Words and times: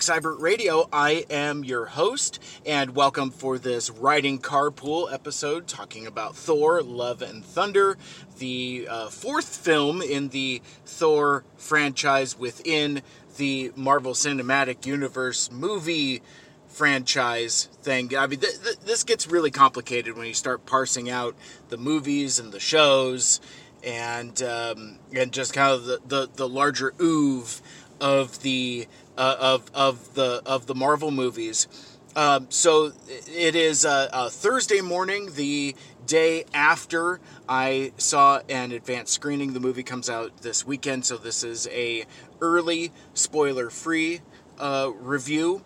Seibert 0.00 0.40
Radio. 0.40 0.88
I 0.92 1.24
am 1.30 1.64
your 1.64 1.86
host, 1.86 2.38
and 2.64 2.94
welcome 2.94 3.30
for 3.30 3.58
this 3.58 3.88
Riding 3.90 4.38
Carpool 4.38 5.12
episode 5.12 5.66
talking 5.66 6.06
about 6.06 6.36
Thor, 6.36 6.82
Love 6.82 7.22
and 7.22 7.44
Thunder, 7.44 7.96
the 8.38 8.86
uh, 8.90 9.08
fourth 9.08 9.56
film 9.56 10.02
in 10.02 10.28
the 10.28 10.60
Thor 10.84 11.44
franchise 11.56 12.38
within 12.38 13.02
the 13.36 13.72
Marvel 13.76 14.12
Cinematic 14.12 14.86
Universe 14.86 15.50
movie 15.50 16.22
franchise 16.68 17.68
thing. 17.82 18.16
I 18.16 18.26
mean, 18.26 18.40
th- 18.40 18.62
th- 18.62 18.80
this 18.80 19.04
gets 19.04 19.26
really 19.26 19.50
complicated 19.50 20.16
when 20.16 20.26
you 20.26 20.34
start 20.34 20.66
parsing 20.66 21.08
out 21.08 21.34
the 21.68 21.76
movies 21.76 22.38
and 22.38 22.52
the 22.52 22.60
shows 22.60 23.40
and 23.84 24.42
um, 24.42 24.98
and 25.14 25.32
just 25.32 25.54
kind 25.54 25.72
of 25.72 25.84
the, 25.84 26.00
the, 26.06 26.28
the 26.34 26.48
larger 26.48 26.92
oeuvre 27.00 27.62
of 28.00 28.42
the 28.42 28.86
uh, 29.16 29.36
of 29.38 29.70
of 29.74 30.14
the 30.14 30.42
of 30.46 30.66
the 30.66 30.74
Marvel 30.74 31.10
movies. 31.10 31.68
Um, 32.16 32.46
so 32.48 32.92
it 33.28 33.54
is 33.54 33.84
uh, 33.84 34.08
uh, 34.10 34.28
Thursday 34.30 34.80
morning, 34.80 35.34
the 35.34 35.76
day 36.06 36.44
after 36.54 37.20
I 37.46 37.92
saw 37.98 38.40
an 38.48 38.72
advanced 38.72 39.12
screening. 39.12 39.52
The 39.52 39.60
movie 39.60 39.82
comes 39.82 40.08
out 40.08 40.38
this 40.38 40.66
weekend, 40.66 41.04
so 41.04 41.18
this 41.18 41.44
is 41.44 41.68
a 41.70 42.06
early 42.40 42.90
spoiler 43.12 43.68
free 43.68 44.22
uh, 44.58 44.92
review. 44.98 45.62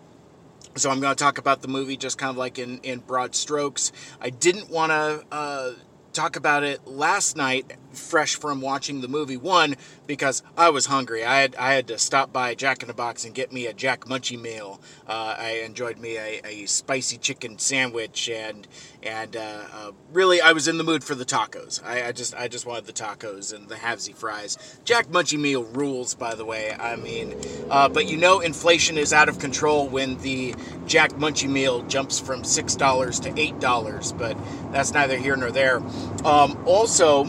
So 0.75 0.89
I'm 0.89 0.99
going 0.99 1.15
to 1.15 1.21
talk 1.21 1.37
about 1.37 1.61
the 1.61 1.67
movie 1.67 1.97
just 1.97 2.17
kind 2.17 2.29
of 2.29 2.37
like 2.37 2.59
in, 2.59 2.79
in 2.79 2.99
broad 2.99 3.35
strokes. 3.35 3.91
I 4.21 4.29
didn't 4.29 4.69
want 4.69 4.91
to 4.91 5.25
uh, 5.31 5.71
talk 6.13 6.35
about 6.35 6.63
it 6.63 6.85
last 6.87 7.35
night, 7.35 7.71
fresh 7.93 8.35
from 8.35 8.61
watching 8.61 9.01
the 9.01 9.07
movie. 9.07 9.37
One, 9.37 9.75
because 10.07 10.43
I 10.57 10.69
was 10.69 10.87
hungry. 10.87 11.23
I 11.23 11.41
had 11.41 11.55
I 11.55 11.73
had 11.73 11.87
to 11.87 11.97
stop 11.97 12.33
by 12.33 12.55
Jack 12.55 12.81
in 12.81 12.87
the 12.87 12.93
Box 12.93 13.25
and 13.25 13.33
get 13.33 13.51
me 13.51 13.67
a 13.67 13.73
Jack 13.73 14.05
Munchie 14.05 14.39
meal. 14.39 14.81
Uh, 15.07 15.35
I 15.37 15.61
enjoyed 15.65 15.97
me 15.97 16.17
a, 16.17 16.41
a, 16.45 16.65
spicy 16.65 17.17
chicken 17.17 17.57
sandwich 17.59 18.29
and 18.29 18.67
and 19.03 19.35
uh, 19.35 19.63
uh, 19.73 19.91
really 20.11 20.41
I 20.41 20.51
was 20.51 20.67
in 20.67 20.77
the 20.77 20.83
mood 20.83 21.03
for 21.03 21.15
the 21.15 21.25
tacos. 21.25 21.83
I, 21.83 22.07
I, 22.07 22.11
just 22.11 22.35
I 22.35 22.47
just 22.47 22.65
wanted 22.65 22.85
the 22.85 22.93
tacos 22.93 23.53
and 23.53 23.67
the 23.69 23.75
Havsy 23.75 24.13
fries. 24.13 24.57
Jack 24.83 25.07
Munchie 25.07 25.39
meal 25.39 25.63
rules, 25.63 26.13
by 26.13 26.35
the 26.35 26.45
way. 26.45 26.73
I 26.73 26.95
mean, 26.95 27.35
uh, 27.69 27.89
but 27.89 28.07
you 28.07 28.17
know 28.17 28.39
inflation 28.39 28.97
is 28.97 29.13
out 29.13 29.29
of 29.29 29.39
control 29.39 29.87
when 29.87 30.17
the 30.17 30.55
Jack 30.85 31.11
Munchie 31.11 31.49
meal 31.49 31.83
jumps 31.83 32.19
from 32.19 32.43
six 32.43 32.75
dollars 32.75 33.19
to 33.21 33.39
eight 33.39 33.59
dollars. 33.59 34.11
But 34.13 34.37
that's 34.71 34.91
neither 34.91 35.17
here 35.17 35.35
nor 35.35 35.51
there. 35.51 35.77
Um, 36.25 36.61
also, 36.65 37.25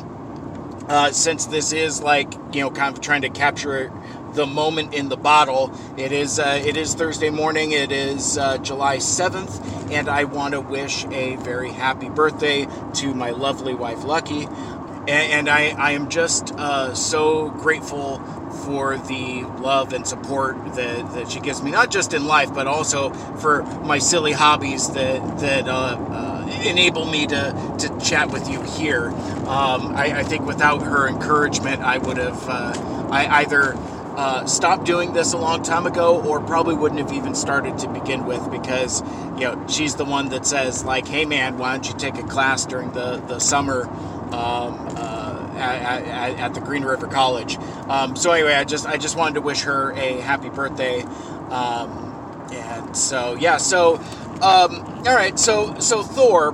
uh, 0.88 1.12
since 1.12 1.46
this 1.46 1.72
is 1.72 2.02
like 2.02 2.32
you 2.52 2.60
know 2.62 2.70
kind 2.70 2.94
of 2.94 3.00
trying 3.02 3.22
to 3.22 3.30
capture 3.30 3.92
the 4.34 4.46
moment 4.46 4.94
in 4.94 5.08
the 5.08 5.16
bottle. 5.16 5.72
It 5.96 6.12
is 6.12 6.38
uh, 6.38 6.62
it 6.64 6.76
is 6.76 6.94
Thursday 6.94 7.30
morning. 7.30 7.72
It 7.72 7.92
is 7.92 8.38
uh, 8.38 8.58
July 8.58 8.98
seventh, 8.98 9.60
and 9.92 10.08
I 10.08 10.24
want 10.24 10.54
to 10.54 10.60
wish 10.60 11.04
a 11.06 11.36
very 11.36 11.70
happy 11.70 12.08
birthday 12.08 12.66
to 12.94 13.14
my 13.14 13.30
lovely 13.30 13.74
wife 13.74 14.04
Lucky, 14.04 14.44
and, 14.46 15.08
and 15.08 15.48
I 15.48 15.70
I 15.78 15.92
am 15.92 16.08
just 16.08 16.52
uh, 16.58 16.94
so 16.94 17.50
grateful 17.50 18.22
for 18.52 18.98
the 18.98 19.42
love 19.60 19.92
and 19.92 20.06
support 20.06 20.56
that, 20.74 21.12
that 21.14 21.30
she 21.30 21.40
gives 21.40 21.62
me, 21.62 21.70
not 21.70 21.90
just 21.90 22.14
in 22.14 22.26
life, 22.26 22.52
but 22.52 22.66
also 22.66 23.10
for 23.36 23.62
my 23.84 23.98
silly 23.98 24.32
hobbies 24.32 24.90
that 24.90 25.38
that 25.38 25.68
uh, 25.68 25.96
uh, 25.98 26.60
enable 26.64 27.06
me 27.06 27.26
to, 27.26 27.76
to 27.78 27.98
chat 28.00 28.30
with 28.30 28.48
you 28.48 28.62
here. 28.62 29.08
Um, 29.08 29.94
I, 29.96 30.20
I, 30.20 30.22
think 30.22 30.46
without 30.46 30.82
her 30.82 31.08
encouragement, 31.08 31.82
I 31.82 31.98
would 31.98 32.16
have 32.16 32.48
uh, 32.48 33.08
I 33.10 33.40
either 33.42 33.74
uh, 34.16 34.44
stopped 34.46 34.84
doing 34.84 35.12
this 35.12 35.32
a 35.32 35.38
long 35.38 35.62
time 35.62 35.86
ago, 35.86 36.22
or 36.22 36.40
probably 36.40 36.74
wouldn't 36.74 37.00
have 37.00 37.12
even 37.12 37.34
started 37.34 37.78
to 37.78 37.88
begin 37.88 38.26
with 38.26 38.50
because 38.50 39.00
you 39.38 39.44
know 39.44 39.66
she's 39.68 39.96
the 39.96 40.04
one 40.04 40.28
that 40.28 40.46
says 40.46 40.84
like, 40.84 41.08
"Hey 41.08 41.24
man, 41.24 41.58
why 41.58 41.72
don't 41.72 41.88
you 41.88 41.94
take 41.94 42.22
a 42.22 42.26
class 42.26 42.66
during 42.66 42.92
the 42.92 43.16
the 43.26 43.38
summer?" 43.38 43.88
Um, 44.32 44.88
uh, 44.96 45.21
at, 45.56 46.38
at, 46.38 46.54
the 46.54 46.60
Green 46.60 46.84
River 46.84 47.06
College. 47.06 47.56
Um, 47.88 48.16
so 48.16 48.32
anyway, 48.32 48.54
I 48.54 48.64
just 48.64 48.86
I 48.86 48.96
just 48.96 49.16
wanted 49.16 49.34
to 49.34 49.40
wish 49.40 49.62
her 49.62 49.92
a 49.92 50.20
happy 50.20 50.48
birthday. 50.48 51.02
Um, 51.50 52.48
and 52.52 52.96
so 52.96 53.34
yeah, 53.34 53.56
so 53.56 53.96
um, 54.42 54.84
all 55.06 55.14
right, 55.14 55.38
so 55.38 55.78
so 55.78 56.02
Thor, 56.02 56.48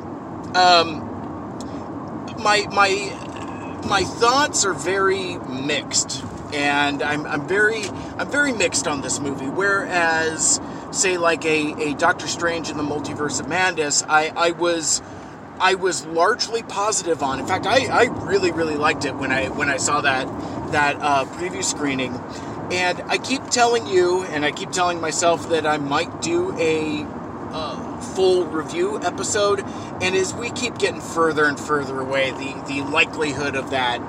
um, 0.57 1.05
my 2.39 2.67
my 2.71 3.81
my 3.87 4.03
thoughts 4.03 4.65
are 4.65 4.75
very 4.75 5.39
mixed, 5.39 6.23
and 6.53 7.03
I'm 7.03 7.27
I'm 7.27 7.49
very 7.49 7.85
I'm 8.19 8.31
very 8.31 8.53
mixed 8.53 8.87
on 8.87 9.01
this 9.01 9.21
movie. 9.21 9.47
Whereas 9.47 10.61
say 10.91 11.17
like 11.19 11.45
a, 11.45 11.91
a 11.91 11.95
Doctor 11.95 12.27
Strange 12.27 12.71
in 12.71 12.77
the 12.77 12.83
Multiverse 12.83 13.41
of 13.41 13.49
Madness, 13.49 14.03
I 14.09 14.33
I 14.37 14.51
was 14.53 15.03
I 15.61 15.75
was 15.75 16.07
largely 16.07 16.63
positive 16.63 17.23
on. 17.23 17.41
In 17.41 17.47
fact, 17.47 17.67
I, 17.67 17.87
I 17.87 18.05
really 18.25 18.53
really 18.53 18.77
liked 18.77 19.05
it 19.05 19.15
when 19.15 19.33
I 19.33 19.49
when 19.49 19.69
I 19.69 19.77
saw 19.77 20.01
that 20.03 20.27
that 20.73 20.97
uh, 21.01 21.25
preview 21.27 21.65
screening, 21.65 22.15
and 22.71 23.01
I 23.03 23.19
keep 23.19 23.47
telling 23.49 23.87
you 23.87 24.23
and 24.25 24.45
I 24.45 24.53
keep 24.53 24.71
telling 24.71 25.01
myself 25.01 25.49
that 25.49 25.67
I 25.67 25.79
might 25.79 26.23
do 26.23 26.57
a 26.59 27.07
uh, 27.51 28.01
full 28.01 28.47
review 28.47 29.01
episode, 29.03 29.65
and 30.01 30.15
as 30.15 30.35
we 30.35 30.51
keep 30.51 30.79
getting 30.79 31.01
further 31.01 31.47
and 31.47 31.59
further 31.59 32.01
away, 32.01 32.31
the 32.31 32.63
the 32.67 32.83
likelihood 32.83 33.57
of 33.57 33.71
that 33.71 34.01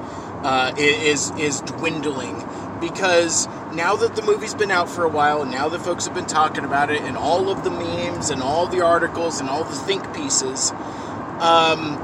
uh, 0.43 0.73
is 0.77 1.31
is 1.31 1.61
dwindling. 1.61 2.43
Because 2.79 3.45
now 3.73 3.97
that 3.97 4.15
the 4.15 4.21
movie's 4.21 4.53
been 4.53 4.71
out 4.71 4.89
for 4.89 5.03
a 5.03 5.09
while 5.09 5.41
and 5.41 5.51
now 5.51 5.67
that 5.67 5.81
folks 5.81 6.05
have 6.05 6.15
been 6.15 6.25
talking 6.25 6.63
about 6.63 6.89
it 6.89 7.01
and 7.01 7.17
all 7.17 7.49
of 7.49 7.65
the 7.65 7.69
memes 7.69 8.29
and 8.29 8.41
all 8.41 8.67
the 8.67 8.79
articles 8.79 9.41
and 9.41 9.49
all 9.49 9.65
the 9.65 9.75
think 9.75 10.13
pieces 10.15 10.71
um, 11.41 11.97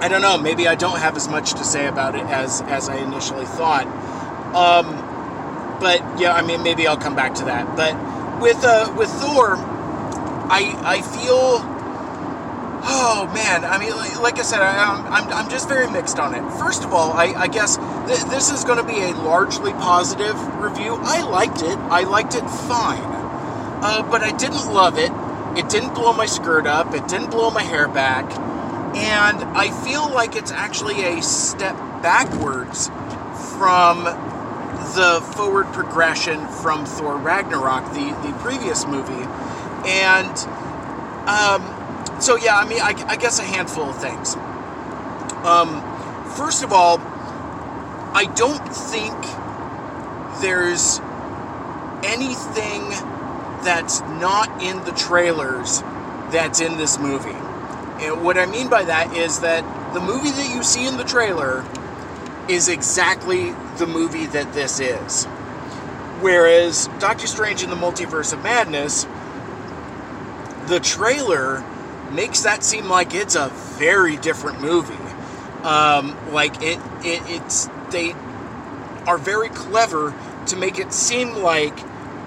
I 0.00 0.08
don't 0.08 0.22
know. 0.22 0.38
Maybe 0.38 0.68
I 0.68 0.74
don't 0.74 0.98
have 0.98 1.16
as 1.16 1.28
much 1.28 1.52
to 1.54 1.64
say 1.64 1.86
about 1.86 2.14
it 2.14 2.26
as 2.26 2.62
as 2.62 2.88
I 2.88 2.96
initially 2.96 3.46
thought. 3.46 3.86
Um, 4.54 5.78
but 5.80 6.00
yeah, 6.20 6.34
I 6.34 6.42
mean, 6.42 6.62
maybe 6.62 6.86
I'll 6.86 6.96
come 6.96 7.16
back 7.16 7.34
to 7.36 7.44
that. 7.46 7.76
But 7.76 7.94
with 8.40 8.62
uh, 8.64 8.94
with 8.96 9.10
Thor, 9.10 9.56
I 9.56 10.74
I 10.84 11.02
feel. 11.02 11.70
Oh 12.86 13.30
man, 13.32 13.64
I 13.64 13.78
mean, 13.78 13.96
like, 13.96 14.20
like 14.20 14.38
I 14.38 14.42
said, 14.42 14.60
I, 14.60 14.74
am 14.76 15.06
I'm, 15.06 15.32
I'm 15.32 15.48
just 15.50 15.68
very 15.68 15.90
mixed 15.90 16.18
on 16.18 16.34
it. 16.34 16.42
First 16.58 16.84
of 16.84 16.92
all, 16.92 17.12
I, 17.14 17.32
I 17.32 17.48
guess 17.48 17.78
th- 17.78 18.24
this 18.28 18.52
is 18.52 18.62
going 18.62 18.76
to 18.76 18.84
be 18.84 19.00
a 19.00 19.16
largely 19.16 19.72
positive 19.72 20.36
review. 20.58 20.98
I 21.00 21.22
liked 21.22 21.62
it. 21.62 21.78
I 21.88 22.02
liked 22.02 22.34
it 22.34 22.46
fine, 22.46 23.00
uh, 23.82 24.02
but 24.10 24.22
I 24.22 24.32
didn't 24.36 24.70
love 24.70 24.98
it. 24.98 25.10
It 25.56 25.68
didn't 25.68 25.94
blow 25.94 26.12
my 26.12 26.26
skirt 26.26 26.66
up. 26.66 26.94
It 26.94 27.06
didn't 27.06 27.30
blow 27.30 27.50
my 27.50 27.62
hair 27.62 27.86
back. 27.86 28.24
And 28.96 29.42
I 29.56 29.70
feel 29.84 30.12
like 30.12 30.36
it's 30.36 30.52
actually 30.52 31.04
a 31.04 31.22
step 31.22 31.76
backwards 32.02 32.88
from 33.56 34.04
the 34.94 35.20
forward 35.34 35.66
progression 35.72 36.46
from 36.48 36.84
Thor 36.86 37.16
Ragnarok, 37.16 37.92
the, 37.92 38.10
the 38.26 38.36
previous 38.40 38.86
movie. 38.86 39.26
And 39.86 40.38
um, 41.28 42.20
so, 42.20 42.36
yeah, 42.36 42.56
I 42.56 42.68
mean, 42.68 42.80
I, 42.80 42.94
I, 43.08 43.16
guess 43.16 43.38
a 43.38 43.42
handful 43.42 43.90
of 43.90 43.96
things. 44.00 44.34
Um, 45.44 45.82
first 46.36 46.62
of 46.62 46.72
all, 46.72 46.98
I 48.14 48.30
don't 48.36 48.66
think 48.68 49.14
there's 50.40 51.00
anything 52.04 52.82
that's 53.64 54.00
not 54.00 54.62
in 54.62 54.84
the 54.84 54.92
trailers 54.92 55.80
that's 56.30 56.60
in 56.60 56.76
this 56.76 56.98
movie. 56.98 57.30
And 58.04 58.22
what 58.22 58.36
I 58.36 58.46
mean 58.46 58.68
by 58.68 58.84
that 58.84 59.16
is 59.16 59.40
that 59.40 59.62
the 59.94 60.00
movie 60.00 60.30
that 60.30 60.54
you 60.54 60.62
see 60.62 60.86
in 60.86 60.96
the 60.96 61.04
trailer 61.04 61.64
is 62.48 62.68
exactly 62.68 63.52
the 63.78 63.86
movie 63.86 64.26
that 64.26 64.52
this 64.52 64.80
is. 64.80 65.24
Whereas 66.20 66.88
Doctor 66.98 67.26
Strange 67.26 67.62
in 67.62 67.70
the 67.70 67.76
Multiverse 67.76 68.32
of 68.32 68.42
Madness, 68.42 69.06
the 70.66 70.80
trailer 70.80 71.64
makes 72.12 72.42
that 72.42 72.62
seem 72.62 72.88
like 72.88 73.14
it's 73.14 73.34
a 73.34 73.48
very 73.78 74.16
different 74.16 74.60
movie. 74.60 74.94
Um, 75.62 76.16
like 76.32 76.62
it, 76.62 76.78
it, 77.04 77.22
it's 77.26 77.68
they 77.90 78.12
are 79.06 79.18
very 79.18 79.48
clever 79.48 80.14
to 80.46 80.56
make 80.56 80.78
it 80.78 80.92
seem 80.92 81.36
like 81.36 81.78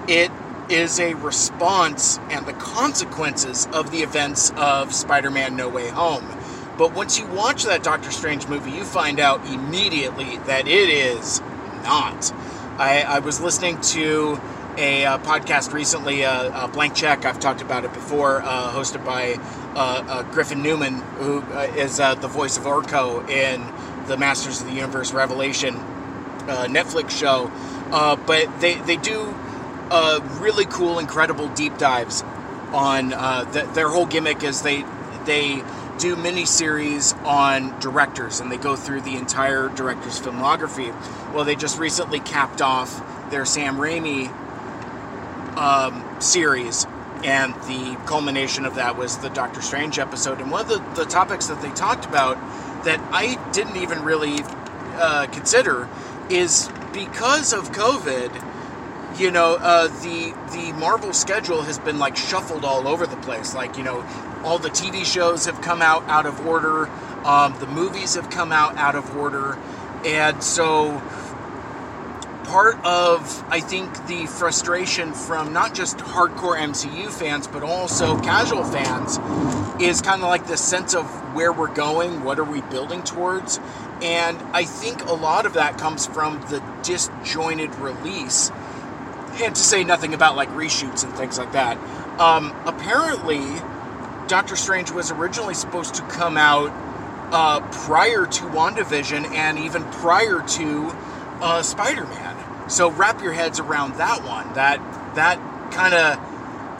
it 0.08 0.30
is 0.70 1.00
a 1.00 1.14
response 1.14 2.18
and 2.30 2.46
the 2.46 2.52
consequences 2.52 3.66
of 3.72 3.90
the 3.90 3.98
events 3.98 4.52
of 4.56 4.94
Spider 4.94 5.30
Man 5.30 5.56
No 5.56 5.68
Way 5.68 5.88
Home. 5.88 6.26
But 6.76 6.94
once 6.94 7.18
you 7.18 7.26
watch 7.26 7.64
that 7.64 7.82
Doctor 7.82 8.10
Strange 8.10 8.46
movie, 8.46 8.70
you 8.70 8.84
find 8.84 9.18
out 9.18 9.44
immediately 9.46 10.36
that 10.46 10.68
it 10.68 10.88
is 10.88 11.40
not. 11.82 12.32
I, 12.78 13.02
I 13.02 13.18
was 13.18 13.40
listening 13.40 13.80
to 13.80 14.40
a 14.76 15.04
uh, 15.04 15.18
podcast 15.18 15.72
recently, 15.72 16.24
uh, 16.24 16.30
uh, 16.30 16.66
Blank 16.68 16.94
Check, 16.94 17.24
I've 17.24 17.40
talked 17.40 17.62
about 17.62 17.84
it 17.84 17.92
before, 17.92 18.42
uh, 18.42 18.72
hosted 18.72 19.04
by 19.04 19.36
Griffin 20.30 20.62
Newman, 20.62 21.00
who 21.18 21.42
is 21.76 21.96
the 21.96 22.28
voice 22.30 22.56
of 22.56 22.64
Orko 22.64 23.28
in 23.28 23.60
the 24.06 24.16
Masters 24.16 24.60
of 24.60 24.68
the 24.68 24.74
Universe 24.74 25.12
Revelation 25.12 25.74
Netflix 26.46 27.10
show. 27.10 27.50
but 27.90 28.60
they, 28.60 28.74
they 28.74 28.96
do 28.96 29.34
uh, 29.90 30.20
really 30.40 30.66
cool, 30.66 30.98
incredible 30.98 31.48
deep 31.48 31.78
dives 31.78 32.22
on 32.72 33.12
uh, 33.12 33.44
the, 33.44 33.62
their 33.72 33.88
whole 33.88 34.06
gimmick 34.06 34.42
is 34.42 34.62
they 34.62 34.84
they 35.24 35.62
do 35.98 36.16
mini 36.16 36.44
series 36.44 37.12
on 37.24 37.78
directors 37.80 38.40
and 38.40 38.52
they 38.52 38.56
go 38.56 38.76
through 38.76 39.00
the 39.00 39.16
entire 39.16 39.68
director's 39.70 40.20
filmography. 40.20 40.94
Well, 41.34 41.44
they 41.44 41.56
just 41.56 41.78
recently 41.78 42.20
capped 42.20 42.62
off 42.62 43.02
their 43.30 43.44
Sam 43.44 43.76
Raimi 43.76 44.28
um, 45.56 46.20
series, 46.20 46.86
and 47.24 47.52
the 47.54 47.98
culmination 48.06 48.64
of 48.64 48.76
that 48.76 48.96
was 48.96 49.18
the 49.18 49.28
Doctor 49.30 49.60
Strange 49.60 49.98
episode. 49.98 50.40
And 50.40 50.50
one 50.50 50.60
of 50.62 50.68
the, 50.68 51.02
the 51.02 51.10
topics 51.10 51.48
that 51.48 51.60
they 51.60 51.70
talked 51.70 52.04
about 52.04 52.36
that 52.84 53.00
I 53.12 53.34
didn't 53.52 53.76
even 53.76 54.04
really 54.04 54.36
uh, 54.94 55.26
consider 55.32 55.88
is 56.30 56.70
because 56.92 57.52
of 57.52 57.72
COVID. 57.72 58.44
You 59.18 59.32
know, 59.32 59.56
uh, 59.56 59.88
the 59.88 60.32
the 60.52 60.72
Marvel 60.78 61.12
schedule 61.12 61.62
has 61.62 61.78
been 61.78 61.98
like 61.98 62.16
shuffled 62.16 62.64
all 62.64 62.86
over 62.86 63.04
the 63.04 63.16
place. 63.16 63.52
Like, 63.52 63.76
you 63.76 63.82
know, 63.82 64.06
all 64.44 64.58
the 64.60 64.70
TV 64.70 65.04
shows 65.04 65.46
have 65.46 65.60
come 65.60 65.82
out 65.82 66.04
out 66.04 66.24
of 66.24 66.46
order. 66.46 66.88
Um, 67.24 67.58
the 67.58 67.66
movies 67.66 68.14
have 68.14 68.30
come 68.30 68.52
out 68.52 68.76
out 68.76 68.94
of 68.94 69.16
order, 69.16 69.58
and 70.04 70.40
so 70.42 71.02
part 72.44 72.82
of 72.84 73.44
I 73.48 73.60
think 73.60 74.06
the 74.06 74.26
frustration 74.26 75.12
from 75.12 75.52
not 75.52 75.74
just 75.74 75.98
hardcore 75.98 76.58
MCU 76.58 77.10
fans 77.10 77.46
but 77.46 77.62
also 77.62 78.18
casual 78.20 78.64
fans 78.64 79.18
is 79.82 80.00
kind 80.00 80.22
of 80.22 80.28
like 80.28 80.46
this 80.46 80.64
sense 80.64 80.94
of 80.94 81.04
where 81.34 81.52
we're 81.52 81.74
going, 81.74 82.24
what 82.24 82.38
are 82.38 82.44
we 82.44 82.62
building 82.62 83.02
towards, 83.02 83.60
and 84.00 84.38
I 84.54 84.64
think 84.64 85.04
a 85.04 85.12
lot 85.12 85.44
of 85.44 85.54
that 85.54 85.76
comes 85.76 86.06
from 86.06 86.40
the 86.48 86.62
disjointed 86.82 87.74
release, 87.76 88.50
and 89.40 89.54
to 89.54 89.60
say 89.60 89.84
nothing 89.84 90.14
about 90.14 90.36
like 90.36 90.48
reshoots 90.50 91.04
and 91.04 91.12
things 91.14 91.38
like 91.38 91.52
that. 91.52 91.78
Um, 92.20 92.54
apparently, 92.66 93.40
Doctor 94.26 94.56
Strange 94.56 94.90
was 94.90 95.10
originally 95.10 95.54
supposed 95.54 95.94
to 95.96 96.02
come 96.02 96.36
out 96.36 96.70
uh, 97.32 97.60
prior 97.70 98.26
to 98.26 98.44
WandaVision 98.44 99.30
and 99.32 99.58
even 99.58 99.84
prior 99.84 100.42
to 100.42 100.90
uh, 101.40 101.62
Spider-Man. 101.62 102.70
So 102.70 102.90
wrap 102.90 103.22
your 103.22 103.32
heads 103.32 103.60
around 103.60 103.94
that 103.96 104.24
one. 104.24 104.52
That 104.54 104.78
that 105.14 105.38
kind 105.72 105.94
of 105.94 106.16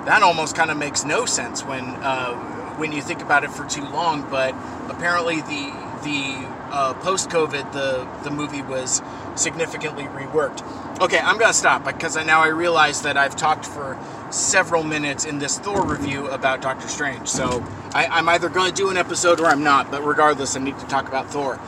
that 0.07 0.23
almost 0.23 0.55
kind 0.55 0.71
of 0.71 0.77
makes 0.77 1.05
no 1.05 1.25
sense 1.27 1.65
when 1.65 1.85
uh, 1.85 2.35
when 2.77 2.93
you 2.93 3.01
think 3.01 3.23
about 3.23 3.45
it 3.45 3.51
for 3.51 3.67
too 3.67 3.85
long. 3.85 4.29
But 4.29 4.55
apparently 4.91 5.37
the 5.41 5.73
the 6.03 6.58
uh, 6.71 6.95
post 6.95 7.31
COVID 7.31 7.73
the 7.73 8.09
the 8.23 8.31
movie 8.31 8.63
was 8.63 9.03
significantly 9.35 10.05
reworked. 10.05 10.63
Okay, 11.01 11.19
I'm 11.19 11.39
gonna 11.39 11.53
stop 11.53 11.85
because 11.85 12.17
I, 12.17 12.25
now 12.25 12.41
I 12.43 12.49
realize 12.49 13.03
that 13.03 13.17
I've 13.17 13.37
talked 13.37 13.67
for 13.67 13.99
several 14.31 14.83
minutes 14.83 15.25
in 15.25 15.39
this 15.39 15.59
Thor 15.59 15.85
review 15.85 16.27
about 16.29 16.61
Doctor 16.61 16.89
Strange. 16.89 17.29
So 17.29 17.65
I, 17.95 18.19
am 18.19 18.29
either 18.29 18.49
to 18.49 18.73
do 18.73 18.91
an 18.91 18.97
episode 18.97 19.41
or 19.41 19.47
I'm 19.47 19.63
not. 19.63 19.91
But 19.91 20.05
regardless, 20.05 20.57
I 20.57 20.61
need 20.61 20.79
to 20.79 20.87
talk 20.87 21.09
about 21.09 21.31
Thor. 21.31 21.59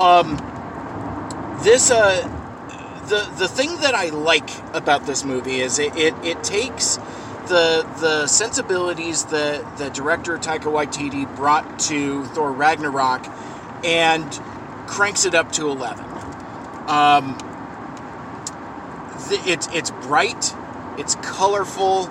Um, 0.00 0.36
this 1.62 1.90
uh, 1.90 2.22
the 3.08 3.30
the 3.36 3.48
thing 3.48 3.76
that 3.80 3.94
I 3.94 4.08
like 4.10 4.50
about 4.74 5.06
this 5.06 5.24
movie 5.24 5.60
is 5.60 5.78
it 5.78 5.96
it, 5.96 6.14
it 6.24 6.42
takes 6.42 6.96
the 7.48 7.86
the 8.00 8.26
sensibilities 8.26 9.24
that 9.26 9.78
the 9.78 9.90
director 9.90 10.36
Taika 10.38 10.64
Waititi 10.64 11.34
brought 11.36 11.78
to 11.80 12.24
Thor 12.26 12.52
Ragnarok 12.52 13.26
and 13.84 14.30
cranks 14.86 15.24
it 15.24 15.34
up 15.34 15.52
to 15.52 15.68
eleven. 15.68 16.06
Um, 16.88 17.36
it's 19.30 19.68
it's 19.72 19.90
bright 19.90 20.54
it's 20.98 21.14
colorful. 21.16 22.10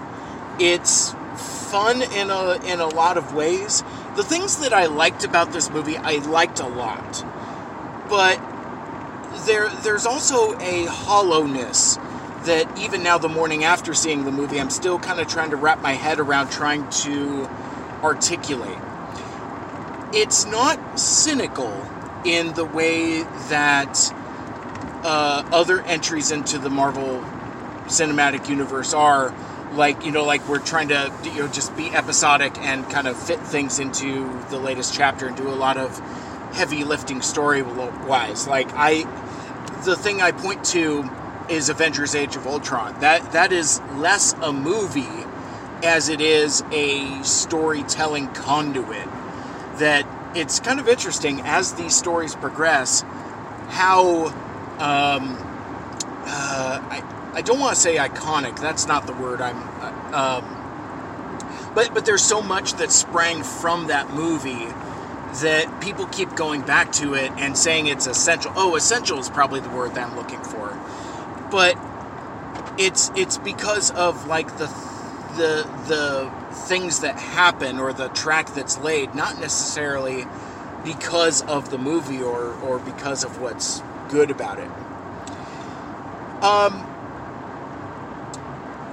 It's 0.60 1.14
fun 1.36 2.02
in 2.02 2.30
a 2.30 2.54
in 2.66 2.80
a 2.80 2.88
lot 2.88 3.18
of 3.18 3.34
ways. 3.34 3.84
The 4.16 4.24
things 4.24 4.58
that 4.58 4.74
I 4.74 4.86
liked 4.86 5.24
about 5.24 5.52
this 5.52 5.70
movie, 5.70 5.98
I 5.98 6.16
liked 6.20 6.60
a 6.60 6.68
lot. 6.68 7.26
But 8.10 8.40
there 9.46 9.70
there's 9.70 10.06
also 10.06 10.58
a 10.60 10.86
hollowness 10.86 11.98
that 12.46 12.80
even 12.80 13.04
now 13.04 13.18
the 13.18 13.28
morning 13.28 13.66
after 13.66 13.94
seeing 13.94 14.24
the 14.24 14.32
movie, 14.32 14.60
I'm 14.60 14.70
still 14.70 14.98
kind 15.00 15.20
of 15.20 15.28
trying 15.28 15.50
to 15.50 15.58
wrap 15.58 15.82
my 15.82 15.94
head 15.94 16.20
around 16.20 16.50
trying 16.50 16.90
to 16.90 17.46
articulate. 18.02 18.80
It's 20.14 20.46
not 20.46 21.00
cynical 21.00 21.88
in 22.26 22.54
the 22.54 22.66
way 22.66 23.24
that 23.50 24.14
uh, 25.04 25.44
other 25.52 25.82
entries 25.82 26.32
into 26.32 26.58
the 26.58 26.70
Marvel 26.70 27.24
cinematic 27.86 28.50
universe 28.50 28.94
are 28.94 29.34
like 29.74 30.06
you 30.06 30.12
know 30.12 30.26
like 30.26 30.46
we're 30.50 30.60
trying 30.60 30.90
to 30.90 31.14
you 31.24 31.36
know 31.36 31.48
just 31.48 31.76
be 31.78 31.88
episodic 31.90 32.58
and 32.60 32.90
kind 32.90 33.08
of 33.08 33.18
fit 33.18 33.40
things 33.40 33.80
into 33.80 34.30
the 34.50 34.58
latest 34.58 34.94
chapter 34.94 35.28
and 35.28 35.38
do 35.38 35.48
a 35.48 35.56
lot 35.56 35.78
of 35.78 35.98
heavy 36.54 36.84
lifting 36.84 37.22
story 37.22 37.62
wise 37.62 38.46
like 38.48 38.68
i 38.74 39.04
the 39.86 39.96
thing 39.96 40.22
i 40.22 40.32
point 40.32 40.64
to 40.66 41.10
is 41.50 41.70
avengers 41.70 42.16
age 42.16 42.36
of 42.36 42.46
ultron. 42.48 43.00
That 43.00 43.32
that 43.32 43.52
is 43.52 43.80
less 43.96 44.34
a 44.42 44.52
movie 44.52 45.26
as 45.84 46.10
it 46.10 46.22
is 46.22 46.64
a 46.72 47.24
storytelling 47.24 48.28
conduit 48.34 49.08
that 49.80 50.06
it's 50.36 50.60
kind 50.60 50.80
of 50.80 50.88
interesting 50.88 51.42
as 51.42 51.74
these 51.74 51.96
stories 51.96 52.36
progress 52.36 53.04
how 53.70 54.28
um, 54.80 55.38
uh, 56.26 56.80
I, 56.90 57.32
I 57.34 57.42
don't 57.42 57.60
want 57.60 57.76
to 57.76 57.82
say 57.82 57.98
iconic. 57.98 58.60
That's 58.60 58.88
not 58.88 59.08
the 59.08 59.14
word 59.14 59.42
I'm. 59.42 59.58
Uh, 59.82 60.42
um, 60.42 61.74
but 61.74 61.94
but 61.94 62.06
there's 62.06 62.24
so 62.24 62.42
much 62.42 62.74
that 62.76 62.92
sprang 62.92 63.44
from 63.44 63.88
that 63.88 64.14
movie 64.14 64.68
that 65.42 65.82
people 65.82 66.08
keep 66.08 66.36
going 66.36 66.62
back 66.62 66.92
to 66.94 67.14
it 67.14 67.32
and 67.38 67.58
saying 67.58 67.88
it's 67.88 68.08
essential. 68.08 68.52
Oh, 68.56 68.76
essential 68.76 69.20
is 69.20 69.30
probably 69.30 69.60
the 69.60 69.70
word 69.70 69.96
that 69.96 70.10
I'm 70.10 70.16
looking 70.16 70.42
for. 70.42 70.80
But 71.52 71.78
it's 72.78 73.12
it's 73.16 73.38
because 73.38 73.92
of 73.92 74.28
like 74.28 74.58
the 74.58 74.68
the 75.38 75.64
the 75.88 76.32
things 76.68 77.00
that 77.02 77.16
happen 77.18 77.80
or 77.80 77.94
the 77.94 78.10
track 78.10 78.54
that's 78.54 78.78
laid, 78.80 79.16
not 79.16 79.40
necessarily 79.40 80.26
because 80.84 81.42
of 81.44 81.70
the 81.70 81.78
movie 81.78 82.22
or 82.22 82.54
or 82.62 82.80
because 82.80 83.24
of 83.24 83.40
what's 83.40 83.82
good 84.10 84.32
about 84.32 84.60
it. 84.60 84.70
Um, 86.44 86.86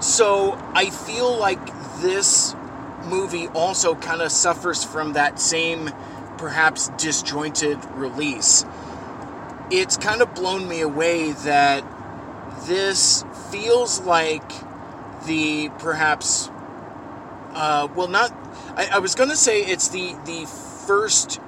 so 0.01 0.59
I 0.75 0.91
feel 0.91 1.37
like 1.37 1.61
this 2.01 2.55
movie 3.07 3.49
also 3.49 3.95
kind 3.95 4.23
of 4.23 4.33
suffers 4.33 4.85
from 4.85 5.13
that 5.15 5.39
same 5.39 5.91
perhaps 6.39 6.89
disjointed 6.97 7.79
release. 7.95 8.65
It's 9.71 9.97
kind 9.97 10.21
of 10.21 10.35
blown 10.35 10.69
me 10.69 10.81
away 10.81 11.33
that 11.33 11.85
this 12.67 13.25
feels 13.51 14.01
like 14.01 14.43
the 15.26 15.71
perhaps 15.78 16.50
uh, 17.52 17.88
well 17.95 18.09
not 18.09 18.33
I, 18.76 18.88
I 18.95 18.99
was 18.99 19.14
gonna 19.14 19.37
say 19.37 19.62
it's 19.62 19.88
the 19.88 20.14
the 20.25 20.47
first 20.87 21.40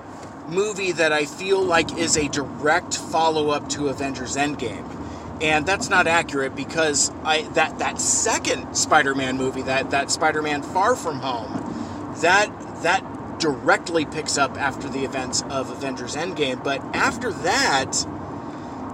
movie 0.48 0.92
that 0.92 1.12
I 1.12 1.24
feel 1.24 1.62
like 1.62 1.96
is 1.98 2.16
a 2.16 2.28
direct 2.28 2.96
follow-up 2.96 3.68
to 3.70 3.88
Avengers 3.88 4.36
Endgame 4.36 4.96
and 5.40 5.66
that's 5.66 5.90
not 5.90 6.06
accurate 6.06 6.54
because 6.54 7.10
I 7.24 7.42
that 7.50 7.78
that 7.78 8.00
second 8.00 8.74
Spider-Man 8.74 9.36
movie, 9.36 9.62
that 9.62 9.90
that 9.90 10.10
Spider-Man 10.10 10.62
Far 10.62 10.96
From 10.96 11.20
Home, 11.20 12.14
that 12.20 12.50
that 12.82 13.38
directly 13.38 14.06
picks 14.06 14.38
up 14.38 14.56
after 14.56 14.88
the 14.88 15.04
events 15.04 15.42
of 15.50 15.70
Avengers 15.70 16.16
Endgame. 16.16 16.62
But 16.62 16.80
after 16.94 17.32
that, 17.32 17.92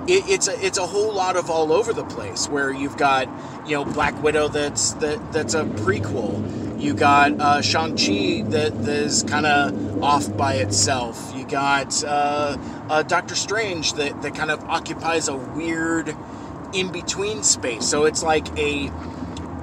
it, 0.09 0.29
it's 0.29 0.49
a 0.49 0.65
it's 0.65 0.79
a 0.79 0.87
whole 0.87 1.13
lot 1.13 1.37
of 1.37 1.51
all 1.51 1.73
over 1.73 1.93
the 1.93 2.05
place 2.05 2.49
where 2.49 2.73
you've 2.73 2.97
got 2.97 3.29
you 3.67 3.77
know 3.77 3.85
Black 3.85 4.21
Widow 4.23 4.49
that's 4.49 4.93
that 4.95 5.33
that's 5.33 5.55
a 5.55 5.65
prequel. 5.65 6.81
You 6.81 6.95
got 6.95 7.41
uh, 7.41 7.63
Shang 7.63 7.97
Chi 7.97 8.43
that, 8.51 8.73
that 8.85 8.97
is 8.97 9.23
kind 9.23 9.47
of 9.47 10.03
off 10.03 10.37
by 10.37 10.55
itself. 10.55 11.33
You 11.37 11.47
got 11.47 12.03
uh, 12.03 12.59
uh, 12.91 13.03
Doctor 13.05 13.37
Strange 13.37 13.93
that 13.95 14.21
that 14.23 14.35
kind 14.35 14.51
of 14.51 14.65
occupies 14.65 15.29
a 15.29 15.37
weird 15.37 16.17
in 16.73 16.91
between 16.91 17.45
space. 17.45 17.87
So 17.87 18.05
it's 18.05 18.23
like 18.23 18.49
a 18.59 18.91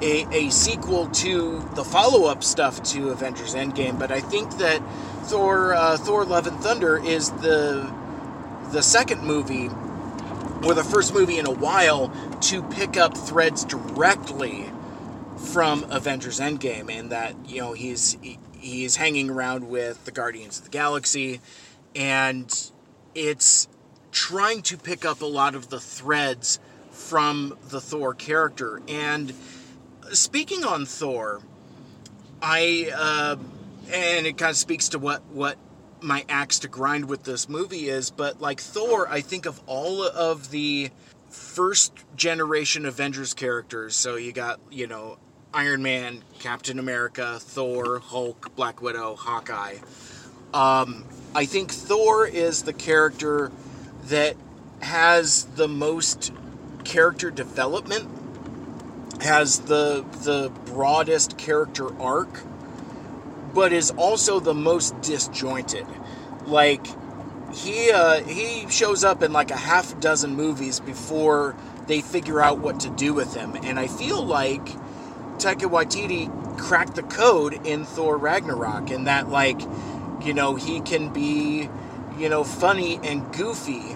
a, 0.02 0.28
a 0.32 0.50
sequel 0.50 1.08
to 1.08 1.60
the 1.76 1.84
follow 1.84 2.30
up 2.30 2.42
stuff 2.42 2.82
to 2.84 3.10
Avengers 3.10 3.54
Endgame. 3.54 4.00
But 4.00 4.12
I 4.12 4.22
think 4.22 4.58
that 4.60 4.82
Thor 5.24 5.74
uh, 5.74 5.98
Thor 5.98 6.24
Love 6.24 6.48
and 6.48 6.58
Thunder 6.62 6.98
is 6.98 7.32
the 7.32 7.94
the 8.72 8.82
second 8.82 9.24
movie 9.24 9.70
or 10.64 10.74
the 10.74 10.84
first 10.84 11.14
movie 11.14 11.38
in 11.38 11.46
a 11.46 11.52
while 11.52 12.12
to 12.42 12.62
pick 12.64 12.98
up 12.98 13.18
threads 13.18 13.64
directly 13.64 14.70
from 15.38 15.86
Avengers 15.90 16.40
Endgame, 16.40 16.92
and 16.92 17.12
that 17.12 17.36
you 17.48 17.62
know 17.62 17.74
he's 17.74 18.18
he's 18.60 18.96
hanging 18.98 19.30
around 19.30 19.70
with 19.70 20.06
the 20.06 20.12
Guardians 20.12 20.60
of 20.60 20.66
the 20.66 20.70
Galaxy, 20.70 21.40
and 21.96 22.72
it's 23.16 23.68
trying 24.12 24.62
to 24.64 24.78
pick 24.78 25.06
up 25.06 25.22
a 25.22 25.26
lot 25.26 25.56
of 25.56 25.70
the 25.70 25.80
threads 25.80 26.60
from 26.92 27.58
the 27.70 27.80
Thor 27.80 28.14
character. 28.14 28.82
And 28.88 29.34
speaking 30.12 30.66
on 30.66 30.86
Thor, 30.86 31.42
I 32.42 32.92
uh, 32.96 33.36
and 33.92 34.28
it 34.28 34.38
kind 34.38 34.52
of 34.52 34.58
speaks 34.58 34.90
to 34.90 35.00
what 35.00 35.24
what 35.32 35.58
my 36.02 36.26
axe 36.30 36.60
to 36.60 36.68
grind 36.68 37.10
with 37.10 37.24
this 37.24 37.50
movie 37.50 37.90
is, 37.90 38.10
but 38.10 38.42
like 38.42 38.60
Thor, 38.60 39.08
I 39.08 39.22
think 39.22 39.46
of 39.46 39.62
all 39.68 40.04
of 40.04 40.52
the 40.52 40.90
first 41.30 41.94
generation 42.16 42.86
Avengers 42.86 43.34
characters. 43.34 43.96
So 43.96 44.16
you 44.16 44.32
got, 44.32 44.60
you 44.72 44.88
know, 44.88 45.18
Iron 45.54 45.82
Man, 45.82 46.24
Captain 46.40 46.80
America, 46.80 47.38
Thor, 47.40 48.00
Hulk, 48.00 48.56
Black 48.56 48.82
Widow, 48.82 49.16
Hawkeye. 49.16 49.78
Um, 50.54 51.06
I 51.36 51.46
think 51.46 51.72
Thor 51.72 52.28
is 52.28 52.64
the 52.64 52.74
character 52.74 53.52
that 54.06 54.36
has 54.82 55.46
the 55.46 55.68
most 55.68 56.32
character 56.84 57.30
development, 57.30 58.08
has 59.22 59.60
the 59.60 60.06
the 60.24 60.52
broadest 60.66 61.38
character 61.38 62.00
arc, 62.02 62.42
but 63.54 63.74
is 63.74 63.92
also 63.92 64.40
the 64.40 64.54
most 64.54 65.00
disjointed. 65.02 65.86
Like 66.46 66.86
he 67.54 67.92
uh, 67.92 68.24
he 68.24 68.70
shows 68.70 69.04
up 69.04 69.24
in 69.24 69.34
like 69.34 69.52
a 69.52 69.58
half 69.58 70.00
dozen 70.00 70.36
movies 70.36 70.80
before 70.80 71.56
they 71.88 72.02
figure 72.02 72.42
out 72.42 72.60
what 72.60 72.80
to 72.82 72.90
do 72.90 73.14
with 73.14 73.36
him, 73.36 73.56
and 73.64 73.80
I 73.80 73.88
feel 73.88 74.24
like 74.24 74.66
Taika 75.38 75.70
Waititi 75.70 76.30
cracked 76.58 76.96
the 76.96 77.04
code 77.04 77.66
in 77.66 77.86
Thor 77.86 78.18
Ragnarok, 78.18 78.92
in 78.92 79.06
that 79.06 79.30
like 79.30 79.62
you 80.24 80.34
know 80.34 80.56
he 80.56 80.82
can 80.82 81.12
be 81.12 81.70
you 82.18 82.30
know 82.30 82.44
funny 82.44 83.00
and 83.04 83.32
goofy. 83.34 83.96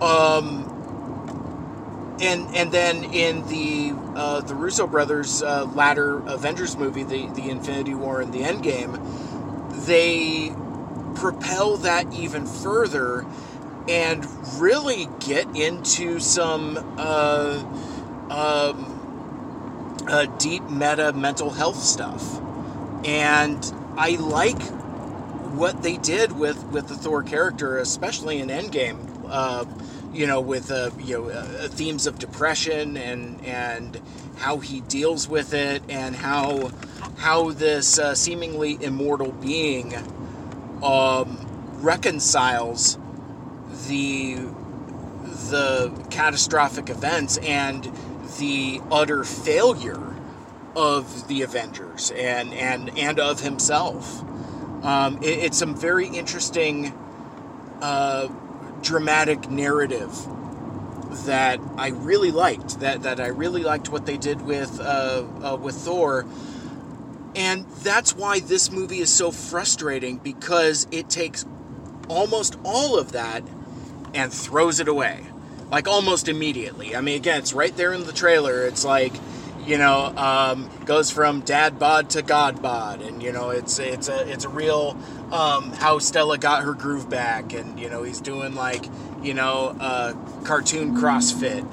Um, 0.00 0.75
and 2.20 2.54
and 2.56 2.72
then 2.72 3.04
in 3.04 3.46
the 3.48 3.94
uh, 4.14 4.40
the 4.40 4.54
Russo 4.54 4.86
brothers 4.86 5.42
uh, 5.42 5.64
latter 5.74 6.18
Avengers 6.26 6.76
movie, 6.76 7.02
the 7.02 7.26
the 7.28 7.50
Infinity 7.50 7.94
War 7.94 8.20
and 8.20 8.32
the 8.32 8.40
Endgame, 8.40 8.96
they 9.86 10.52
propel 11.14 11.76
that 11.78 12.12
even 12.12 12.46
further 12.46 13.26
and 13.88 14.26
really 14.60 15.08
get 15.20 15.56
into 15.56 16.18
some 16.20 16.76
uh, 16.98 17.62
um, 18.30 18.96
uh, 20.08 20.26
deep 20.38 20.62
meta 20.64 21.12
mental 21.12 21.50
health 21.50 21.76
stuff. 21.76 22.40
And 23.04 23.72
I 23.96 24.16
like 24.16 24.60
what 25.54 25.82
they 25.82 25.96
did 25.96 26.32
with, 26.32 26.62
with 26.66 26.88
the 26.88 26.96
Thor 26.96 27.22
character, 27.22 27.78
especially 27.78 28.40
in 28.40 28.48
Endgame. 28.48 28.98
Uh, 30.16 30.18
you 30.18 30.26
know, 30.26 30.40
with 30.40 30.70
uh, 30.70 30.90
you 30.98 31.18
know 31.18 31.28
uh, 31.30 31.68
themes 31.68 32.06
of 32.06 32.18
depression 32.18 32.96
and 32.96 33.44
and 33.44 34.00
how 34.38 34.58
he 34.58 34.80
deals 34.82 35.28
with 35.28 35.54
it, 35.54 35.82
and 35.88 36.16
how 36.16 36.70
how 37.18 37.50
this 37.50 37.98
uh, 37.98 38.14
seemingly 38.14 38.78
immortal 38.82 39.32
being 39.32 39.94
um, 40.82 41.38
reconciles 41.80 42.98
the 43.88 44.36
the 45.50 46.06
catastrophic 46.10 46.90
events 46.90 47.36
and 47.38 47.90
the 48.38 48.80
utter 48.90 49.24
failure 49.24 50.14
of 50.74 51.28
the 51.28 51.42
Avengers 51.42 52.10
and 52.16 52.52
and 52.54 52.98
and 52.98 53.18
of 53.20 53.40
himself. 53.40 54.22
Um, 54.84 55.18
it, 55.22 55.38
it's 55.38 55.58
some 55.58 55.74
very 55.74 56.06
interesting, 56.08 56.92
uh, 57.80 58.28
dramatic 58.82 59.50
narrative 59.50 60.14
that 61.24 61.60
I 61.76 61.88
really 61.88 62.30
liked. 62.30 62.80
That 62.80 63.02
that 63.02 63.20
I 63.20 63.28
really 63.28 63.62
liked 63.62 63.88
what 63.88 64.06
they 64.06 64.16
did 64.16 64.42
with 64.42 64.80
uh, 64.80 65.24
uh, 65.42 65.56
with 65.56 65.74
Thor 65.76 66.26
and 67.36 67.66
that's 67.82 68.16
why 68.16 68.40
this 68.40 68.72
movie 68.72 69.00
is 69.00 69.12
so 69.12 69.30
frustrating 69.30 70.16
because 70.16 70.88
it 70.90 71.10
takes 71.10 71.44
almost 72.08 72.56
all 72.64 72.98
of 72.98 73.12
that 73.12 73.42
and 74.14 74.32
throws 74.32 74.80
it 74.80 74.88
away. 74.88 75.22
Like 75.70 75.86
almost 75.86 76.28
immediately. 76.28 76.96
I 76.96 77.02
mean, 77.02 77.16
again, 77.16 77.40
it's 77.40 77.52
right 77.52 77.76
there 77.76 77.92
in 77.92 78.04
the 78.04 78.12
trailer. 78.12 78.62
It's 78.66 78.84
like, 78.86 79.12
you 79.66 79.76
know, 79.76 80.14
um, 80.16 80.70
goes 80.86 81.10
from 81.10 81.40
dad 81.40 81.78
bod 81.78 82.08
to 82.10 82.22
god 82.22 82.62
bod, 82.62 83.02
and 83.02 83.20
you 83.22 83.32
know, 83.32 83.50
it's 83.50 83.80
it's 83.80 84.08
a 84.08 84.30
it's 84.30 84.44
a 84.44 84.48
real 84.48 84.96
um, 85.32 85.72
how 85.72 85.98
Stella 85.98 86.38
got 86.38 86.62
her 86.62 86.72
groove 86.72 87.08
back, 87.08 87.52
and 87.52 87.78
you 87.78 87.88
know, 87.88 88.02
he's 88.02 88.20
doing 88.20 88.54
like 88.54 88.86
you 89.22 89.34
know, 89.34 89.76
uh, 89.80 90.14
cartoon 90.44 90.94
CrossFit, 90.96 91.64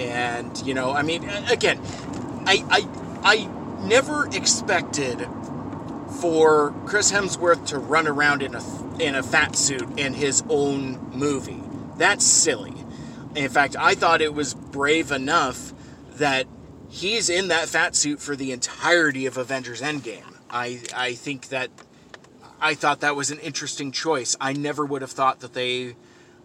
and 0.00 0.56
you 0.66 0.74
know, 0.74 0.92
I 0.92 1.02
mean, 1.02 1.28
again, 1.28 1.80
I 2.46 2.64
I 2.70 2.88
I 3.22 3.86
never 3.86 4.26
expected 4.28 5.26
for 6.20 6.74
Chris 6.86 7.10
Hemsworth 7.10 7.66
to 7.68 7.78
run 7.78 8.06
around 8.06 8.42
in 8.42 8.54
a 8.54 8.62
in 9.00 9.14
a 9.14 9.22
fat 9.22 9.56
suit 9.56 9.98
in 9.98 10.14
his 10.14 10.42
own 10.48 11.10
movie. 11.12 11.62
That's 11.96 12.24
silly. 12.24 12.74
In 13.34 13.48
fact, 13.50 13.76
I 13.78 13.94
thought 13.94 14.20
it 14.20 14.34
was 14.34 14.54
brave 14.54 15.12
enough 15.12 15.72
that 16.14 16.46
he's 16.88 17.30
in 17.30 17.48
that 17.48 17.68
fat 17.68 17.96
suit 17.96 18.20
for 18.20 18.36
the 18.36 18.52
entirety 18.52 19.26
of 19.26 19.36
Avengers 19.36 19.80
Endgame. 19.80 20.36
I 20.50 20.80
I 20.94 21.14
think 21.14 21.48
that 21.48 21.70
I 22.60 22.74
thought 22.74 23.00
that 23.00 23.16
was 23.16 23.30
an 23.30 23.38
interesting 23.38 23.90
choice. 23.90 24.36
I 24.40 24.52
never 24.52 24.84
would 24.84 25.02
have 25.02 25.10
thought 25.10 25.40
that 25.40 25.54
they 25.54 25.96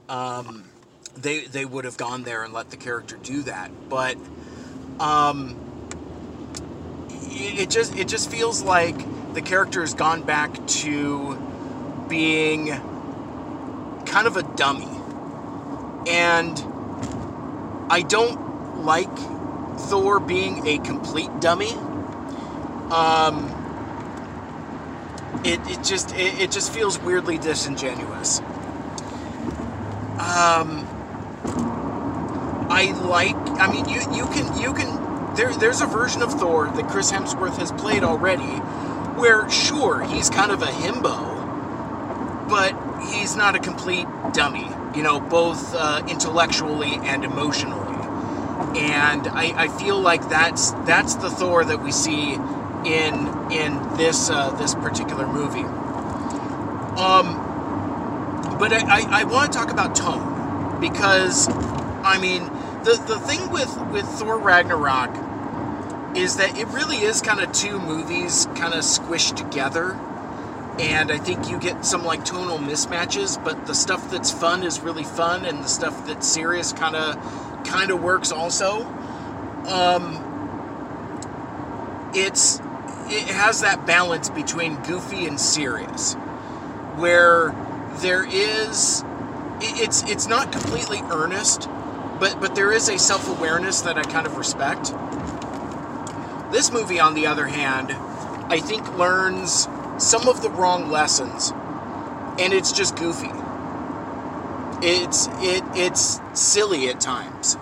um, 0.07 0.63
they 1.15 1.45
they 1.45 1.65
would 1.65 1.85
have 1.85 1.97
gone 1.97 2.23
there 2.23 2.43
and 2.43 2.53
let 2.53 2.69
the 2.69 2.77
character 2.77 3.17
do 3.17 3.43
that. 3.43 3.71
But 3.89 4.17
um, 4.99 5.55
it 7.11 7.69
just 7.69 7.95
it 7.97 8.07
just 8.07 8.31
feels 8.31 8.61
like 8.61 8.95
the 9.33 9.41
character 9.41 9.81
has 9.81 9.93
gone 9.93 10.23
back 10.23 10.65
to 10.67 11.37
being 12.07 12.67
kind 14.05 14.27
of 14.27 14.37
a 14.37 14.43
dummy. 14.55 14.87
And 16.07 16.57
I 17.89 18.01
don't 18.07 18.85
like 18.85 19.15
Thor 19.77 20.19
being 20.19 20.65
a 20.67 20.77
complete 20.79 21.39
dummy. 21.41 21.73
Um, 22.91 23.54
it, 25.45 25.59
it 25.67 25.83
just 25.83 26.13
it, 26.13 26.39
it 26.39 26.51
just 26.51 26.73
feels 26.73 26.99
weirdly 26.99 27.37
disingenuous. 27.37 28.39
Um, 30.19 30.87
I 32.69 32.91
like. 33.05 33.35
I 33.59 33.71
mean, 33.71 33.87
you 33.87 34.01
you 34.11 34.25
can 34.27 34.59
you 34.59 34.73
can 34.73 35.35
there, 35.35 35.53
there's 35.53 35.81
a 35.81 35.85
version 35.85 36.21
of 36.21 36.33
Thor 36.33 36.67
that 36.67 36.87
Chris 36.87 37.11
Hemsworth 37.11 37.57
has 37.57 37.71
played 37.73 38.03
already 38.03 38.61
where, 39.15 39.49
sure, 39.49 40.03
he's 40.03 40.29
kind 40.29 40.51
of 40.51 40.61
a 40.61 40.67
himbo, 40.67 42.49
but 42.49 42.73
he's 43.07 43.35
not 43.35 43.55
a 43.55 43.59
complete 43.59 44.07
dummy, 44.33 44.67
you 44.95 45.03
know, 45.03 45.19
both 45.19 45.73
uh, 45.73 46.05
intellectually 46.09 46.95
and 47.03 47.23
emotionally. 47.23 47.81
And 48.77 49.27
I, 49.27 49.53
I, 49.63 49.67
feel 49.67 49.99
like 49.99 50.27
that's 50.29 50.71
that's 50.85 51.15
the 51.15 51.29
Thor 51.29 51.63
that 51.65 51.81
we 51.81 51.91
see 51.91 52.35
in 52.85 53.51
in 53.51 53.97
this 53.97 54.29
uh, 54.29 54.51
this 54.51 54.75
particular 54.75 55.27
movie. 55.27 55.65
Um, 56.99 57.43
but 58.57 58.71
I, 58.71 59.01
I, 59.01 59.21
I 59.21 59.23
want 59.25 59.51
to 59.51 59.57
talk 59.57 59.69
about 59.69 59.95
tone 59.95 60.79
because, 60.79 61.49
I 61.49 62.17
mean, 62.21 62.43
the 62.83 63.01
the 63.05 63.19
thing 63.19 63.51
with 63.51 63.75
with 63.91 64.05
Thor 64.05 64.39
Ragnarok 64.39 65.11
is 66.15 66.37
that 66.37 66.57
it 66.57 66.67
really 66.67 66.97
is 66.97 67.21
kind 67.21 67.41
of 67.41 67.51
two 67.51 67.79
movies 67.79 68.45
kind 68.55 68.73
of 68.73 68.81
squished 68.81 69.35
together. 69.35 69.99
And 70.79 71.11
I 71.11 71.17
think 71.17 71.49
you 71.49 71.57
get 71.57 71.85
some 71.85 72.03
like 72.03 72.25
tonal 72.25 72.57
mismatches, 72.57 73.41
but 73.43 73.65
the 73.65 73.73
stuff 73.73 74.11
that's 74.11 74.31
fun 74.31 74.63
is 74.63 74.81
really 74.81 75.03
fun, 75.05 75.45
and 75.45 75.63
the 75.63 75.67
stuff 75.67 76.05
that's 76.05 76.27
serious 76.27 76.73
kind 76.73 76.95
of 76.95 77.15
kind 77.65 77.91
of 77.91 78.01
works 78.01 78.31
also. 78.31 78.85
Um, 79.67 80.21
it's 82.13 82.59
it 83.07 83.27
has 83.27 83.61
that 83.61 83.85
balance 83.85 84.29
between 84.29 84.75
goofy 84.83 85.27
and 85.27 85.39
serious, 85.39 86.13
where 86.95 87.55
there 87.97 88.25
is 88.25 89.03
it's 89.61 90.03
it's 90.03 90.27
not 90.27 90.51
completely 90.51 91.01
earnest, 91.11 91.69
but 92.19 92.39
but 92.39 92.55
there 92.55 92.71
is 92.71 92.89
a 92.89 92.99
self 92.99 93.29
awareness 93.29 93.81
that 93.81 93.97
I 93.97 94.03
kind 94.03 94.27
of 94.27 94.37
respect 94.37 94.91
this 96.51 96.71
movie, 96.71 96.99
on 96.99 97.15
the 97.15 97.27
other 97.27 97.47
hand, 97.47 97.91
I 98.51 98.59
think 98.59 98.97
learns 98.97 99.67
some 99.97 100.29
of 100.29 100.41
the 100.41 100.49
wrong 100.49 100.89
lessons, 100.89 101.51
and 102.39 102.53
it's 102.53 102.71
just 102.71 102.95
goofy. 102.95 103.31
It's 104.81 105.27
it 105.41 105.63
it's 105.75 106.21
silly 106.33 106.87
at 106.87 107.01
times, 107.01 107.57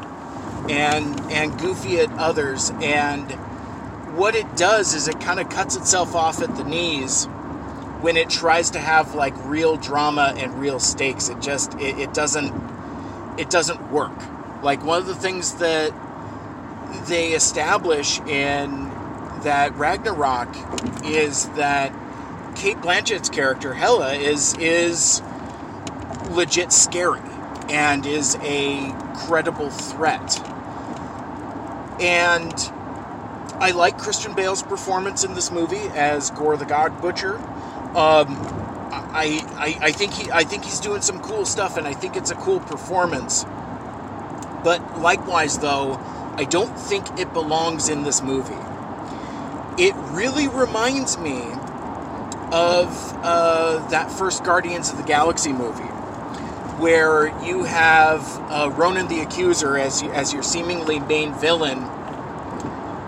and 0.70 1.20
and 1.32 1.58
goofy 1.60 2.00
at 2.00 2.12
others, 2.20 2.72
and 2.82 3.32
what 4.15 4.36
it 4.36 4.55
does 4.55 4.93
is 4.93 5.08
it 5.08 5.20
kind 5.20 5.39
of 5.39 5.50
cuts 5.50 5.75
itself 5.75 6.15
off 6.15 6.41
at 6.41 6.55
the 6.55 6.63
knees 6.63 7.25
when 8.01 8.15
it 8.15 8.29
tries 8.29 8.70
to 8.72 8.79
have 8.79 9.15
like 9.15 9.34
real 9.46 9.75
drama 9.75 10.34
and 10.38 10.60
real 10.60 10.79
stakes. 10.79 11.29
It 11.29 11.41
just 11.41 11.74
it, 11.75 11.98
it 11.98 12.13
doesn't 12.13 12.53
it 13.39 13.50
doesn't 13.50 13.91
work. 13.91 14.13
Like 14.62 14.84
one 14.84 15.00
of 15.00 15.08
the 15.08 15.15
things 15.15 15.55
that 15.55 15.93
they 17.08 17.32
establish 17.32 18.20
in 18.20 18.89
that 19.41 19.75
Ragnarok 19.75 20.55
is 21.05 21.50
that 21.50 21.91
Cate 22.55 22.79
Blanchett's 22.82 23.29
character 23.29 23.74
Hela 23.74 24.13
is 24.13 24.55
is 24.58 25.24
legit 26.29 26.72
scary 26.72 27.22
and 27.70 28.05
is 28.05 28.38
a 28.41 28.93
credible 29.15 29.72
threat. 29.72 30.39
And 32.00 32.53
I 33.63 33.72
like 33.72 33.98
Christian 33.98 34.34
Bale's 34.34 34.62
performance 34.62 35.24
in 35.24 35.36
this 35.36 35.50
movie 35.50 35.88
as 35.96 36.32
Gorr 36.32 36.58
the 36.58 36.65
God 36.65 37.01
Butcher. 37.01 37.38
Um, 37.96 38.36
I, 38.91 39.41
I, 39.55 39.77
I 39.88 39.91
think 39.93 40.12
he 40.12 40.29
I 40.29 40.43
think 40.43 40.65
he's 40.65 40.82
doing 40.82 41.01
some 41.01 41.22
cool 41.22 41.46
stuff, 41.46 41.77
and 41.77 41.88
I 41.88 41.93
think 41.93 42.17
it's 42.17 42.29
a 42.29 42.36
cool 42.36 42.60
performance. 42.60 43.46
But 44.65 45.00
likewise, 45.00 45.60
though, 45.60 45.93
I 46.36 46.43
don't 46.43 46.77
think 46.77 47.17
it 47.17 47.32
belongs 47.32 47.88
in 47.88 48.03
this 48.03 48.22
movie. 48.22 48.53
It 49.82 49.96
really 50.12 50.50
reminds 50.50 51.17
me 51.17 51.39
of 52.51 53.17
uh, 53.24 53.88
that 53.91 54.12
first 54.12 54.43
Guardians 54.43 54.91
of 54.91 54.98
the 54.98 55.03
Galaxy 55.03 55.53
movie, 55.53 55.84
where 56.84 57.27
you 57.46 57.63
have 57.63 58.27
uh, 58.51 58.74
Ronan 58.75 59.08
the 59.08 59.22
Accuser 59.22 59.77
as 59.77 60.03
as 60.03 60.34
your 60.34 60.43
seemingly 60.43 61.00
main 61.00 61.34
villain, 61.34 61.89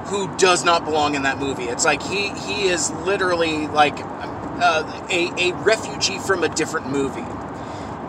who 0.06 0.36
does 0.38 0.64
not 0.64 0.86
belong 0.86 1.16
in 1.16 1.24
that 1.24 1.40
movie. 1.40 1.66
It's 1.66 1.86
like 1.86 2.02
he 2.02 2.30
he 2.30 2.68
is 2.68 2.92
literally 2.92 3.68
like 3.68 3.96
uh, 4.00 5.06
a 5.10 5.50
a 5.50 5.54
refugee 5.64 6.20
from 6.20 6.44
a 6.44 6.50
different 6.50 6.90
movie, 6.90 7.26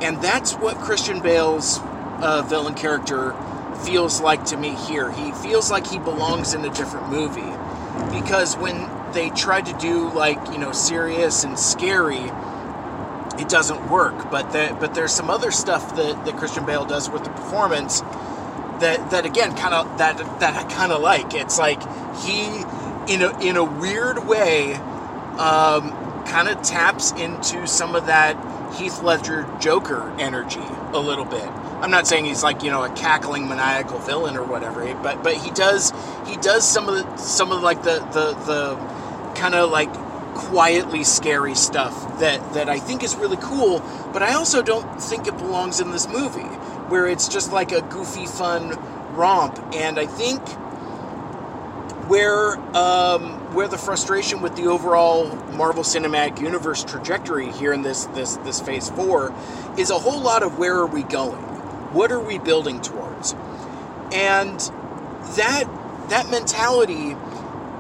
and 0.05 0.21
that's 0.23 0.55
what 0.55 0.77
Christian 0.79 1.21
Bale's 1.21 1.81
uh, 2.21 2.43
villain 2.49 2.75
character 2.75 3.35
feels 3.85 4.21
like 4.21 4.45
to 4.47 4.57
me 4.57 4.75
here. 4.75 5.11
He 5.13 5.33
feels 5.33 5.71
like 5.71 5.87
he 5.87 5.99
belongs 5.99 6.55
in 6.55 6.65
a 6.65 6.71
different 6.71 7.09
movie 7.11 7.57
because 8.13 8.57
when 8.57 8.91
they 9.13 9.31
try 9.31 9.61
to 9.61 9.73
do 9.79 10.11
like 10.11 10.39
you 10.53 10.59
know 10.59 10.73
serious 10.73 11.45
and 11.45 11.59
scary 11.59 12.31
it 13.39 13.49
doesn't 13.49 13.91
work 13.91 14.31
but 14.31 14.51
the, 14.53 14.77
but 14.81 14.95
there's 14.95 15.13
some 15.13 15.31
other 15.31 15.51
stuff 15.51 15.97
that, 15.97 16.25
that 16.25 16.37
christian 16.37 16.65
bale 16.67 16.85
does 16.85 17.09
with 17.09 17.25
the 17.25 17.31
performance 17.31 18.03
that 18.81 19.11
that 19.11 19.27
again 19.27 19.55
kind 19.57 19.75
of 19.75 19.99
that 19.99 20.19
that 20.41 20.55
i 20.57 20.65
kind 20.73 20.93
of 20.93 21.01
like 21.01 21.35
it's 21.35 21.59
like 21.59 21.81
he 22.19 22.59
in 23.13 23.23
a 23.23 23.39
in 23.41 23.57
a 23.57 23.65
weird 23.65 24.27
way 24.27 24.75
um, 25.39 25.93
kind 26.25 26.49
of 26.49 26.61
taps 26.63 27.13
into 27.13 27.67
some 27.67 27.95
of 27.95 28.07
that 28.07 28.35
heath 28.75 29.03
ledger 29.03 29.47
joker 29.61 30.15
energy 30.19 30.65
a 30.93 30.99
little 30.99 31.25
bit 31.25 31.49
I'm 31.81 31.91
not 31.91 32.07
saying 32.07 32.25
he's 32.25 32.43
like 32.43 32.63
you 32.63 32.71
know 32.71 32.83
a 32.85 32.89
cackling 32.91 33.49
maniacal 33.49 33.99
villain 33.99 34.37
or 34.37 34.45
whatever, 34.45 34.93
but 35.03 35.23
but 35.23 35.37
he 35.37 35.51
does 35.51 35.93
he 36.27 36.37
does 36.39 36.69
some 36.69 36.89
of 36.89 36.95
the 36.95 37.17
some 37.17 37.53
of 37.53 37.63
like 37.63 37.83
the 37.83 37.99
the 38.13 38.33
the 38.47 38.77
kind 39.35 39.55
of 39.55 39.71
like 39.71 39.93
quietly 40.35 41.05
scary 41.05 41.55
stuff 41.55 42.19
that 42.19 42.55
that 42.55 42.69
I 42.69 42.79
think 42.79 43.03
is 43.03 43.15
really 43.17 43.37
cool. 43.37 43.81
But 44.13 44.23
I 44.23 44.35
also 44.35 44.63
don't 44.63 45.01
think 45.01 45.27
it 45.27 45.37
belongs 45.37 45.81
in 45.81 45.91
this 45.91 46.09
movie 46.09 46.49
where 46.89 47.07
it's 47.07 47.29
just 47.29 47.53
like 47.53 47.73
a 47.73 47.83
goofy 47.83 48.27
fun 48.27 48.71
romp. 49.15 49.59
And 49.75 49.99
I 49.99 50.07
think 50.07 50.47
where 52.09 52.57
um, 52.77 53.55
where 53.55 53.69
the 53.69 53.79
frustration 53.79 54.43
with 54.43 54.57
the 54.57 54.67
overall 54.67 55.35
Marvel 55.53 55.83
Cinematic 55.83 56.41
Universe 56.41 56.85
trajectory 56.85 57.51
here 57.51 57.73
in 57.73 57.83
this 57.83 58.07
this 58.07 58.37
this 58.39 58.61
Phase 58.61 58.91
Four 58.91 59.35
is 59.77 59.91
a 59.91 59.99
whole 59.99 60.21
lot 60.21 60.43
of 60.43 60.59
where 60.59 60.77
are 60.77 60.87
we 60.87 61.03
going 61.03 61.57
what 61.93 62.13
are 62.13 62.21
we 62.21 62.39
building 62.39 62.81
towards? 62.81 63.35
And 64.13 64.61
that 65.37 65.65
that 66.09 66.31
mentality 66.31 67.17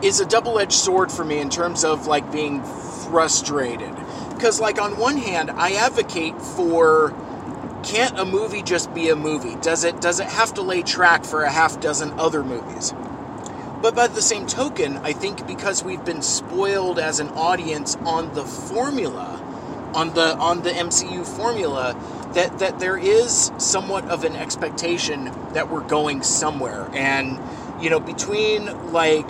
is 0.02 0.20
a 0.20 0.26
double-edged 0.26 0.72
sword 0.72 1.12
for 1.12 1.24
me 1.24 1.38
in 1.38 1.48
terms 1.48 1.84
of 1.84 2.06
like 2.06 2.32
being 2.32 2.62
frustrated. 2.62 3.94
Because 4.30 4.60
like 4.60 4.80
on 4.80 4.98
one 4.98 5.16
hand, 5.16 5.50
I 5.50 5.72
advocate 5.72 6.40
for 6.40 7.10
can't 7.82 8.18
a 8.18 8.24
movie 8.24 8.62
just 8.62 8.92
be 8.94 9.10
a 9.10 9.16
movie? 9.16 9.56
Does 9.56 9.84
it 9.84 10.00
does 10.00 10.20
it 10.20 10.28
have 10.28 10.54
to 10.54 10.62
lay 10.62 10.82
track 10.82 11.24
for 11.24 11.42
a 11.42 11.50
half 11.52 11.80
dozen 11.80 12.18
other 12.18 12.44
movies? 12.44 12.94
But 13.82 13.94
by 13.94 14.08
the 14.08 14.22
same 14.22 14.46
token, 14.46 14.98
I 14.98 15.12
think 15.12 15.46
because 15.46 15.84
we've 15.84 16.04
been 16.04 16.22
spoiled 16.22 16.98
as 16.98 17.20
an 17.20 17.28
audience 17.30 17.96
on 18.04 18.34
the 18.34 18.44
formula, 18.44 19.40
on 19.94 20.14
the 20.14 20.36
on 20.38 20.62
the 20.62 20.70
MCU 20.70 21.26
formula, 21.26 21.96
that 22.34 22.58
that 22.58 22.80
there 22.80 22.98
is 22.98 23.52
somewhat 23.58 24.06
of 24.06 24.24
an 24.24 24.36
expectation 24.36 25.32
that 25.52 25.70
we're 25.70 25.86
going 25.86 26.22
somewhere 26.22 26.90
and 26.94 27.38
you 27.80 27.90
know 27.90 28.00
between 28.00 28.92
like 28.92 29.28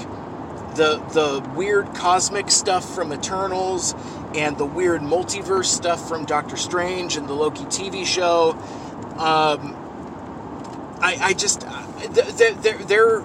the 0.77 0.99
the 1.13 1.49
weird 1.55 1.95
cosmic 1.95 2.51
stuff 2.51 2.95
from 2.95 3.13
Eternals 3.13 3.95
and 4.37 4.59
the 4.59 4.67
weird 4.67 5.01
multiverse 5.01 5.67
stuff 5.67 6.09
from 6.09 6.25
Doctor 6.25 6.57
Strange 6.57 7.17
and 7.17 7.29
the 7.29 7.35
Loki 7.35 7.65
TV 7.65 8.05
show 8.05 8.53
um, 9.19 9.75
I, 11.01 11.19
I 11.21 11.33
just 11.33 11.61
there 11.61 12.79
there 12.79 13.25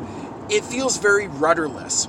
it 0.50 0.64
feels 0.64 0.98
very 0.98 1.28
rudderless 1.28 2.08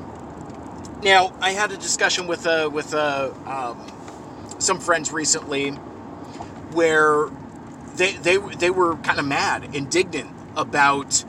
now 1.03 1.33
I 1.41 1.51
had 1.51 1.73
a 1.73 1.77
discussion 1.77 2.27
with 2.27 2.47
uh, 2.47 2.71
with 2.73 2.95
uh, 2.95 3.31
um, 3.47 3.93
some 4.59 4.79
friends 4.79 5.13
recently 5.13 5.71
where 6.73 7.29
they 7.97 8.13
they 8.13 8.37
they 8.37 8.71
were 8.71 8.97
kind 8.99 9.19
of 9.19 9.27
mad, 9.27 9.75
indignant 9.75 10.31
about 10.57 11.25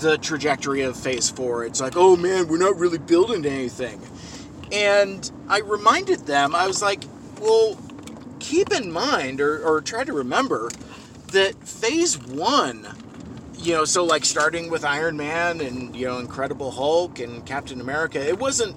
the 0.00 0.18
trajectory 0.18 0.82
of 0.82 0.96
Phase 0.96 1.30
Four. 1.30 1.64
It's 1.64 1.80
like, 1.80 1.94
oh 1.96 2.16
man, 2.16 2.48
we're 2.48 2.58
not 2.58 2.76
really 2.76 2.98
building 2.98 3.46
anything. 3.46 4.00
And 4.72 5.30
I 5.48 5.60
reminded 5.60 6.20
them, 6.20 6.54
I 6.54 6.66
was 6.66 6.80
like, 6.80 7.04
well, 7.40 7.78
keep 8.40 8.72
in 8.72 8.90
mind 8.90 9.40
or, 9.40 9.62
or 9.62 9.80
try 9.82 10.04
to 10.04 10.12
remember 10.12 10.70
that 11.28 11.54
Phase 11.66 12.18
One, 12.18 12.86
you 13.58 13.74
know, 13.74 13.84
so 13.84 14.04
like 14.04 14.24
starting 14.24 14.70
with 14.70 14.84
Iron 14.84 15.16
Man 15.16 15.60
and 15.60 15.94
you 15.94 16.06
know 16.06 16.18
Incredible 16.18 16.70
Hulk 16.70 17.20
and 17.20 17.44
Captain 17.44 17.80
America, 17.80 18.26
it 18.26 18.38
wasn't 18.38 18.76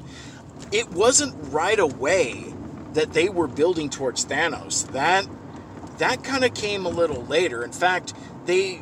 it 0.72 0.90
wasn't 0.92 1.34
right 1.52 1.80
away 1.80 2.54
that 2.94 3.14
they 3.14 3.30
were 3.30 3.48
building 3.48 3.90
towards 3.90 4.26
Thanos. 4.26 4.92
That 4.92 5.26
that 5.98 6.24
kind 6.24 6.44
of 6.44 6.54
came 6.54 6.86
a 6.86 6.90
little 6.90 7.24
later. 7.24 7.64
In 7.64 7.72
fact, 7.72 8.14
they 8.46 8.82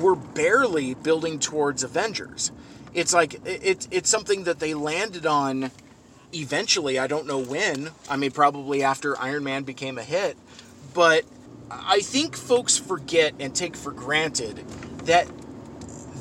were 0.00 0.16
barely 0.16 0.94
building 0.94 1.38
towards 1.38 1.82
Avengers. 1.82 2.52
It's 2.92 3.14
like 3.14 3.40
it's 3.44 3.88
it's 3.90 4.10
something 4.10 4.44
that 4.44 4.58
they 4.58 4.74
landed 4.74 5.26
on 5.26 5.70
eventually. 6.32 6.98
I 6.98 7.06
don't 7.06 7.26
know 7.26 7.38
when. 7.38 7.90
I 8.08 8.16
mean, 8.16 8.30
probably 8.30 8.82
after 8.82 9.18
Iron 9.20 9.44
Man 9.44 9.62
became 9.62 9.98
a 9.98 10.02
hit. 10.02 10.36
But 10.94 11.24
I 11.70 12.00
think 12.00 12.36
folks 12.36 12.76
forget 12.76 13.34
and 13.38 13.54
take 13.54 13.76
for 13.76 13.92
granted 13.92 14.58
that 15.04 15.26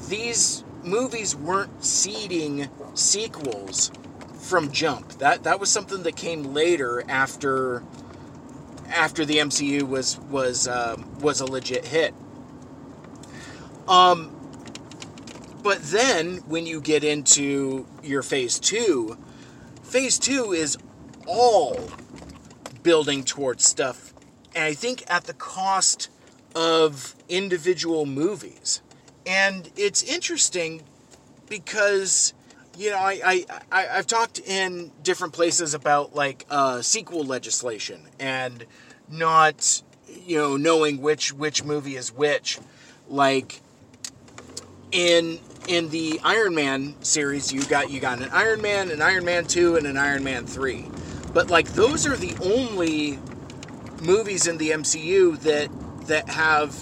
these 0.08 0.64
movies 0.84 1.36
weren't 1.36 1.84
seeding 1.84 2.70
sequels 2.94 3.92
from 4.34 4.72
jump. 4.72 5.10
That 5.20 5.44
that 5.44 5.60
was 5.60 5.70
something 5.70 6.04
that 6.04 6.16
came 6.16 6.54
later 6.54 7.04
after 7.10 7.84
after 8.90 9.26
the 9.26 9.38
MCU 9.38 9.84
was 9.84 10.20
was 10.20 10.68
um, 10.68 11.10
was 11.20 11.42
a 11.42 11.46
legit 11.46 11.86
hit. 11.86 12.14
Um, 13.88 14.36
but 15.64 15.82
then 15.84 16.38
when 16.48 16.66
you 16.66 16.80
get 16.80 17.04
into 17.04 17.86
your 18.04 18.22
phase 18.22 18.60
two, 18.60 19.18
phase 19.90 20.20
two 20.20 20.54
is 20.54 20.78
all 21.26 21.90
building 22.84 23.24
towards 23.24 23.66
stuff, 23.66 24.14
and 24.54 24.64
I 24.64 24.74
think 24.74 25.04
at 25.10 25.24
the 25.26 25.34
cost 25.34 26.10
of 26.56 27.16
individual 27.28 28.06
movies. 28.06 28.82
And 29.26 29.70
it's 29.76 30.04
interesting 30.04 30.84
because 31.48 32.34
you 32.78 32.92
know 32.92 32.98
I, 32.98 33.20
I, 33.26 33.46
I 33.72 33.82
have 33.96 34.08
talked 34.08 34.40
in 34.40 34.92
different 35.04 35.34
places 35.34 35.74
about 35.74 36.16
like 36.16 36.46
uh, 36.50 36.82
sequel 36.82 37.24
legislation 37.24 38.02
and 38.20 38.66
not 39.10 39.82
you 40.08 40.38
know 40.38 40.56
knowing 40.56 41.02
which 41.02 41.34
which 41.34 41.64
movie 41.64 41.96
is 41.96 42.14
which 42.14 42.60
like 43.08 43.60
in 44.92 45.40
in 45.70 45.90
the 45.90 46.20
Iron 46.24 46.56
Man 46.56 46.96
series 47.02 47.54
you 47.54 47.64
got 47.64 47.92
you 47.92 48.00
got 48.00 48.22
an 48.22 48.30
Iron 48.34 48.62
Man, 48.62 48.90
an 48.90 49.04
Iron 49.04 49.24
Man 49.24 49.46
2 49.46 49.76
and 49.78 49.86
an 49.86 49.98
Iron 49.98 50.24
Man 50.24 50.48
3. 50.48 50.84
But 51.32 51.50
like 51.50 51.70
those 51.70 52.08
are 52.08 52.18
the 52.18 52.36
only 52.44 53.20
movies 54.02 54.48
in 54.48 54.58
the 54.58 54.72
MCU 54.72 55.40
that 55.42 55.70
that 56.08 56.28
have 56.30 56.76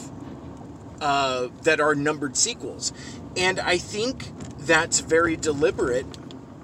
uh, 1.01 1.49
that 1.63 1.81
are 1.81 1.95
numbered 1.95 2.37
sequels. 2.37 2.93
And 3.35 3.59
I 3.59 3.77
think 3.77 4.31
that's 4.59 5.01
very 5.01 5.35
deliberate 5.35 6.05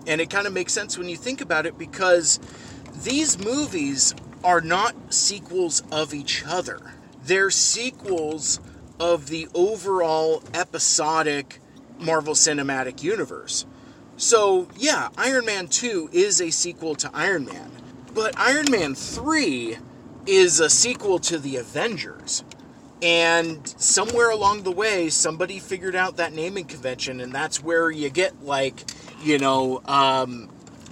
and 0.07 0.19
it 0.21 0.29
kind 0.29 0.47
of 0.47 0.53
makes 0.53 0.73
sense 0.73 0.97
when 0.97 1.09
you 1.09 1.17
think 1.17 1.41
about 1.41 1.65
it 1.65 1.77
because 1.77 2.39
these 3.03 3.37
movies 3.37 4.15
are 4.43 4.61
not 4.61 5.13
sequels 5.13 5.83
of 5.91 6.13
each 6.13 6.43
other. 6.45 6.93
They're 7.23 7.51
sequels 7.51 8.59
of 8.99 9.27
the 9.27 9.47
overall 9.53 10.43
episodic 10.53 11.59
Marvel 12.03 12.33
Cinematic 12.33 13.03
Universe. 13.03 13.65
So, 14.17 14.67
yeah, 14.77 15.09
Iron 15.17 15.45
Man 15.45 15.67
2 15.67 16.09
is 16.11 16.39
a 16.39 16.51
sequel 16.51 16.95
to 16.95 17.09
Iron 17.13 17.45
Man. 17.45 17.71
But 18.13 18.37
Iron 18.37 18.67
Man 18.69 18.93
3 18.93 19.77
is 20.25 20.59
a 20.59 20.69
sequel 20.69 21.19
to 21.19 21.37
the 21.37 21.57
Avengers. 21.57 22.43
And 23.01 23.67
somewhere 23.77 24.29
along 24.29 24.63
the 24.63 24.71
way, 24.71 25.09
somebody 25.09 25.59
figured 25.59 25.95
out 25.95 26.17
that 26.17 26.31
naming 26.31 26.65
convention, 26.65 27.19
and 27.19 27.33
that's 27.33 27.61
where 27.61 27.91
you 27.91 28.09
get, 28.09 28.45
like, 28.45 28.83
you 29.21 29.39
know, 29.39 29.81
um, 29.85 30.49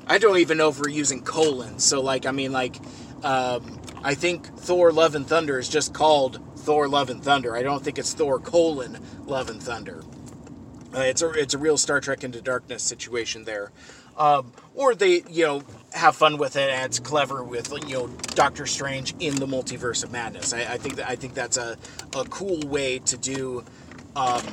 I 0.08 0.17
don't 0.17 0.39
even 0.39 0.58
know 0.58 0.67
if 0.67 0.80
we're 0.80 0.89
using 0.89 1.21
colons. 1.21 1.86
So, 1.86 2.02
like, 2.02 2.26
I 2.26 2.32
mean, 2.32 2.52
like, 2.52 2.76
um, 3.24 3.80
I 4.04 4.15
think 4.15 4.45
Thor 4.58 4.91
Love 4.91 5.15
and 5.15 5.26
Thunder 5.26 5.58
is 5.58 5.69
just 5.69 5.93
called 5.93 6.41
Thor 6.58 6.89
Love 6.89 7.10
and 7.10 7.24
Thunder. 7.24 7.56
I 7.56 7.63
don't 7.63 7.82
think 7.82 7.97
it's 7.97 8.13
Thor 8.13 8.39
colon 8.39 8.97
Love 9.26 9.50
and 9.50 9.62
Thunder. 9.63 10.04
Uh, 10.94 11.00
it's 11.00 11.22
a 11.22 11.30
it's 11.32 11.54
a 11.54 11.58
real 11.58 11.78
Star 11.78 12.02
Trek 12.02 12.24
Into 12.24 12.42
Darkness 12.42 12.84
situation 12.84 13.46
there, 13.46 13.72
um, 14.18 14.52
or 14.76 14.94
they 14.94 15.24
you 15.30 15.46
know 15.46 15.64
have 15.94 16.16
fun 16.16 16.38
with 16.38 16.56
it 16.58 16.70
and 16.70 16.86
it's 16.86 17.00
clever 17.00 17.44
with 17.44 17.72
you 17.88 17.94
know 17.94 18.08
Doctor 18.36 18.66
Strange 18.66 19.16
in 19.20 19.36
the 19.36 19.46
Multiverse 19.46 20.04
of 20.04 20.12
Madness. 20.12 20.54
I, 20.54 20.74
I 20.74 20.78
think 20.78 20.98
that 20.98 21.10
I 21.10 21.16
think 21.16 21.34
that's 21.34 21.56
a, 21.58 21.78
a 22.16 22.26
cool 22.26 22.60
way 22.68 23.00
to 23.00 23.18
do 23.18 23.64
um, 24.18 24.44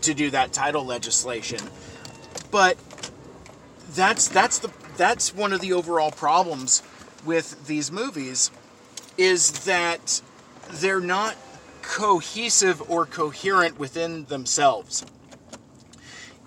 to 0.00 0.14
do 0.14 0.30
that 0.30 0.54
title 0.54 0.84
legislation, 0.84 1.60
but 2.50 2.78
that's 3.90 4.28
that's 4.28 4.60
the 4.60 4.70
that's 4.96 5.34
one 5.34 5.52
of 5.52 5.60
the 5.60 5.74
overall 5.74 6.10
problems 6.10 6.82
with 7.24 7.66
these 7.66 7.92
movies 7.92 8.50
is 9.18 9.66
that 9.66 10.22
they're 10.70 11.00
not 11.00 11.36
cohesive 11.82 12.82
or 12.90 13.04
coherent 13.04 13.78
within 13.78 14.24
themselves 14.26 15.04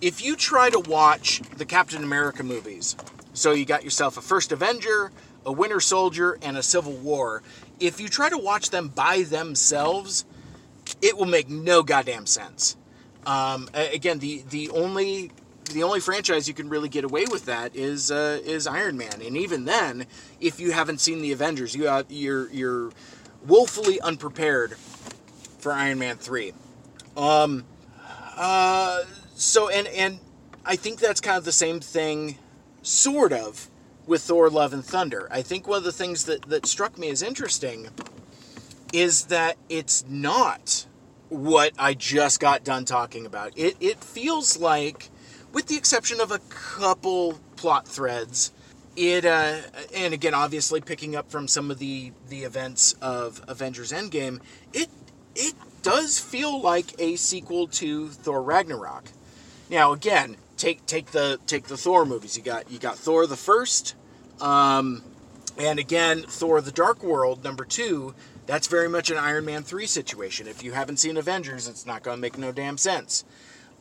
if 0.02 0.24
you 0.24 0.36
try 0.36 0.70
to 0.70 0.80
watch 0.80 1.42
the 1.58 1.66
Captain 1.66 2.04
America 2.04 2.44
movies, 2.44 2.96
so 3.34 3.52
you 3.52 3.66
got 3.66 3.84
yourself 3.84 4.18
a 4.18 4.22
First 4.22 4.52
Avenger, 4.52 5.12
a 5.46 5.52
Winter 5.52 5.80
Soldier, 5.80 6.38
and 6.42 6.58
a 6.58 6.64
Civil 6.64 6.94
War, 6.94 7.44
if 7.80 8.00
you 8.00 8.08
try 8.08 8.30
to 8.30 8.38
watch 8.38 8.70
them 8.70 8.88
by 8.90 9.24
themselves, 9.24 10.26
it 11.02 11.18
will 11.18 11.26
make 11.26 11.50
no 11.50 11.84
goddamn 11.84 12.26
sense. 12.26 12.78
Um, 13.26 13.70
again, 13.74 14.20
the 14.20 14.44
the 14.50 14.70
only 14.70 15.32
the 15.72 15.84
only 15.84 16.00
franchise 16.00 16.48
you 16.48 16.54
can 16.54 16.70
really 16.70 16.90
get 16.90 17.04
away 17.04 17.26
with 17.30 17.46
that 17.46 17.76
is 17.76 18.12
uh, 18.12 18.40
is 18.44 18.68
Iron 18.68 18.98
Man, 18.98 19.22
and 19.22 19.36
even 19.36 19.66
then, 19.66 20.06
if 20.40 20.60
you 20.60 20.72
haven't 20.72 21.02
seen 21.02 21.22
the 21.22 21.32
Avengers, 21.32 21.76
you 21.76 21.88
uh, 21.88 22.04
you're 22.08 22.50
you're 22.52 22.92
woefully 23.46 24.00
unprepared 24.02 24.78
for 25.60 25.72
Iron 25.72 26.00
Man 26.00 26.18
three. 26.18 26.54
Um, 27.18 27.66
uh, 28.38 29.04
so 29.36 29.70
and 29.70 29.88
and 29.88 30.20
I 30.66 30.76
think 30.76 31.00
that's 31.00 31.22
kind 31.22 31.38
of 31.38 31.46
the 31.46 31.52
same 31.52 31.80
thing, 31.80 32.38
sort 32.82 33.32
of, 33.32 33.70
with 34.08 34.24
Thor: 34.24 34.50
Love 34.50 34.74
and 34.74 34.84
Thunder. 34.84 35.28
I 35.30 35.42
think 35.42 35.68
one 35.68 35.78
of 35.78 35.84
the 35.84 35.92
things 35.92 36.26
that 36.26 36.44
that 36.44 36.66
struck 36.66 36.98
me 36.98 37.10
as 37.10 37.22
interesting 37.22 37.90
is 38.94 39.26
that 39.26 39.58
it's 39.70 40.06
not 40.08 40.88
what 41.30 41.74
I 41.78 41.94
just 41.94 42.40
got 42.40 42.64
done 42.64 42.86
talking 42.86 43.26
about. 43.26 43.52
It 43.58 43.76
it 43.80 44.04
feels 44.04 44.58
like, 44.58 45.10
with 45.52 45.68
the 45.68 45.76
exception 45.76 46.20
of 46.20 46.32
a 46.32 46.40
couple 46.50 47.40
plot 47.58 47.88
threads, 47.88 48.52
it 48.96 49.26
uh, 49.26 49.58
and 49.94 50.14
again 50.14 50.34
obviously 50.34 50.82
picking 50.82 51.16
up 51.16 51.30
from 51.30 51.48
some 51.48 51.70
of 51.70 51.80
the 51.80 52.14
the 52.30 52.44
events 52.44 52.94
of 53.02 53.44
Avengers 53.48 53.92
Endgame, 53.92 54.40
it 54.74 54.90
it 55.36 55.54
does 55.82 56.18
feel 56.18 56.62
like 56.62 57.00
a 57.00 57.16
sequel 57.16 57.68
to 57.68 58.10
Thor 58.10 58.42
Ragnarok. 58.42 59.10
Now 59.70 59.92
again, 59.94 60.38
take 60.58 60.86
take 60.86 61.08
the 61.08 61.40
take 61.48 61.66
the 61.66 61.78
Thor 61.78 62.06
movies. 62.06 62.38
You 62.38 62.44
got 62.44 62.72
you 62.72 62.80
got 62.80 62.98
Thor 62.98 63.26
the 63.28 63.36
first, 63.36 63.96
um, 64.42 65.04
and 65.58 65.80
again 65.80 66.24
Thor 66.24 66.62
the 66.62 66.72
Dark 66.72 67.04
World 67.04 67.44
number 67.44 67.66
two. 67.66 68.14
That's 68.46 68.68
very 68.68 68.88
much 68.88 69.10
an 69.10 69.18
Iron 69.18 69.46
Man 69.46 69.64
three 69.64 69.88
situation. 69.88 70.48
If 70.48 70.64
you 70.64 70.74
haven't 70.74 70.98
seen 70.98 71.18
Avengers, 71.18 71.68
it's 71.68 71.86
not 71.86 72.04
going 72.04 72.18
to 72.18 72.22
make 72.22 72.38
no 72.38 72.52
damn 72.52 72.78
sense. 72.78 73.26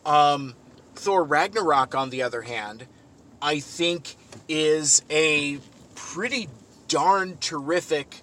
Um, 0.07 0.55
Thor 0.95 1.23
Ragnarok, 1.23 1.95
on 1.95 2.11
the 2.11 2.23
other 2.23 2.43
hand, 2.43 2.87
I 3.43 3.61
think 3.61 4.17
is 4.49 5.03
a 5.11 5.59
pretty 5.95 6.49
darn 6.89 7.37
terrific 7.39 8.23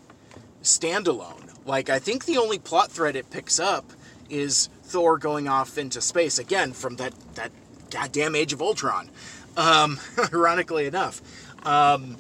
standalone. 0.64 1.54
Like 1.66 1.90
I 1.90 2.00
think 2.00 2.26
the 2.26 2.38
only 2.38 2.58
plot 2.58 2.92
thread 2.92 3.16
it 3.16 3.30
picks 3.30 3.60
up 3.60 3.92
is 4.32 4.70
Thor 4.84 5.18
going 5.18 5.48
off 5.48 5.78
into 5.78 6.02
space 6.02 6.40
again 6.40 6.74
from 6.74 6.96
that 6.98 7.14
that 7.36 7.52
goddamn 7.90 8.36
Age 8.36 8.54
of 8.54 8.62
Ultron. 8.62 9.10
Um, 9.58 10.00
ironically 10.34 10.86
enough. 10.86 11.22
Um, 11.66 12.18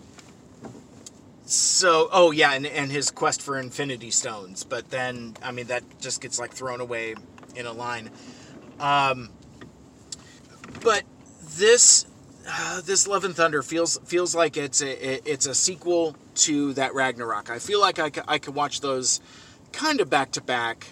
so, 1.45 2.09
oh 2.11 2.31
yeah, 2.31 2.53
and, 2.53 2.65
and 2.65 2.91
his 2.91 3.11
quest 3.11 3.41
for 3.41 3.57
Infinity 3.57 4.11
Stones, 4.11 4.63
but 4.63 4.89
then 4.89 5.35
I 5.43 5.51
mean 5.51 5.67
that 5.67 5.83
just 5.99 6.21
gets 6.21 6.39
like 6.39 6.51
thrown 6.51 6.81
away 6.81 7.15
in 7.55 7.65
a 7.65 7.73
line. 7.73 8.09
Um, 8.79 9.29
but 10.81 11.03
this 11.57 12.05
uh, 12.47 12.81
this 12.81 13.07
Love 13.07 13.23
and 13.23 13.35
Thunder 13.35 13.61
feels 13.61 13.97
feels 14.05 14.33
like 14.33 14.57
it's 14.57 14.81
a 14.81 15.29
it's 15.29 15.45
a 15.45 15.53
sequel 15.53 16.15
to 16.35 16.73
that 16.73 16.93
Ragnarok. 16.93 17.49
I 17.49 17.59
feel 17.59 17.81
like 17.81 17.99
I, 17.99 18.11
I 18.27 18.37
could 18.37 18.55
watch 18.55 18.81
those 18.81 19.19
kind 19.71 20.01
of 20.01 20.09
back 20.09 20.31
to 20.31 20.41
back 20.41 20.87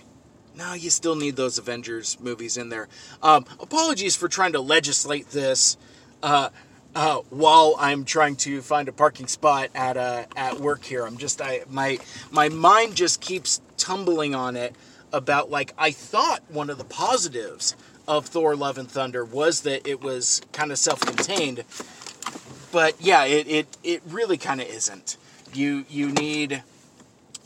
no, 0.60 0.74
you 0.74 0.90
still 0.90 1.16
need 1.16 1.38
those 1.38 1.58
Avengers 1.58 2.20
movies 2.20 2.58
in 2.58 2.68
there. 2.68 2.90
Um, 3.24 3.46
apologies 3.62 4.18
for 4.18 4.28
trying 4.28 4.52
to 4.54 4.60
legislate 4.60 5.30
this 5.30 5.78
uh, 6.22 6.50
uh, 6.94 7.20
while 7.30 7.76
I'm 7.80 8.04
trying 8.04 8.36
to 8.38 8.62
find 8.62 8.90
a 8.90 8.92
parking 8.92 9.28
spot 9.28 9.70
at 9.74 9.96
uh, 9.96 10.26
at 10.36 10.60
work 10.60 10.84
here. 10.84 11.06
I'm 11.06 11.18
just 11.18 11.42
I 11.42 11.62
my 11.70 11.98
my 12.30 12.50
mind 12.50 12.96
just 12.96 13.22
keeps 13.22 13.62
tumbling 13.78 14.36
on 14.36 14.58
it 14.58 14.76
about 15.14 15.50
like 15.50 15.74
I 15.78 15.92
thought 15.92 16.44
one 16.50 16.70
of 16.70 16.78
the 16.78 16.84
positives 16.84 17.78
of 18.06 18.26
Thor: 18.26 18.54
Love 18.56 18.78
and 18.78 18.92
Thunder 18.92 19.24
was 19.24 19.62
that 19.62 19.88
it 19.88 20.02
was 20.02 20.42
kind 20.52 20.74
of 20.74 20.78
self-contained, 20.78 21.64
but 22.74 23.00
yeah, 23.00 23.24
it 23.24 23.48
it, 23.48 23.78
it 23.82 24.02
really 24.10 24.38
kind 24.38 24.60
of 24.60 24.68
isn't. 24.68 25.16
You 25.54 25.86
you 25.90 26.12
need 26.12 26.64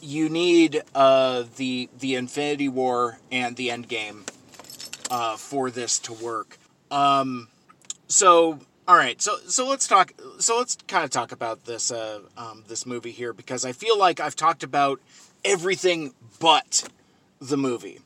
you 0.03 0.29
need 0.29 0.83
uh, 0.93 1.43
the 1.55 1.89
the 1.97 2.15
Infinity 2.15 2.69
War 2.69 3.19
and 3.31 3.55
the 3.55 3.69
Endgame 3.69 4.27
uh, 5.09 5.37
for 5.37 5.71
this 5.71 5.97
to 5.99 6.13
work. 6.13 6.57
Um, 6.91 7.47
so 8.07 8.59
all 8.87 8.95
right, 8.95 9.21
so 9.21 9.37
so 9.47 9.67
let's 9.67 9.87
talk. 9.87 10.13
So 10.39 10.57
let's 10.57 10.77
kind 10.87 11.03
of 11.03 11.09
talk 11.09 11.31
about 11.31 11.65
this 11.65 11.91
uh, 11.91 12.19
um, 12.37 12.63
this 12.67 12.85
movie 12.85 13.11
here 13.11 13.33
because 13.33 13.63
I 13.63 13.71
feel 13.71 13.97
like 13.97 14.19
I've 14.19 14.35
talked 14.35 14.63
about 14.63 14.99
everything 15.45 16.13
but 16.39 16.89
the 17.39 17.57
movie. 17.57 17.99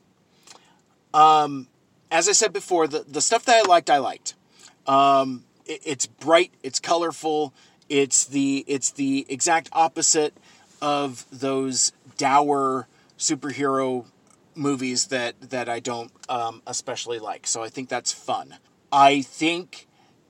Um, 1.12 1.66
as 2.10 2.28
I 2.28 2.32
said 2.32 2.52
before, 2.52 2.86
the 2.86 3.04
the 3.06 3.20
stuff 3.20 3.44
that 3.46 3.64
I 3.64 3.68
liked, 3.68 3.90
I 3.90 3.98
liked. 3.98 4.34
Um, 4.86 5.44
it, 5.66 5.80
it's 5.84 6.06
bright, 6.06 6.52
it's 6.62 6.78
colorful, 6.78 7.52
it's 7.88 8.24
the 8.24 8.64
it's 8.68 8.92
the 8.92 9.26
exact 9.28 9.68
opposite 9.72 10.34
of 10.80 11.26
those 11.30 11.92
dour 12.16 12.88
superhero 13.18 14.06
movies 14.54 15.06
that 15.06 15.50
that 15.50 15.68
I 15.68 15.80
don't 15.80 16.12
um, 16.28 16.62
especially 16.66 17.18
like. 17.18 17.46
So 17.46 17.62
I 17.62 17.68
think 17.68 17.88
that's 17.88 18.12
fun. 18.12 18.56
I 18.92 19.22
think 19.22 19.86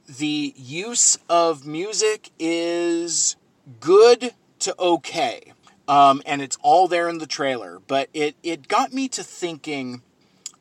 the 0.09 0.55
use 0.57 1.19
of 1.29 1.67
music 1.67 2.31
is 2.39 3.37
good 3.81 4.35
to 4.61 4.75
okay. 4.79 5.53
Um, 5.87 6.23
and 6.27 6.43
it's 6.43 6.59
all 6.63 6.87
there 6.87 7.09
in 7.09 7.19
the 7.19 7.27
trailer, 7.27 7.81
but 7.87 8.11
it, 8.13 8.37
it 8.43 8.69
got 8.69 8.93
me 8.93 9.09
to 9.09 9.25
thinking 9.25 10.03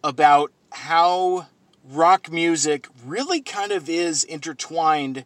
about 0.03 0.53
how 0.71 1.47
rock 1.89 2.31
music 2.31 2.87
really 3.05 3.41
kind 3.41 3.71
of 3.71 3.89
is 3.89 4.23
intertwined 4.23 5.25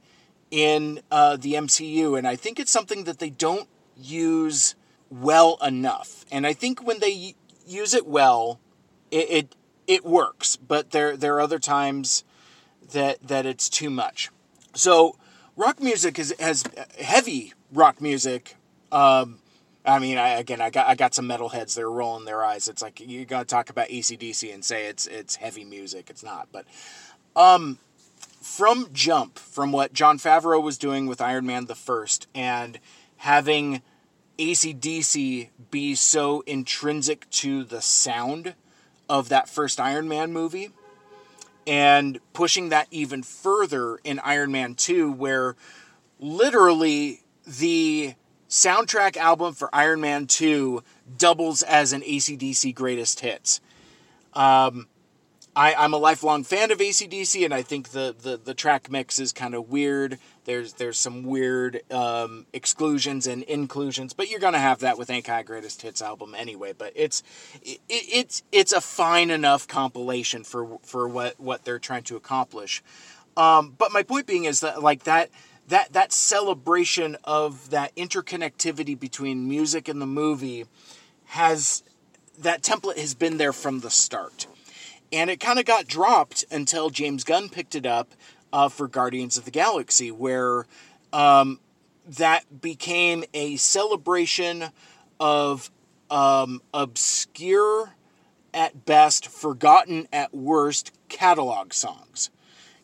in 0.50 1.02
uh, 1.12 1.38
the 1.38 1.54
MCU, 1.54 2.18
and 2.18 2.28
I 2.28 2.36
think 2.36 2.60
it's 2.60 2.72
something 2.72 3.04
that 3.06 3.20
they 3.20 3.30
don't 3.30 3.68
use 3.98 4.76
well 5.10 5.58
enough. 5.62 6.26
And 6.32 6.48
I 6.48 6.54
think 6.54 6.86
when 6.86 7.00
they 7.00 7.36
use 7.66 7.94
it 7.94 8.08
well, 8.08 8.60
it 9.10 9.30
it, 9.30 9.56
it 9.88 10.06
works. 10.06 10.56
But 10.56 10.92
there 10.92 11.18
there 11.18 11.36
are 11.36 11.42
other 11.42 11.60
times 11.60 12.24
that 12.92 13.28
that 13.28 13.46
it's 13.46 13.70
too 13.70 13.90
much. 13.90 14.30
So 14.74 15.16
rock 15.56 15.82
music 15.82 16.18
is 16.18 16.34
has 16.40 16.64
heavy 17.00 17.54
rock 17.72 18.02
music. 18.02 18.56
Um, 18.92 19.40
I 19.86 20.00
mean, 20.00 20.18
I, 20.18 20.30
again, 20.30 20.62
I 20.62 20.70
got 20.70 20.88
I 20.88 20.96
got 20.96 21.14
some 21.14 21.28
metalheads 21.28 21.76
that 21.76 21.82
are 21.82 21.92
rolling 21.92 22.26
their 22.26 22.44
eyes. 22.44 22.68
It's 22.68 22.82
like 22.82 23.00
you 23.00 23.26
got 23.26 23.40
to 23.40 23.46
talk 23.46 23.70
about 23.70 23.90
ACDC 23.90 24.54
and 24.54 24.64
say 24.64 24.86
it's 24.88 25.08
it's 25.08 25.38
heavy 25.38 25.64
music. 25.64 26.10
It's 26.10 26.24
not, 26.24 26.50
but 26.52 26.66
um, 27.36 27.80
from 28.42 28.90
jump, 28.94 29.40
from 29.40 29.72
what 29.72 29.94
Jon 29.94 30.18
Favreau 30.18 30.62
was 30.62 30.78
doing 30.78 31.08
with 31.08 31.22
Iron 31.22 31.46
Man 31.46 31.66
the 31.66 31.76
first, 31.76 32.28
and 32.36 32.80
having 33.22 33.84
ACDC 34.40 35.50
be 35.70 35.94
so 35.94 36.42
intrinsic 36.48 37.30
to 37.30 37.64
the 37.64 37.80
sound 37.80 38.56
of 39.08 39.30
that 39.30 39.48
first 39.48 39.80
Iron 39.80 40.08
Man 40.08 40.34
movie 40.34 40.72
and 41.68 42.20
pushing 42.34 42.70
that 42.70 42.88
even 42.90 43.22
further 43.22 44.00
in 44.04 44.18
Iron 44.24 44.52
Man 44.52 44.74
2, 44.74 45.12
where 45.12 45.56
literally 46.20 47.22
the 47.46 48.16
soundtrack 48.50 49.16
album 49.18 49.54
for 49.54 49.70
Iron 49.72 50.02
Man 50.02 50.26
2 50.26 50.82
doubles 51.16 51.62
as 51.62 51.94
an 51.94 52.02
ACDC 52.02 52.74
greatest 52.74 53.20
hits. 53.20 53.62
Um, 54.34 54.88
I, 55.56 55.74
I'm 55.74 55.94
a 55.94 55.98
lifelong 55.98 56.46
fan 56.46 56.72
of 56.72 56.78
ACDC, 56.78 57.44
and 57.44 57.54
I 57.54 57.62
think 57.62 57.90
the, 57.90 58.16
the, 58.18 58.38
the 58.38 58.54
track 58.54 58.90
mix 58.90 59.20
is 59.20 59.34
kind 59.34 59.54
of 59.54 59.70
weird. 59.70 60.18
There's 60.46 60.74
there's 60.74 60.98
some 60.98 61.24
weird 61.24 61.82
um, 61.92 62.46
exclusions 62.54 63.28
and 63.28 63.44
inclusions, 63.44 64.14
but 64.14 64.30
you're 64.30 64.40
gonna 64.40 64.60
have 64.60 64.80
that 64.80 64.98
with 64.98 65.10
any 65.10 65.22
kind 65.22 65.42
of 65.42 65.46
greatest 65.46 65.82
hits 65.82 66.02
album 66.02 66.34
anyway. 66.36 66.74
But 66.76 66.94
it's 66.96 67.22
it, 67.62 67.80
it's 67.90 68.44
it's 68.52 68.72
a 68.72 68.82
fine 68.82 69.30
enough 69.30 69.68
compilation 69.68 70.44
for 70.44 70.80
for 70.84 71.08
what 71.08 71.40
what 71.40 71.66
they're 71.66 71.80
trying 71.80 72.04
to 72.04 72.16
accomplish. 72.16 72.82
Um, 73.36 73.76
but 73.78 73.92
my 73.92 74.04
point 74.04 74.26
being 74.26 74.46
is 74.46 74.62
that 74.62 74.82
like 74.82 75.04
that 75.04 75.30
that 75.68 75.94
that 75.94 76.14
celebration 76.14 77.18
of 77.26 77.70
that 77.72 77.94
interconnectivity 77.96 78.98
between 78.98 79.48
music 79.50 79.90
and 79.90 80.02
the 80.02 80.08
movie 80.08 80.66
has 81.26 81.84
that 82.40 82.64
template 82.64 82.98
has 82.98 83.14
been 83.14 83.38
there 83.38 83.54
from 83.54 83.82
the 83.82 83.90
start 83.90 84.48
and 85.12 85.30
it 85.30 85.40
kind 85.40 85.60
of 85.60 85.66
got 85.66 85.88
dropped 85.88 86.46
until 86.52 86.90
James 86.90 87.24
Gunn 87.24 87.50
picked 87.50 87.76
it 87.76 87.86
up 87.86 88.14
uh, 88.54 88.70
for 88.70 88.88
Guardians 88.88 89.38
of 89.38 89.46
the 89.46 89.52
Galaxy, 89.52 90.12
where 90.12 90.66
um, 91.14 91.60
that 92.08 92.62
became 92.62 93.24
a 93.34 93.56
celebration 93.58 94.66
of 95.20 95.70
um, 96.10 96.62
obscure, 96.74 97.94
at 98.54 98.86
best, 98.86 99.28
forgotten 99.28 100.08
at 100.12 100.34
worst 100.34 100.92
catalog 101.08 101.74
songs. 101.74 102.30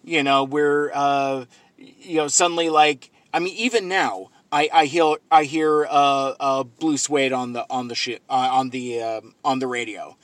You 0.03 0.23
know, 0.23 0.43
where 0.43 0.91
uh, 0.93 1.45
you 1.77 2.17
know 2.17 2.27
suddenly 2.27 2.69
like 2.69 3.11
I 3.33 3.39
mean 3.39 3.55
even 3.55 3.87
now 3.87 4.29
I, 4.51 4.69
I 4.71 4.85
hear 4.85 5.15
I 5.29 5.43
hear 5.43 5.85
uh, 5.85 6.33
uh, 6.39 6.63
Blue 6.63 6.97
Swede 6.97 7.33
on 7.33 7.53
the 7.53 7.65
on 7.69 7.87
the 7.89 7.95
sh- 7.95 8.19
uh, 8.29 8.49
on 8.51 8.69
the 8.69 9.01
um, 9.01 9.35
on 9.43 9.59
the 9.59 9.67
radio. 9.67 10.15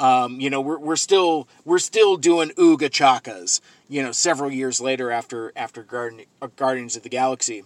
Um, 0.00 0.40
you 0.40 0.48
know, 0.48 0.62
we're, 0.62 0.78
we're 0.78 0.96
still 0.96 1.46
we're 1.64 1.78
still 1.78 2.16
doing 2.16 2.50
Ooga 2.52 2.88
Chakas. 2.88 3.60
You 3.86 4.02
know, 4.02 4.12
several 4.12 4.50
years 4.50 4.80
later 4.80 5.10
after 5.10 5.52
after 5.54 5.82
Garden, 5.82 6.22
uh, 6.40 6.48
Guardians 6.56 6.96
of 6.96 7.02
the 7.02 7.10
Galaxy. 7.10 7.64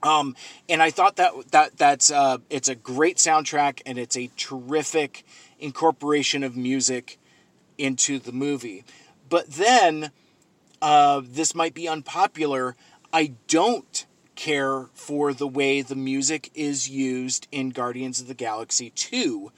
Um, 0.00 0.36
and 0.68 0.80
I 0.80 0.90
thought 0.90 1.16
that 1.16 1.32
that 1.50 1.76
that's 1.76 2.10
uh, 2.10 2.38
it's 2.48 2.68
a 2.68 2.76
great 2.76 3.16
soundtrack 3.16 3.82
and 3.84 3.98
it's 3.98 4.16
a 4.16 4.30
terrific 4.36 5.24
incorporation 5.58 6.44
of 6.44 6.56
music 6.56 7.18
into 7.76 8.20
the 8.20 8.32
movie. 8.32 8.84
But 9.28 9.48
then, 9.50 10.12
uh, 10.80 11.22
this 11.24 11.52
might 11.52 11.74
be 11.74 11.88
unpopular. 11.88 12.76
I 13.12 13.34
don't 13.48 14.06
care 14.34 14.86
for 14.94 15.32
the 15.32 15.48
way 15.48 15.82
the 15.82 15.96
music 15.96 16.50
is 16.54 16.88
used 16.88 17.48
in 17.52 17.70
Guardians 17.70 18.20
of 18.20 18.28
the 18.28 18.34
Galaxy 18.34 18.90
2. 18.90 19.52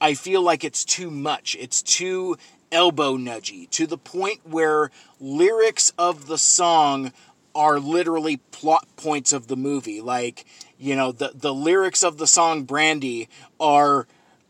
I 0.00 0.14
feel 0.14 0.42
like 0.42 0.64
it's 0.64 0.84
too 0.84 1.10
much. 1.10 1.56
It's 1.58 1.82
too 1.82 2.36
elbow 2.70 3.16
nudgy 3.16 3.68
to 3.70 3.86
the 3.86 3.98
point 3.98 4.40
where 4.44 4.90
lyrics 5.20 5.92
of 5.98 6.26
the 6.26 6.38
song 6.38 7.12
are 7.54 7.80
literally 7.80 8.36
plot 8.52 8.86
points 8.96 9.32
of 9.32 9.48
the 9.48 9.56
movie. 9.56 10.00
Like, 10.00 10.44
you 10.78 10.94
know, 10.94 11.12
the, 11.12 11.32
the 11.34 11.52
lyrics 11.52 12.04
of 12.04 12.18
the 12.18 12.26
song 12.26 12.64
Brandy 12.64 13.28
are 13.58 14.06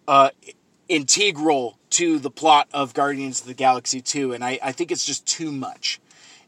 uh, 0.06 0.30
integral 0.88 1.78
to 1.90 2.18
the 2.18 2.30
plot 2.30 2.68
of 2.72 2.92
Guardians 2.92 3.40
of 3.40 3.46
the 3.46 3.54
Galaxy 3.54 4.00
2. 4.00 4.34
And 4.34 4.44
I, 4.44 4.58
I 4.62 4.72
think 4.72 4.90
it's 4.90 5.06
just 5.06 5.26
too 5.26 5.52
much. 5.52 6.00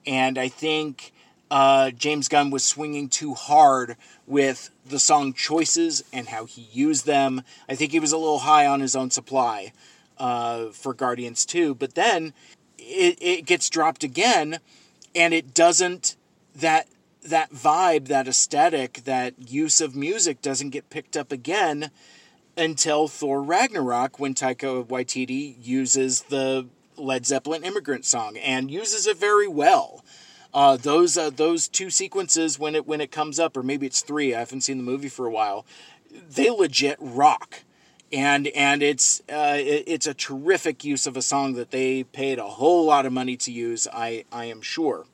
And 0.06 0.36
I 0.38 0.48
think 0.48 1.12
uh, 1.50 1.90
James 1.90 2.28
Gunn 2.28 2.50
was 2.50 2.64
swinging 2.64 3.08
too 3.08 3.34
hard 3.34 3.96
with 4.26 4.70
the 4.90 4.98
song 4.98 5.32
choices 5.32 6.04
and 6.12 6.28
how 6.28 6.44
he 6.44 6.62
used 6.72 7.06
them. 7.06 7.42
I 7.68 7.74
think 7.74 7.92
he 7.92 8.00
was 8.00 8.12
a 8.12 8.18
little 8.18 8.40
high 8.40 8.66
on 8.66 8.80
his 8.80 8.94
own 8.94 9.10
supply 9.10 9.72
uh, 10.18 10.66
for 10.66 10.92
Guardians 10.92 11.46
2, 11.46 11.74
but 11.74 11.94
then 11.94 12.32
it, 12.78 13.18
it 13.20 13.46
gets 13.46 13.70
dropped 13.70 14.04
again 14.04 14.60
and 15.14 15.32
it 15.32 15.54
doesn't, 15.54 16.16
that, 16.54 16.88
that 17.22 17.52
vibe, 17.52 18.08
that 18.08 18.28
aesthetic, 18.28 19.04
that 19.04 19.34
use 19.50 19.80
of 19.80 19.96
music 19.96 20.42
doesn't 20.42 20.70
get 20.70 20.90
picked 20.90 21.16
up 21.16 21.32
again 21.32 21.90
until 22.56 23.08
Thor 23.08 23.42
Ragnarok 23.42 24.18
when 24.18 24.34
Taika 24.34 24.84
Waititi 24.86 25.56
uses 25.62 26.22
the 26.22 26.66
Led 26.96 27.24
Zeppelin 27.26 27.64
immigrant 27.64 28.04
song 28.04 28.36
and 28.36 28.70
uses 28.70 29.06
it 29.06 29.16
very 29.16 29.48
well. 29.48 29.99
Uh, 30.52 30.76
those 30.76 31.16
uh, 31.16 31.30
those 31.30 31.68
two 31.68 31.90
sequences 31.90 32.58
when 32.58 32.74
it 32.74 32.86
when 32.86 33.00
it 33.00 33.12
comes 33.12 33.38
up, 33.38 33.56
or 33.56 33.62
maybe 33.62 33.86
it's 33.86 34.02
three. 34.02 34.34
I 34.34 34.40
haven't 34.40 34.62
seen 34.62 34.78
the 34.78 34.82
movie 34.82 35.08
for 35.08 35.26
a 35.26 35.30
while. 35.30 35.64
They 36.10 36.50
legit 36.50 36.98
rock, 37.00 37.62
and 38.12 38.48
and 38.48 38.82
it's 38.82 39.20
uh, 39.32 39.56
it, 39.58 39.84
it's 39.86 40.06
a 40.08 40.14
terrific 40.14 40.84
use 40.84 41.06
of 41.06 41.16
a 41.16 41.22
song 41.22 41.54
that 41.54 41.70
they 41.70 42.02
paid 42.02 42.38
a 42.38 42.48
whole 42.48 42.84
lot 42.84 43.06
of 43.06 43.12
money 43.12 43.36
to 43.38 43.52
use. 43.52 43.86
I 43.92 44.24
I 44.32 44.46
am 44.46 44.60
sure. 44.60 45.06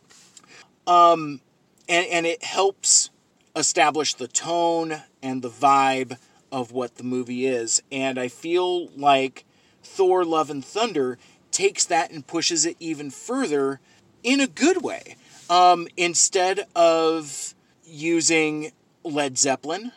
Um, 0.87 1.41
and 1.89 2.07
and 2.07 2.27
it 2.27 2.43
helps 2.43 3.11
establish 3.55 4.15
the 4.15 4.29
tone 4.29 5.03
and 5.23 5.43
the 5.43 5.51
vibe 5.51 6.17
of 6.51 6.73
what 6.73 6.97
the 6.97 7.05
movie 7.05 7.47
is. 7.47 7.83
And 7.93 8.19
I 8.19 8.29
feel 8.29 8.89
like 8.97 9.45
Thor: 9.83 10.25
Love 10.25 10.49
and 10.49 10.65
Thunder 10.65 11.19
takes 11.51 11.85
that 11.85 12.11
and 12.11 12.27
pushes 12.27 12.65
it 12.65 12.77
even 12.81 13.11
further 13.11 13.81
in 14.23 14.41
a 14.41 14.47
good 14.47 14.83
way. 14.83 15.17
Um, 15.49 15.89
instead 15.97 16.67
of 16.75 17.55
using 17.85 18.73
Led 19.05 19.39
Zeppelin, 19.39 19.93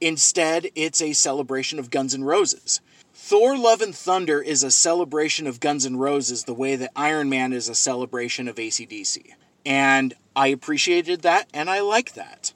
instead 0.00 0.68
it's 0.74 1.02
a 1.02 1.12
celebration 1.12 1.78
of 1.78 1.90
Guns 1.90 2.14
N' 2.14 2.24
Roses. 2.24 2.80
Thor 3.12 3.56
Love 3.56 3.80
and 3.80 3.94
Thunder 3.94 4.42
is 4.42 4.62
a 4.62 4.70
celebration 4.70 5.46
of 5.46 5.60
Guns 5.60 5.86
N' 5.86 5.96
Roses 5.96 6.44
the 6.44 6.54
way 6.54 6.76
that 6.76 6.92
Iron 6.94 7.28
Man 7.28 7.52
is 7.52 7.68
a 7.68 7.74
celebration 7.74 8.48
of 8.48 8.56
ACDC. 8.56 9.32
And 9.64 10.14
I 10.36 10.48
appreciated 10.48 11.22
that 11.22 11.48
and 11.54 11.70
I 11.70 11.80
like 11.80 12.14
that. 12.14 12.52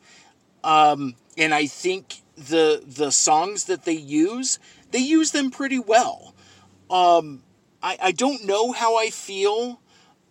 Um, 0.62 1.14
and 1.36 1.54
I 1.54 1.66
think 1.66 2.16
the 2.36 2.82
the 2.86 3.10
songs 3.10 3.64
that 3.64 3.84
they 3.84 3.92
use, 3.92 4.58
they 4.90 4.98
use 4.98 5.30
them 5.30 5.50
pretty 5.50 5.78
well. 5.78 6.34
Um, 6.90 7.42
I, 7.82 7.96
I 8.02 8.12
don't 8.12 8.44
know 8.44 8.72
how 8.72 8.98
I 8.98 9.10
feel 9.10 9.80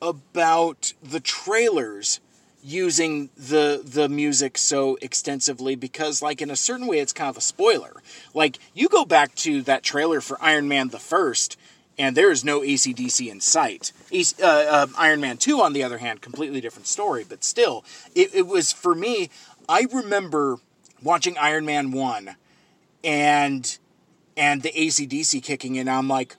about 0.01 0.93
the 1.01 1.19
trailers 1.19 2.19
using 2.63 3.29
the 3.37 3.81
the 3.83 4.09
music 4.09 4.57
so 4.57 4.97
extensively 5.01 5.75
because 5.75 6.21
like 6.21 6.41
in 6.41 6.49
a 6.49 6.55
certain 6.55 6.87
way 6.87 6.99
it's 6.99 7.13
kind 7.13 7.29
of 7.29 7.37
a 7.37 7.41
spoiler. 7.41 7.93
Like 8.33 8.59
you 8.73 8.89
go 8.89 9.05
back 9.05 9.35
to 9.35 9.61
that 9.63 9.83
trailer 9.83 10.21
for 10.21 10.37
iron 10.41 10.67
man 10.67 10.89
the 10.89 10.99
first 10.99 11.57
and 11.99 12.15
there 12.15 12.31
is 12.31 12.43
no 12.43 12.61
acdc 12.61 13.27
in 13.29 13.39
sight. 13.39 13.91
Uh, 14.13 14.45
uh, 14.45 14.87
iron 14.97 15.21
man 15.21 15.37
2 15.37 15.61
on 15.61 15.73
the 15.73 15.83
other 15.83 15.99
hand 15.99 16.21
completely 16.21 16.61
different 16.61 16.87
story 16.87 17.25
but 17.27 17.43
still 17.43 17.85
it, 18.15 18.33
it 18.33 18.47
was 18.47 18.71
for 18.71 18.95
me 18.95 19.29
i 19.69 19.85
remember 19.91 20.57
watching 21.01 21.37
iron 21.37 21.65
man 21.65 21.91
1 21.91 22.35
and 23.03 23.77
and 24.37 24.61
the 24.61 24.71
acdc 24.71 25.41
kicking 25.43 25.75
in. 25.75 25.89
I'm 25.89 26.07
like 26.07 26.35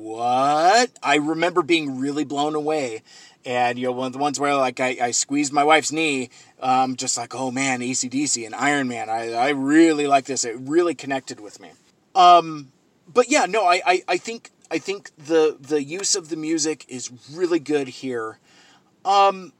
what? 0.00 0.90
I 1.02 1.16
remember 1.16 1.62
being 1.62 1.98
really 1.98 2.24
blown 2.24 2.54
away. 2.54 3.02
And, 3.44 3.78
you 3.78 3.86
know, 3.86 3.92
one 3.92 4.06
of 4.06 4.12
the 4.12 4.18
ones 4.18 4.38
where, 4.38 4.54
like, 4.54 4.80
I, 4.80 4.96
I 5.00 5.10
squeezed 5.12 5.52
my 5.52 5.64
wife's 5.64 5.92
knee, 5.92 6.30
um, 6.60 6.96
just 6.96 7.16
like, 7.16 7.34
oh 7.34 7.50
man, 7.50 7.80
ACDC 7.80 8.44
and 8.44 8.54
Iron 8.54 8.88
Man. 8.88 9.08
I, 9.08 9.32
I 9.32 9.48
really 9.50 10.06
like 10.06 10.24
this. 10.24 10.44
It 10.44 10.56
really 10.58 10.94
connected 10.94 11.40
with 11.40 11.60
me. 11.60 11.70
Um, 12.14 12.72
but 13.12 13.30
yeah, 13.30 13.46
no, 13.46 13.64
I, 13.64 13.80
I, 13.84 14.02
I 14.08 14.16
think 14.16 14.50
I 14.70 14.78
think 14.78 15.10
the 15.16 15.56
the 15.60 15.82
use 15.82 16.14
of 16.14 16.28
the 16.28 16.36
music 16.36 16.84
is 16.88 17.10
really 17.32 17.58
good 17.58 17.88
here. 17.88 18.38
Um, 19.04 19.52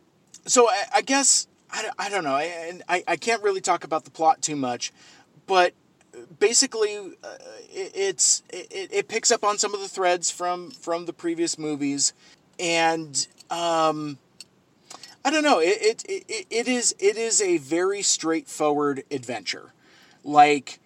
so 0.46 0.68
I, 0.68 0.84
I 0.96 1.02
guess 1.02 1.48
I, 1.70 1.90
I 1.98 2.08
don't 2.08 2.24
know. 2.24 2.34
I, 2.34 2.80
I 2.88 3.04
I 3.06 3.16
can't 3.16 3.42
really 3.42 3.60
talk 3.60 3.84
about 3.84 4.04
the 4.04 4.10
plot 4.10 4.42
too 4.42 4.56
much, 4.56 4.92
but 5.46 5.74
basically, 6.38 6.96
uh, 6.96 7.36
it, 7.72 7.92
it's 7.94 8.42
it, 8.50 8.90
it 8.92 9.08
picks 9.08 9.30
up 9.30 9.44
on 9.44 9.58
some 9.58 9.74
of 9.74 9.80
the 9.80 9.88
threads 9.88 10.30
from 10.30 10.70
from 10.70 11.06
the 11.06 11.12
previous 11.12 11.58
movies, 11.58 12.12
and 12.58 13.26
um, 13.50 14.18
I 15.24 15.30
don't 15.30 15.42
know. 15.42 15.60
It, 15.60 15.78
it 15.80 16.04
it 16.08 16.46
it 16.50 16.68
is 16.68 16.94
it 16.98 17.16
is 17.16 17.40
a 17.40 17.58
very 17.58 18.02
straightforward 18.02 19.04
adventure, 19.10 19.72
like 20.24 20.80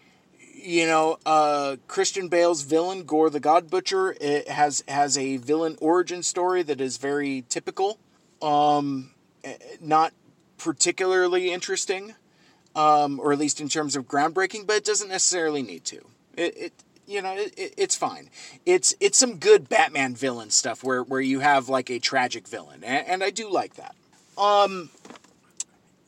you 0.65 0.87
know, 0.87 1.19
uh, 1.27 1.77
Christian 1.89 2.29
Bale's 2.29 2.63
villain, 2.63 3.05
Gorr 3.05 3.29
the 3.29 3.39
God 3.39 3.69
Butcher, 3.69 4.17
it 4.21 4.49
has 4.49 4.83
has 4.89 5.19
a 5.19 5.37
villain 5.37 5.77
origin 5.81 6.23
story 6.23 6.63
that 6.63 6.81
is 6.81 6.97
very 6.97 7.45
typical, 7.51 7.99
um, 8.41 9.11
eh, 9.45 9.57
not 9.81 10.15
particularly 10.57 11.53
interesting 11.53 12.15
um, 12.75 13.21
or 13.21 13.33
at 13.33 13.39
least 13.39 13.61
in 13.61 13.69
terms 13.69 13.97
of 13.97 14.07
groundbreaking, 14.07 14.67
but 14.67 14.77
it 14.77 14.85
doesn't 14.85 15.09
necessarily 15.09 15.63
need 15.63 15.85
to. 15.85 16.01
It, 16.37 16.57
it 16.57 16.73
you 17.07 17.21
know, 17.23 17.35
it, 17.35 17.55
it, 17.59 17.75
it's 17.77 17.97
fine. 17.97 18.31
It's 18.65 18.95
it's 19.01 19.19
some 19.19 19.37
good 19.37 19.69
Batman 19.69 20.15
villain 20.15 20.51
stuff 20.51 20.83
where 20.83 21.03
where 21.03 21.21
you 21.21 21.41
have 21.41 21.69
like 21.69 21.91
a 21.91 21.99
tragic 21.99 22.49
villain, 22.49 22.83
and, 22.83 23.07
and 23.07 23.25
I 23.25 23.31
do 23.31 23.51
like 23.51 23.75
that. 23.75 23.95
Um, 24.39 24.91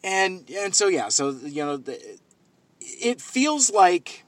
and 0.03 0.49
and 0.51 0.75
so 0.75 0.89
yeah, 0.89 1.09
so 1.09 1.31
you 1.31 1.65
know, 1.65 1.77
the, 1.77 2.19
it 2.81 3.21
feels 3.21 3.71
like 3.71 4.25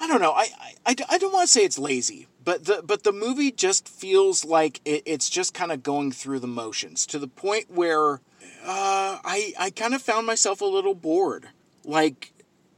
I 0.00 0.06
don't 0.06 0.20
know. 0.20 0.32
I 0.32 0.46
I, 0.84 0.94
I 1.08 1.18
don't 1.18 1.32
want 1.32 1.46
to 1.46 1.52
say 1.52 1.64
it's 1.64 1.78
lazy, 1.78 2.28
but 2.44 2.64
the 2.64 2.82
but 2.84 3.02
the 3.02 3.12
movie 3.12 3.50
just 3.50 3.88
feels 3.88 4.44
like 4.44 4.80
it, 4.84 5.02
it's 5.06 5.28
just 5.28 5.54
kind 5.54 5.72
of 5.72 5.82
going 5.82 6.12
through 6.12 6.38
the 6.38 6.46
motions 6.46 7.06
to 7.06 7.18
the 7.18 7.28
point 7.28 7.70
where 7.70 8.20
uh, 8.64 9.18
I 9.24 9.52
I 9.58 9.70
kind 9.70 9.94
of 9.94 10.02
found 10.02 10.26
myself 10.26 10.60
a 10.60 10.66
little 10.66 10.94
bored. 10.94 11.48
Like 11.84 12.32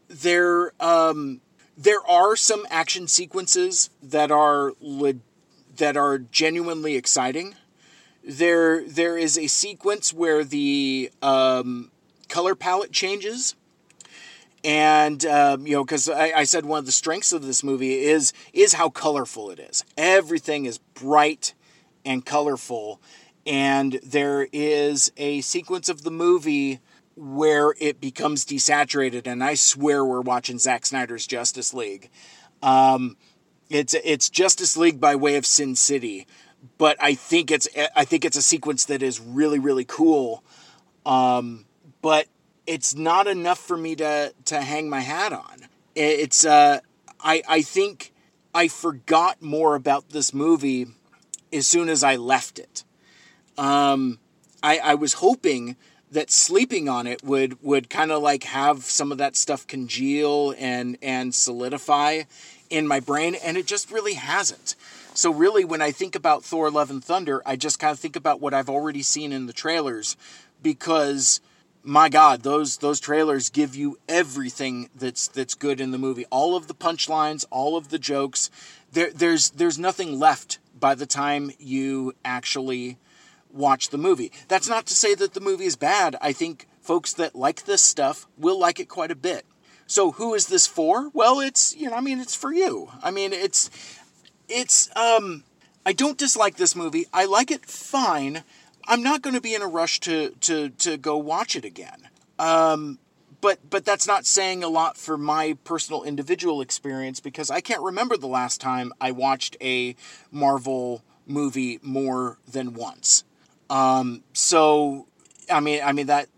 there 0.09 0.73
um 0.81 1.41
there 1.77 2.05
are 2.07 2.35
some 2.37 2.67
action 2.71 3.07
sequences 3.07 3.91
that 4.03 4.31
are 4.31 4.73
le- 4.81 5.15
that 5.77 5.97
are 5.97 6.19
genuinely 6.19 6.97
exciting. 6.97 7.55
There 8.25 8.83
there 8.85 9.17
is 9.17 9.39
a 9.39 9.47
sequence 9.47 10.13
where 10.13 10.45
the 10.45 11.11
um, 11.23 11.91
color 12.29 12.55
palette 12.55 12.93
changes 12.93 13.55
and 14.65 15.25
um, 15.25 15.67
you 15.67 15.75
know 15.75 15.85
because 15.85 16.09
I, 16.09 16.33
I, 16.37 16.45
said 16.45 16.67
one 16.67 16.81
of 16.81 16.87
the 16.87 16.93
strengths 16.93 17.33
of 17.33 17.47
this 17.47 17.63
movie 17.63 18.05
is 18.05 18.33
is 18.53 18.75
how 18.75 18.91
colorful 18.91 19.51
it 19.51 19.61
is 19.61 19.85
everything 19.97 20.67
is 20.67 20.79
bright 20.79 21.55
and 22.05 22.25
colorful 22.25 23.01
and 23.49 23.99
there 24.05 24.47
is 24.53 25.11
a 25.17 25.41
sequence 25.41 25.89
of 25.89 26.03
the 26.03 26.11
movie 26.11 26.81
where 27.17 27.75
it 27.81 28.01
becomes 28.01 28.45
desaturated 28.45 29.27
and 29.27 29.43
i 29.43 29.55
swear 29.55 30.05
we're 30.05 30.21
watching 30.21 30.59
Zack 30.59 30.87
snyder's 30.87 31.27
justice 31.27 31.75
league 31.75 32.11
um, 32.63 33.17
it's 33.71 33.95
it's 33.95 34.29
justice 34.29 34.77
league 34.77 35.01
by 35.01 35.17
way 35.17 35.37
of 35.37 35.47
sin 35.47 35.75
city 35.75 36.27
but 36.77 36.97
i 37.01 37.15
think 37.15 37.51
it's 37.51 37.67
i 37.97 38.05
think 38.05 38.25
it's 38.25 38.37
a 38.37 38.43
sequence 38.43 38.85
that 38.85 39.03
is 39.03 39.21
really 39.21 39.59
really 39.59 39.85
cool 39.85 40.45
um, 41.07 41.65
but 42.03 42.27
it's 42.69 42.95
not 42.95 43.27
enough 43.27 43.59
for 43.59 43.77
me 43.77 43.97
to 43.97 44.35
to 44.45 44.61
hang 44.61 44.91
my 44.91 45.01
hat 45.01 45.33
on. 45.33 45.67
It's 45.95 46.45
uh, 46.45 46.81
I 47.19 47.43
I 47.49 47.63
think 47.63 48.13
I 48.55 48.69
forgot 48.69 49.43
more 49.43 49.75
about 49.75 50.11
this 50.11 50.35
movie 50.35 50.87
as 51.53 51.67
soon 51.67 51.89
as 51.89 52.05
I 52.05 52.17
left 52.17 52.59
it. 52.59 52.85
Um, 53.59 54.19
I 54.63 54.79
I 54.79 54.95
was 54.95 55.15
hoping 55.15 55.77
that 56.11 56.31
sleeping 56.31 56.89
on 56.89 57.07
it 57.07 57.23
would 57.23 57.63
would 57.63 57.91
kind 57.91 58.11
of 58.11 58.23
like 58.23 58.45
have 58.45 58.85
some 58.85 59.13
of 59.13 59.19
that 59.19 59.37
stuff 59.37 59.67
congeal 59.67 60.55
and 60.59 60.97
and 61.03 61.35
solidify 61.35 62.23
in 62.71 62.87
my 62.87 63.01
brain 63.01 63.35
and 63.35 63.57
it 63.57 63.67
just 63.67 63.91
really 63.91 64.15
hasn't. 64.15 64.75
So 65.15 65.33
really 65.33 65.65
when 65.65 65.83
I 65.83 65.91
think 65.91 66.15
about 66.15 66.45
Thor 66.45 66.71
Love 66.71 66.91
and 66.91 67.03
Thunder, 67.03 67.43
I 67.45 67.57
just 67.57 67.79
kind 67.79 67.93
of 67.93 67.99
think 67.99 68.17
about 68.17 68.41
what 68.41 68.55
I've 68.55 68.69
already 68.69 69.03
seen 69.03 69.33
in 69.33 69.47
the 69.47 69.53
trailers 69.53 70.17
because 70.63 71.41
my 71.83 72.09
God, 72.09 72.43
those 72.43 72.79
those 72.79 73.01
trailers 73.01 73.51
give 73.51 73.75
you 73.75 73.99
everything 74.09 74.91
that's 74.95 75.29
that's 75.29 75.55
good 75.55 75.81
in 75.81 75.91
the 75.91 75.99
movie. 75.99 76.27
All 76.31 76.57
of 76.57 76.69
the 76.69 76.75
punchlines, 76.75 77.45
all 77.51 77.77
of 77.77 77.89
the 77.89 77.99
jokes. 77.99 78.51
There, 78.93 79.11
there's 79.11 79.51
there's 79.51 79.79
nothing 79.79 80.19
left 80.19 80.59
by 80.79 80.95
the 80.95 81.07
time 81.07 81.51
you 81.59 82.15
actually 82.25 82.99
watch 83.59 83.91
the 83.91 83.99
movie. 83.99 84.33
That's 84.49 84.69
not 84.69 84.87
to 84.87 84.95
say 84.95 85.15
that 85.17 85.35
the 85.35 85.41
movie 85.41 85.67
is 85.67 85.77
bad. 85.77 86.17
I 86.23 86.33
think 86.33 86.67
folks 86.81 87.13
that 87.15 87.35
like 87.35 87.65
this 87.65 87.83
stuff 87.83 88.27
will 88.39 88.59
like 88.59 88.81
it 88.81 88.89
quite 88.89 89.11
a 89.11 89.17
bit. 89.17 89.45
So 89.87 90.13
who 90.13 90.35
is 90.35 90.47
this 90.47 90.67
for? 90.67 91.11
Well, 91.13 91.41
it's 91.41 91.77
you 91.77 91.91
know, 91.91 91.97
I 91.97 92.01
mean, 92.01 92.21
it's 92.21 92.35
for 92.35 92.53
you. 92.53 92.91
I 93.03 93.11
mean, 93.11 93.33
it's 93.33 93.71
it's 94.49 94.95
um 94.97 95.45
I 95.85 95.93
don't 95.93 96.19
dislike 96.19 96.57
this 96.57 96.77
movie. 96.77 97.07
I 97.13 97.25
like 97.25 97.51
it 97.51 97.67
fine. 97.67 98.45
I'm 98.87 99.03
not 99.03 99.23
going 99.23 99.35
to 99.35 99.41
be 99.41 99.55
in 99.55 99.63
a 99.63 99.67
rush 99.67 100.01
to 100.01 100.31
to 100.41 100.71
to 100.71 100.97
go 100.97 101.17
watch 101.17 101.57
it 101.57 101.65
again. 101.65 102.09
Um, 102.39 102.99
but 103.41 103.59
but 103.69 103.85
that's 103.85 104.07
not 104.07 104.27
saying 104.27 104.63
a 104.63 104.69
lot 104.69 104.97
for 104.97 105.17
my 105.17 105.57
personal 105.65 106.03
individual 106.03 106.61
experience 106.61 107.21
because 107.21 107.51
I 107.51 107.61
can't 107.61 107.83
remember 107.83 108.17
the 108.17 108.27
last 108.27 108.61
time 108.61 108.93
I 109.01 109.13
watched 109.13 109.57
a 109.61 109.97
Marvel 110.31 111.03
movie 111.27 111.79
more 111.83 112.39
than 112.51 112.75
once. 112.75 113.25
Um, 113.71 114.23
so 114.33 115.07
I 115.51 115.61
mean 115.61 115.81
I 115.85 115.93
mean 115.93 116.07
that 116.07 116.29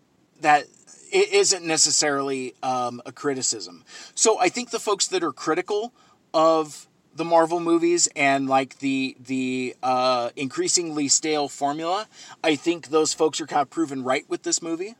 that 0.40 0.64
it 1.12 1.32
isn't 1.32 1.64
necessarily 1.64 2.54
um, 2.62 3.02
a 3.04 3.12
criticism. 3.12 3.84
So 4.14 4.38
I 4.38 4.48
think 4.48 4.70
the 4.70 4.78
folks 4.78 5.08
that 5.08 5.22
are 5.22 5.32
critical 5.32 5.92
of 6.32 6.86
the 7.14 7.24
Marvel 7.24 7.60
movies 7.60 8.08
and 8.14 8.48
like 8.48 8.78
the 8.78 9.16
the 9.18 9.76
uh, 9.82 10.30
increasingly 10.36 11.08
stale 11.08 11.48
formula, 11.48 12.08
I 12.42 12.54
think 12.54 12.88
those 12.88 13.12
folks 13.12 13.40
are 13.40 13.46
kind 13.46 13.62
of 13.62 13.70
proven 13.70 14.04
right 14.04 14.24
with 14.28 14.42
this 14.42 14.62
movie. 14.62 14.94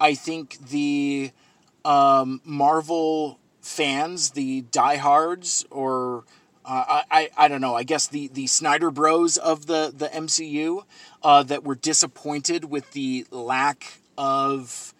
I 0.00 0.14
think 0.14 0.58
the 0.68 1.32
um, 1.84 2.40
Marvel 2.44 3.40
fans, 3.60 4.30
the 4.30 4.62
diehards, 4.70 5.64
or 5.70 6.24
uh, 6.68 7.02
I, 7.10 7.30
I 7.34 7.48
don't 7.48 7.62
know. 7.62 7.74
I 7.74 7.82
guess 7.82 8.08
the, 8.08 8.28
the 8.28 8.46
Snyder 8.46 8.90
Bros 8.90 9.38
of 9.38 9.66
the 9.66 9.92
the 9.94 10.08
MCU 10.08 10.84
uh, 11.22 11.42
that 11.44 11.64
were 11.64 11.74
disappointed 11.74 12.66
with 12.66 12.92
the 12.92 13.26
lack 13.30 14.00
of 14.18 14.92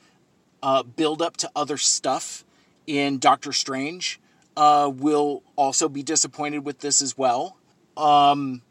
uh, 0.62 0.82
build 0.82 1.20
up 1.20 1.36
to 1.38 1.50
other 1.54 1.76
stuff 1.76 2.44
in 2.86 3.18
Doctor 3.18 3.52
Strange 3.52 4.18
uh, 4.56 4.90
will 4.92 5.42
also 5.56 5.90
be 5.90 6.02
disappointed 6.02 6.64
with 6.64 6.80
this 6.80 7.02
as 7.02 7.18
well. 7.18 7.58
Um, 7.98 8.62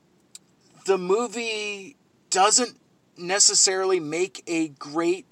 the 0.85 0.97
movie 0.97 1.97
doesn't 2.31 2.79
necessarily 3.15 3.99
make 3.99 4.41
a 4.47 4.69
great 4.69 5.27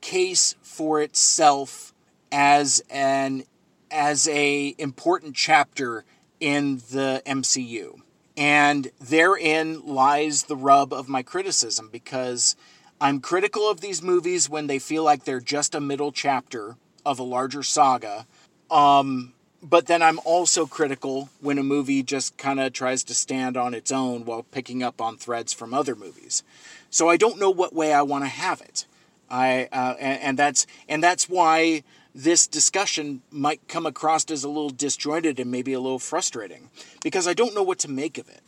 case 0.00 0.54
for 0.62 1.00
itself 1.00 1.92
as 2.30 2.80
an 2.90 3.42
as 3.90 4.28
a 4.28 4.74
important 4.78 5.34
chapter 5.34 6.04
in 6.40 6.78
the 6.90 7.22
MCU. 7.26 8.00
And 8.36 8.90
therein 9.00 9.84
lies 9.84 10.44
the 10.44 10.56
rub 10.56 10.92
of 10.92 11.08
my 11.08 11.22
criticism 11.22 11.88
because 11.90 12.54
I'm 13.00 13.20
critical 13.20 13.68
of 13.68 13.80
these 13.80 14.02
movies 14.02 14.48
when 14.48 14.66
they 14.66 14.78
feel 14.78 15.02
like 15.02 15.24
they're 15.24 15.40
just 15.40 15.74
a 15.74 15.80
middle 15.80 16.12
chapter 16.12 16.76
of 17.04 17.18
a 17.18 17.24
larger 17.24 17.62
saga. 17.62 18.26
Um, 18.70 19.34
but 19.62 19.86
then 19.86 20.02
I'm 20.02 20.20
also 20.24 20.66
critical 20.66 21.30
when 21.40 21.58
a 21.58 21.62
movie 21.62 22.02
just 22.02 22.36
kind 22.36 22.60
of 22.60 22.72
tries 22.72 23.02
to 23.04 23.14
stand 23.14 23.56
on 23.56 23.74
its 23.74 23.90
own 23.90 24.24
while 24.24 24.44
picking 24.44 24.82
up 24.82 25.00
on 25.00 25.16
threads 25.16 25.52
from 25.52 25.74
other 25.74 25.96
movies. 25.96 26.44
So 26.90 27.08
I 27.08 27.16
don't 27.16 27.38
know 27.38 27.50
what 27.50 27.74
way 27.74 27.92
I 27.92 28.02
want 28.02 28.24
to 28.24 28.28
have 28.28 28.60
it. 28.60 28.86
I 29.30 29.68
uh, 29.72 29.94
and, 29.98 30.20
and 30.22 30.38
that's 30.38 30.66
and 30.88 31.02
that's 31.02 31.28
why 31.28 31.82
this 32.18 32.48
discussion 32.48 33.22
might 33.30 33.68
come 33.68 33.86
across 33.86 34.28
as 34.32 34.42
a 34.42 34.48
little 34.48 34.70
disjointed 34.70 35.38
and 35.38 35.52
maybe 35.52 35.72
a 35.72 35.78
little 35.78 36.00
frustrating 36.00 36.68
because 37.00 37.28
I 37.28 37.32
don't 37.32 37.54
know 37.54 37.62
what 37.62 37.78
to 37.80 37.88
make 37.88 38.18
of 38.18 38.28
it. 38.28 38.40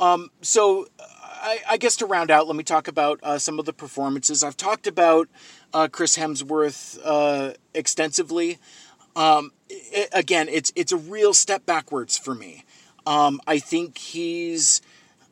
Um, 0.00 0.30
so 0.40 0.88
I, 0.98 1.60
I, 1.68 1.76
guess 1.76 1.96
to 1.96 2.06
round 2.06 2.30
out, 2.30 2.46
let 2.46 2.56
me 2.56 2.64
talk 2.64 2.88
about 2.88 3.20
uh, 3.22 3.36
some 3.38 3.58
of 3.58 3.66
the 3.66 3.74
performances. 3.74 4.42
I've 4.42 4.56
talked 4.56 4.86
about 4.86 5.28
uh, 5.74 5.88
Chris 5.92 6.16
Hemsworth 6.16 6.98
uh, 7.04 7.52
extensively. 7.74 8.58
Um, 9.14 9.52
it, 9.68 10.08
again, 10.12 10.48
it's 10.48 10.72
it's 10.74 10.92
a 10.92 10.96
real 10.96 11.34
step 11.34 11.66
backwards 11.66 12.16
for 12.16 12.34
me. 12.34 12.64
Um, 13.06 13.42
I 13.46 13.58
think 13.58 13.98
he's 13.98 14.80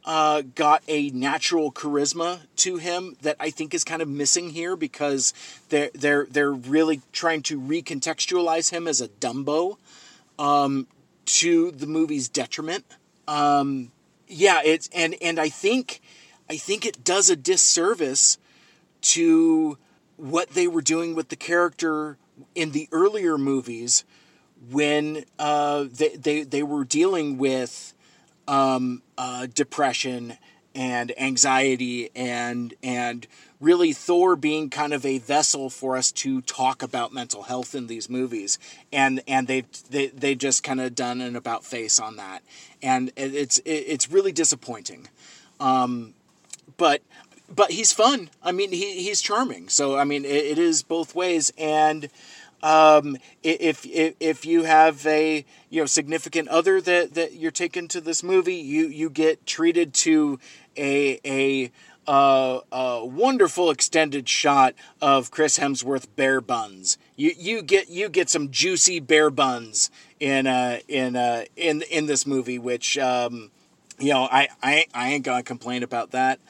uh, 0.05 0.42
got 0.55 0.82
a 0.86 1.11
natural 1.11 1.72
charisma 1.72 2.40
to 2.57 2.76
him 2.76 3.16
that 3.22 3.36
I 3.40 3.50
think 3.50 3.72
is 3.72 3.84
kind 3.84 4.02
of 4.02 4.09
missing 4.09 4.50
here 4.50 4.76
because 4.76 5.32
they're 5.70 5.90
they're 5.94 6.26
they're 6.30 6.52
really 6.52 7.00
trying 7.12 7.42
to 7.44 7.61
recontextualize 7.61 8.70
him 8.70 8.86
as 8.86 9.00
a 9.00 9.09
Dumbo 9.09 9.78
um, 10.38 10.86
to 11.26 11.70
the 11.70 11.86
movie's 11.86 12.28
detriment. 12.28 12.84
Um, 13.26 13.92
yeah, 14.28 14.61
it's 14.64 14.90
and 14.94 15.14
and 15.22 15.38
I 15.38 15.48
think 15.48 16.00
I 16.50 16.57
think 16.57 16.84
it 16.84 17.02
does 17.05 17.30
a 17.30 17.36
disservice 17.36 18.38
to 19.02 19.78
what 20.16 20.50
they 20.50 20.66
were 20.66 20.82
doing 20.82 21.14
with 21.14 21.28
the 21.28 21.36
character 21.36 22.18
in 22.55 22.72
the 22.72 22.88
earlier 22.92 23.38
movies 23.38 24.05
when 24.70 25.24
uh, 25.38 25.84
they, 25.90 26.16
they, 26.16 26.42
they 26.42 26.62
were 26.62 26.84
dealing 26.84 27.36
with 27.38 27.93
um, 28.49 29.03
uh, 29.18 29.47
depression 29.53 30.36
and 30.74 31.16
anxiety 31.20 32.11
and 32.16 32.74
and 32.82 33.26
really 33.61 33.92
Thor 33.92 34.36
being 34.36 34.68
kind 34.70 34.92
of 34.92 35.07
a 35.07 35.18
vessel 35.18 35.70
for 35.70 35.97
us 35.97 36.12
to 36.12 36.42
talk 36.42 36.82
about 36.82 37.12
mental 37.12 37.45
health 37.45 37.74
in 37.74 37.86
these 37.86 38.11
movies. 38.11 38.59
And 38.92 39.22
and 39.26 39.47
they 39.47 39.64
they 39.90 40.09
they 40.09 40.34
just 40.34 40.62
kind 40.62 40.80
of 40.80 40.95
done 40.95 41.20
an 41.20 41.36
about 41.36 41.64
face 41.64 41.99
on 41.99 42.16
that. 42.16 42.42
And 42.82 43.12
it's 43.16 43.61
it's 43.64 44.11
really 44.11 44.32
disappointing. 44.32 45.09
Um, 45.61 46.14
but 46.76 47.03
but 47.55 47.70
he's 47.70 47.92
fun. 47.92 48.30
I 48.42 48.53
mean 48.53 48.72
he 48.72 49.03
he's 49.03 49.22
charming. 49.22 49.68
So 49.68 49.97
I 49.97 50.05
mean 50.05 50.24
it, 50.24 50.28
it 50.28 50.59
is 50.59 50.82
both 50.82 51.14
ways. 51.14 51.53
And 51.57 52.11
Um, 52.65 53.19
if, 53.43 53.85
if 53.85 54.15
if 54.21 54.47
you 54.47 54.62
have 54.62 55.07
a 55.07 55.45
you 55.69 55.83
know 55.83 55.87
significant 55.87 56.49
other 56.49 56.81
that, 56.81 57.12
that 57.12 57.35
you're 57.35 57.51
taken 57.51 57.89
to 57.89 58.01
this 58.01 58.23
movie, 58.23 58.55
you 58.55 58.87
you 58.87 59.11
get 59.11 59.45
treated 59.45 59.93
to 59.95 60.41
a 60.75 61.21
a 61.27 61.71
uh, 62.07 62.61
a 62.73 63.05
wonderful 63.05 63.71
extended 63.71 64.31
shot 64.31 64.75
of 65.03 65.31
Chris 65.31 65.59
Hemsworth 65.59 66.07
bare 66.17 66.41
buns. 66.41 66.97
You 67.17 67.33
you 67.37 67.61
get 67.61 67.91
you 67.91 68.09
get 68.09 68.31
some 68.31 68.51
juicy 68.51 68.99
bare 68.99 69.31
buns 69.31 69.91
in 70.19 70.47
uh 70.47 70.79
in 70.89 71.17
uh 71.17 71.45
in 71.57 71.83
in 71.91 72.07
this 72.07 72.27
movie, 72.27 72.59
which 72.59 72.97
um 72.97 73.51
you 73.99 74.15
know 74.15 74.23
I 74.23 74.49
I 74.62 74.87
I 74.95 75.11
ain't 75.11 75.25
gonna 75.27 75.43
complain 75.43 75.83
about 75.83 76.12
that. 76.12 76.41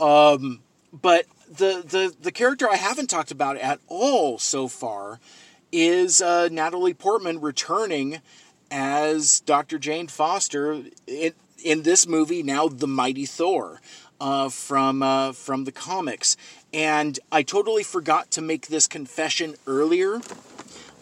Um, 0.00 0.60
but 0.92 1.24
the 1.48 1.82
the 1.82 2.14
the 2.20 2.32
character 2.32 2.68
I 2.68 2.76
haven't 2.76 3.08
talked 3.08 3.30
about 3.30 3.56
at 3.56 3.80
all 3.88 4.38
so 4.38 4.68
far 4.68 5.18
is 5.76 6.22
uh, 6.22 6.48
Natalie 6.50 6.94
Portman 6.94 7.38
returning 7.38 8.22
as 8.70 9.40
Dr. 9.40 9.78
Jane 9.78 10.06
Foster 10.06 10.84
in, 11.06 11.34
in 11.62 11.82
this 11.82 12.08
movie 12.08 12.42
now 12.42 12.66
the 12.66 12.86
Mighty 12.86 13.26
Thor 13.26 13.82
uh, 14.18 14.48
from 14.48 15.02
uh, 15.02 15.32
from 15.32 15.64
the 15.64 15.72
comics, 15.72 16.38
and 16.72 17.18
I 17.30 17.42
totally 17.42 17.82
forgot 17.82 18.30
to 18.32 18.40
make 18.40 18.68
this 18.68 18.86
confession 18.86 19.56
earlier 19.66 20.22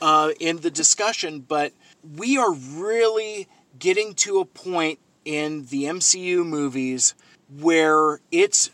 uh, 0.03 0.33
in 0.41 0.59
the 0.59 0.73
discussion, 0.73 1.39
but 1.39 1.73
we 2.17 2.37
are 2.37 2.53
really 2.53 3.47
getting 3.79 4.15
to 4.15 4.41
a 4.41 4.45
point 4.45 4.99
in 5.25 5.67
the 5.67 5.85
MCU 5.85 6.45
movies 6.45 7.15
where 7.49 8.19
it's 8.33 8.71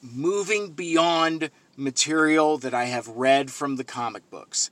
moving 0.00 0.70
beyond 0.70 1.50
material 1.76 2.56
that 2.56 2.72
I 2.72 2.84
have 2.84 3.06
read 3.08 3.50
from 3.50 3.76
the 3.76 3.84
comic 3.84 4.28
books. 4.30 4.70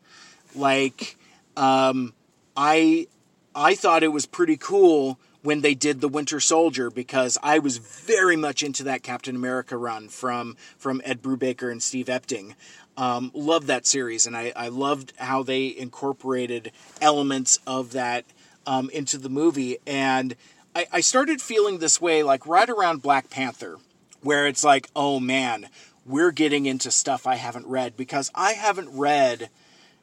Like, 0.55 1.17
um, 1.57 2.15
I 2.57 3.07
I 3.55 3.75
thought 3.75 4.03
it 4.03 4.09
was 4.13 4.27
pretty 4.27 4.57
cool 4.57 5.19
when 5.43 5.63
they 5.63 5.75
did 5.75 6.01
the 6.01 6.09
Winter 6.09 6.41
Soldier 6.41 6.91
because 6.91 7.39
I 7.43 7.59
was 7.59 7.79
very 7.79 8.37
much 8.37 8.63
into 8.63 8.85
that 8.85 9.03
Captain 9.03 9.37
America 9.37 9.77
run 9.77 10.09
from 10.09 10.57
from 10.77 11.01
Ed 11.05 11.23
Brubaker 11.23 11.71
and 11.71 11.83
Steve 11.83 12.07
Epting. 12.07 12.55
Um, 12.97 13.31
loved 13.35 13.67
that 13.69 13.87
series, 13.87 14.27
and 14.27 14.37
I, 14.37 14.53
I 14.55 14.69
loved 14.69 15.15
how 15.17 15.43
they 15.43 15.75
incorporated 15.75 16.73
elements 17.01 17.59
of 17.67 17.93
that 17.93 18.27
um, 18.67 18.91
into 18.91 19.17
the 19.17 19.31
movie. 19.31 19.79
And 19.87 20.37
I, 20.75 20.87
I 20.93 21.01
started 21.01 21.41
feeling 21.41 21.79
this 21.79 22.01
way 22.01 22.23
like 22.23 22.47
right 22.47 22.69
around 22.69 23.01
Black 23.01 23.31
Panther, 23.31 23.79
where 24.23 24.47
it's 24.47 24.65
like, 24.65 24.91
oh 24.95 25.19
man, 25.19 25.69
we're 26.05 26.33
getting 26.33 26.67
into 26.67 26.91
stuff 26.91 27.27
I 27.27 27.37
haven't 27.37 27.67
read 27.67 27.97
because 27.97 28.31
I 28.35 28.53
haven't 28.53 28.91
read 28.93 29.49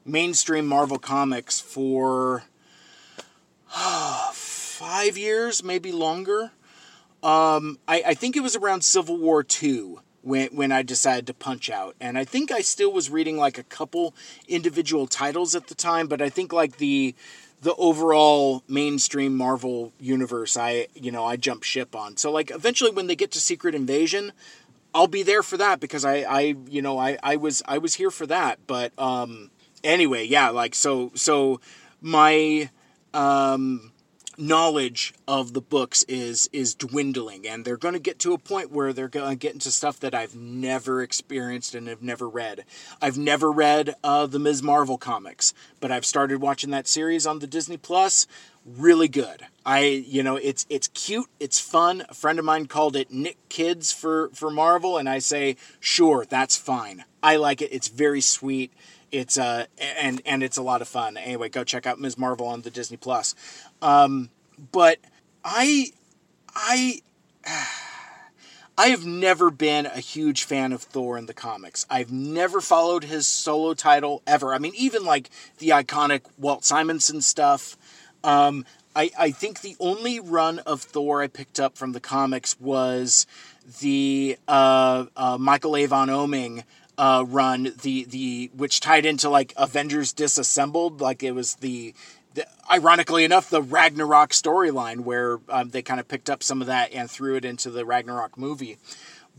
mainstream 0.08 0.66
Marvel 0.66 0.98
comics 0.98 1.60
for 1.60 2.44
five 4.32 5.18
years, 5.18 5.64
maybe 5.64 5.92
longer. 5.92 6.52
Um, 7.24 7.80
I, 7.88 8.04
I 8.08 8.14
think 8.14 8.36
it 8.36 8.42
was 8.42 8.56
around 8.56 8.84
Civil 8.84 9.18
War 9.18 9.46
II 9.62 9.96
when 10.22 10.50
when 10.50 10.72
I 10.72 10.82
decided 10.84 11.28
to 11.28 11.34
punch 11.34 11.70
out, 11.70 11.96
and 12.00 12.18
I 12.18 12.24
think 12.24 12.52
I 12.52 12.62
still 12.62 12.92
was 12.92 13.10
reading 13.10 13.38
like 13.38 13.58
a 13.58 13.64
couple 13.64 14.14
individual 14.48 15.08
titles 15.08 15.56
at 15.56 15.68
the 15.68 15.76
time, 15.76 16.08
but 16.08 16.22
I 16.22 16.30
think 16.30 16.54
like 16.54 16.78
the 16.78 17.16
the 17.62 17.74
overall 17.76 18.64
mainstream 18.68 19.36
Marvel 19.36 19.92
universe, 20.00 20.56
I 20.58 20.88
you 20.94 21.12
know 21.12 21.26
I 21.26 21.38
jump 21.38 21.64
ship 21.64 21.96
on. 21.96 22.18
So 22.18 22.32
like 22.32 22.52
eventually 22.52 22.92
when 22.92 23.08
they 23.08 23.16
get 23.16 23.32
to 23.32 23.42
Secret 23.42 23.74
Invasion, 23.74 24.32
I'll 24.94 25.08
be 25.08 25.24
there 25.24 25.44
for 25.44 25.58
that 25.58 25.80
because 25.80 26.06
I 26.06 26.18
I 26.18 26.56
you 26.70 26.82
know 26.82 27.00
I 27.00 27.18
I 27.24 27.36
was 27.38 27.64
I 27.68 27.80
was 27.80 27.96
here 27.96 28.12
for 28.12 28.28
that. 28.28 28.60
But 28.68 28.92
um 29.00 29.50
anyway, 29.84 30.26
yeah, 30.26 30.50
like 30.50 30.76
so 30.76 31.12
so 31.16 31.60
my 32.02 32.70
um 33.14 33.92
knowledge 34.38 35.14
of 35.28 35.54
the 35.54 35.62
books 35.62 36.04
is 36.04 36.48
is 36.54 36.76
dwindling 36.76 37.48
and 37.48 37.66
they're 37.66 37.76
going 37.76 37.96
to 37.96 38.00
get 38.00 38.20
to 38.20 38.34
a 38.34 38.38
point 38.38 38.72
where 38.72 38.94
they're 38.94 39.08
going 39.08 39.32
to 39.32 39.36
get 39.36 39.54
into 39.54 39.72
stuff 39.72 40.00
that 40.00 40.14
I've 40.14 40.36
never 40.36 41.02
experienced 41.02 41.74
and 41.74 41.88
have 41.88 42.04
never 42.04 42.30
read. 42.30 42.64
I've 43.02 43.18
never 43.18 43.52
read 43.52 43.96
uh, 44.04 44.28
the 44.28 44.38
Ms. 44.38 44.62
Marvel 44.62 44.98
comics, 44.98 45.54
but 45.80 45.92
I've 45.92 46.06
started 46.06 46.40
watching 46.40 46.70
that 46.70 46.88
series 46.88 47.26
on 47.26 47.40
the 47.40 47.48
Disney 47.48 47.78
Plus. 47.78 48.28
Really 48.66 49.08
good. 49.08 49.46
I 49.66 49.80
you 49.80 50.22
know 50.22 50.36
it's 50.36 50.66
it's 50.70 50.90
cute, 50.90 51.30
it's 51.40 51.60
fun. 51.60 52.06
A 52.10 52.14
friend 52.14 52.38
of 52.38 52.46
mine 52.46 52.68
called 52.68 52.96
it 52.96 53.12
Nick 53.12 53.38
Kids 53.50 53.92
for 53.92 54.30
for 54.34 54.52
Marvel 54.52 54.98
and 54.98 55.10
I 55.10 55.20
say, 55.20 55.56
"Sure, 55.80 56.26
that's 56.30 56.58
fine. 56.58 57.06
I 57.24 57.38
like 57.38 57.62
it. 57.62 57.70
It's 57.72 57.88
very 57.88 58.22
sweet." 58.22 58.72
It's 59.12 59.38
uh 59.38 59.66
and 59.80 60.22
and 60.26 60.44
it's 60.44 60.58
a 60.58 60.62
lot 60.62 60.82
of 60.82 60.88
fun. 60.88 61.18
Anyway, 61.18 61.50
go 61.50 61.64
check 61.64 61.86
out 61.86 62.00
Ms. 62.00 62.18
Marvel 62.18 62.48
on 62.48 62.62
the 62.62 62.70
Disney 62.70 62.98
Plus. 62.98 63.36
Um, 63.82 64.30
but 64.72 64.98
I 65.44 65.92
I 66.56 67.02
I 68.80 68.90
have 68.90 69.06
never 69.06 69.50
been 69.50 69.88
a 69.88 70.00
huge 70.00 70.44
fan 70.44 70.72
of 70.72 70.84
Thor 70.84 71.18
in 71.18 71.26
the 71.26 71.34
comics. 71.34 71.86
I've 71.90 72.12
never 72.12 72.62
followed 72.62 73.06
his 73.06 73.26
solo 73.26 73.74
title 73.74 74.22
ever. 74.28 74.54
I 74.54 74.60
mean, 74.60 74.74
even 74.76 75.04
like 75.04 75.32
the 75.58 75.70
iconic 75.70 76.22
Walt 76.38 76.64
Simonson 76.64 77.22
stuff. 77.22 77.76
Um, 78.24 78.66
I, 78.96 79.10
I 79.18 79.32
think 79.32 79.62
the 79.62 79.76
only 79.80 80.20
run 80.20 80.60
of 80.60 80.82
Thor 80.82 81.24
I 81.24 81.28
picked 81.28 81.60
up 81.60 81.76
from 81.76 81.94
the 81.94 82.00
comics 82.00 82.60
was 82.60 83.26
the 83.80 84.38
uh, 84.48 85.06
uh, 85.16 85.38
Michael 85.40 85.76
Avon 85.76 86.10
Oeming 86.10 86.64
uh, 86.98 87.24
run, 87.28 87.74
the 87.82 88.06
the 88.06 88.52
which 88.56 88.80
tied 88.80 89.06
into 89.06 89.30
like 89.30 89.54
Avengers 89.58 90.14
Disassembled, 90.14 91.00
like 91.00 91.24
it 91.24 91.32
was 91.32 91.56
the, 91.56 91.94
the 92.34 92.46
ironically 92.72 93.24
enough 93.24 93.50
the 93.50 93.62
Ragnarok 93.62 94.32
storyline 94.32 95.02
where 95.02 95.40
um, 95.50 95.70
they 95.70 95.82
kind 95.82 96.00
of 96.00 96.08
picked 96.08 96.30
up 96.30 96.42
some 96.42 96.62
of 96.62 96.68
that 96.68 96.94
and 96.94 97.10
threw 97.10 97.36
it 97.36 97.46
into 97.46 97.70
the 97.70 97.86
Ragnarok 97.86 98.38
movie. 98.38 98.78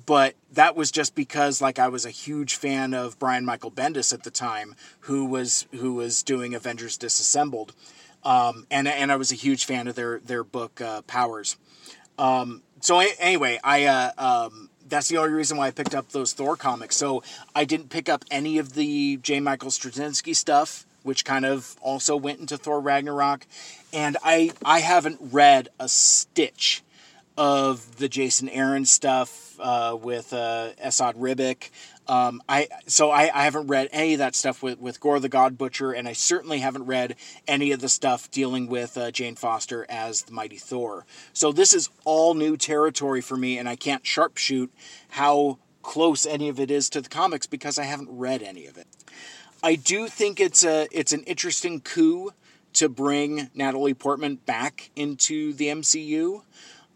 But 0.07 0.35
that 0.53 0.77
was 0.77 0.93
just 0.93 1.17
because 1.17 1.61
like 1.61 1.79
I 1.81 1.89
was 1.89 2.07
a 2.07 2.11
huge 2.11 2.55
fan 2.55 2.95
of 2.95 3.19
Brian 3.19 3.45
Michael 3.45 3.73
Bendis 3.73 4.15
at 4.15 4.23
the 4.23 4.31
time, 4.31 4.77
who 5.01 5.25
was 5.25 5.67
who 5.73 5.95
was 5.95 6.23
doing 6.23 6.55
Avengers 6.55 6.97
Disassembled, 6.97 7.75
um, 8.23 8.67
and 8.71 8.87
and 8.87 9.11
I 9.11 9.17
was 9.17 9.33
a 9.33 9.37
huge 9.37 9.65
fan 9.65 9.89
of 9.89 9.97
their 9.97 10.21
their 10.21 10.45
book 10.45 10.81
uh, 10.81 11.03
Powers. 11.03 11.57
Um, 12.17 12.63
so 12.81 13.01
anyway, 13.01 13.59
I 13.63 13.85
uh, 13.85 14.13
um, 14.19 14.68
that's 14.89 15.09
the 15.09 15.19
only 15.19 15.33
reason 15.33 15.57
why 15.57 15.69
I 15.69 15.71
picked 15.71 15.95
up 15.95 16.11
those 16.11 16.33
Thor 16.33 16.57
comics. 16.57 16.97
So 16.97 17.23
I 17.55 17.65
didn't 17.65 17.91
pick 17.91 18.09
up 18.09 18.25
any 18.31 18.59
of 18.59 18.75
the 18.75 19.19
J. 19.19 19.41
Michael 19.41 19.71
Straczynski 19.71 20.35
stuff, 20.35 20.87
which 21.03 21.25
kind 21.25 21.45
of 21.45 21.77
also 21.81 22.17
went 22.17 22.41
into 22.41 22.57
Thor 22.59 22.81
Ragnarok, 22.81 23.47
and 23.93 24.17
I 24.23 24.53
I 24.65 24.81
haven't 24.81 25.19
read 25.21 25.69
a 25.79 25.89
stitch 25.89 26.83
of 27.37 27.99
the 27.99 28.09
Jason 28.09 28.49
Aaron 28.49 28.85
stuff 28.85 29.57
uh, 29.61 29.97
with 30.01 30.33
uh, 30.33 30.71
Esad 30.83 31.15
Ribic. 31.15 31.71
Um, 32.09 32.41
I 32.49 32.69
so 32.87 33.11
I, 33.11 33.31
I 33.35 33.45
haven't 33.45 33.67
read 33.67 33.89
any 33.93 34.15
of 34.15 34.19
that 34.19 34.35
stuff 34.35 34.63
with, 34.63 34.81
with 34.81 34.99
Gorr 34.99 35.21
the 35.21 35.29
God 35.29 35.59
Butcher, 35.59 35.93
and 35.93 36.09
I 36.09 36.15
certainly 36.15 36.61
haven't 36.61 36.87
read 36.87 37.17
any 37.47 37.71
of 37.73 37.81
the 37.81 37.89
stuff 37.89 38.31
dealing 38.31 38.67
with 38.67 38.97
uh, 38.97 39.11
Jane 39.11 39.37
Foster 39.37 39.85
as 39.91 40.23
the 40.23 40.33
Mighty 40.33 40.57
Thor. 40.57 41.05
So 41.35 41.53
this 41.53 41.75
is 41.75 41.91
all 42.05 42.33
new 42.35 42.57
territory 42.57 43.21
for 43.21 43.37
me, 43.37 43.59
and 43.59 43.69
I 43.69 43.77
can't 43.77 44.05
sharpshoot 44.05 44.71
how 45.11 45.59
close 45.83 46.25
any 46.25 46.49
of 46.49 46.59
it 46.59 46.71
is 46.71 46.89
to 46.91 47.01
the 47.01 47.09
comics 47.09 47.47
because 47.47 47.79
I 47.79 47.85
haven't 47.85 48.11
read 48.11 48.43
any 48.43 48.67
of 48.67 48.79
it. 48.79 48.87
I 49.63 49.75
do 49.75 50.09
think 50.09 50.41
it's 50.41 50.65
a 50.65 50.89
it's 50.91 51.13
an 51.13 51.25
interesting 51.25 51.81
coup 51.81 52.33
to 52.75 52.89
bring 52.89 53.51
Natalie 53.55 53.95
Portman 53.95 54.37
back 54.37 54.91
into 54.97 55.53
the 55.53 55.67
MCU. 55.67 56.43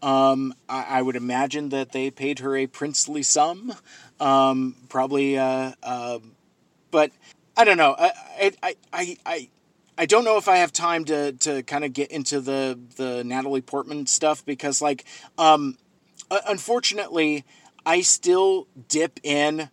Um, 0.01 0.53
I, 0.67 0.83
I, 0.83 1.01
would 1.01 1.15
imagine 1.15 1.69
that 1.69 1.93
they 1.93 2.11
paid 2.11 2.39
her 2.39 2.57
a 2.57 2.67
princely 2.67 3.23
sum 3.23 3.73
um, 4.23 4.75
probably, 4.87 5.37
uh, 5.37 5.73
uh, 5.83 6.19
but 6.91 7.11
I 7.57 7.65
don't 7.65 7.77
know. 7.77 7.93
I, 7.97 8.51
I, 8.63 8.75
I, 8.93 9.17
I, 9.25 9.49
I 9.97 10.05
don't 10.05 10.23
know 10.23 10.37
if 10.37 10.47
I 10.47 10.57
have 10.57 10.71
time 10.71 11.03
to, 11.05 11.33
to 11.33 11.61
kind 11.63 11.83
of 11.83 11.91
get 11.91 12.09
into 12.09 12.39
the, 12.39 12.79
the 12.95 13.23
Natalie 13.25 13.61
Portman 13.61 14.07
stuff 14.07 14.45
because, 14.45 14.81
like, 14.81 15.03
um, 15.37 15.77
unfortunately, 16.47 17.43
I 17.85 17.99
still 18.01 18.67
dip 18.87 19.19
in 19.23 19.69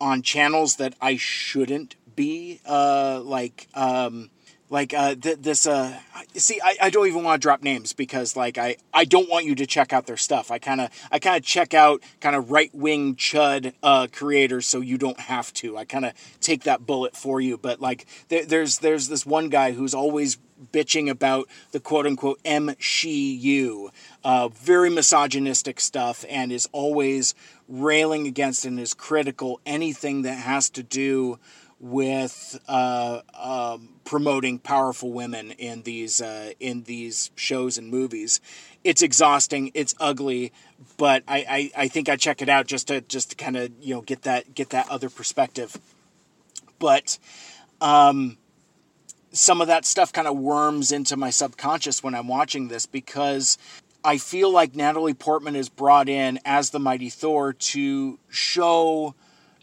on 0.00 0.22
channels 0.22 0.76
that 0.76 0.94
I 1.00 1.16
shouldn't 1.16 1.94
be. 2.16 2.60
Uh, 2.66 3.20
like, 3.22 3.68
um, 3.74 4.30
like 4.72 4.94
uh, 4.94 5.14
th- 5.14 5.38
this 5.40 5.66
uh, 5.66 5.98
see 6.34 6.58
I, 6.64 6.76
I 6.80 6.90
don't 6.90 7.06
even 7.06 7.22
want 7.22 7.40
to 7.40 7.44
drop 7.44 7.62
names 7.62 7.92
because 7.92 8.36
like 8.36 8.56
I, 8.56 8.76
I 8.92 9.04
don't 9.04 9.28
want 9.28 9.44
you 9.44 9.54
to 9.56 9.66
check 9.66 9.92
out 9.92 10.06
their 10.06 10.16
stuff. 10.16 10.50
I 10.50 10.58
kind 10.58 10.80
of 10.80 10.90
i 11.12 11.18
kind 11.18 11.36
of 11.36 11.44
check 11.44 11.74
out 11.74 12.02
kind 12.20 12.34
of 12.34 12.50
right-wing 12.50 13.16
chud 13.16 13.74
uh, 13.82 14.08
creators 14.10 14.66
so 14.66 14.80
you 14.80 14.96
don't 14.96 15.20
have 15.20 15.52
to. 15.54 15.76
I 15.76 15.84
kind 15.84 16.06
of 16.06 16.14
take 16.40 16.64
that 16.64 16.86
bullet 16.86 17.14
for 17.14 17.38
you. 17.38 17.58
But 17.58 17.80
like 17.80 18.06
there, 18.28 18.46
there's 18.46 18.78
there's 18.78 19.08
this 19.08 19.26
one 19.26 19.50
guy 19.50 19.72
who's 19.72 19.92
always 19.92 20.38
bitching 20.72 21.10
about 21.10 21.48
the 21.72 21.80
quote 21.80 22.06
unquote 22.06 22.40
M 22.42 22.74
she 22.78 23.34
you, 23.34 23.90
uh, 24.24 24.48
very 24.48 24.88
misogynistic 24.88 25.80
stuff, 25.80 26.24
and 26.30 26.50
is 26.50 26.66
always 26.72 27.34
railing 27.68 28.26
against 28.26 28.64
and 28.64 28.80
is 28.80 28.94
critical. 28.94 29.60
Anything 29.66 30.22
that 30.22 30.38
has 30.38 30.70
to 30.70 30.82
do 30.82 31.38
with 31.82 32.60
uh, 32.68 33.20
um, 33.34 33.88
promoting 34.04 34.60
powerful 34.60 35.12
women 35.12 35.50
in 35.50 35.82
these 35.82 36.22
uh, 36.22 36.52
in 36.60 36.84
these 36.84 37.32
shows 37.34 37.76
and 37.76 37.88
movies. 37.90 38.40
It's 38.84 39.02
exhausting. 39.02 39.72
It's 39.74 39.94
ugly, 40.00 40.52
but 40.96 41.24
I, 41.26 41.70
I, 41.76 41.82
I 41.84 41.88
think 41.88 42.08
I 42.08 42.16
check 42.16 42.40
it 42.40 42.48
out 42.48 42.66
just 42.66 42.88
to 42.88 43.00
just 43.02 43.30
to 43.30 43.36
kind 43.36 43.56
of 43.56 43.70
you 43.80 43.94
know 43.94 44.00
get 44.00 44.22
that 44.22 44.54
get 44.54 44.70
that 44.70 44.88
other 44.88 45.10
perspective. 45.10 45.76
But 46.78 47.18
um, 47.80 48.38
some 49.32 49.60
of 49.60 49.66
that 49.66 49.84
stuff 49.84 50.12
kind 50.12 50.28
of 50.28 50.38
worms 50.38 50.92
into 50.92 51.16
my 51.16 51.30
subconscious 51.30 52.02
when 52.02 52.14
I'm 52.14 52.28
watching 52.28 52.68
this 52.68 52.86
because 52.86 53.58
I 54.04 54.18
feel 54.18 54.52
like 54.52 54.76
Natalie 54.76 55.14
Portman 55.14 55.56
is 55.56 55.68
brought 55.68 56.08
in 56.08 56.38
as 56.44 56.70
the 56.70 56.78
mighty 56.78 57.10
Thor 57.10 57.52
to 57.52 58.18
show 58.28 59.14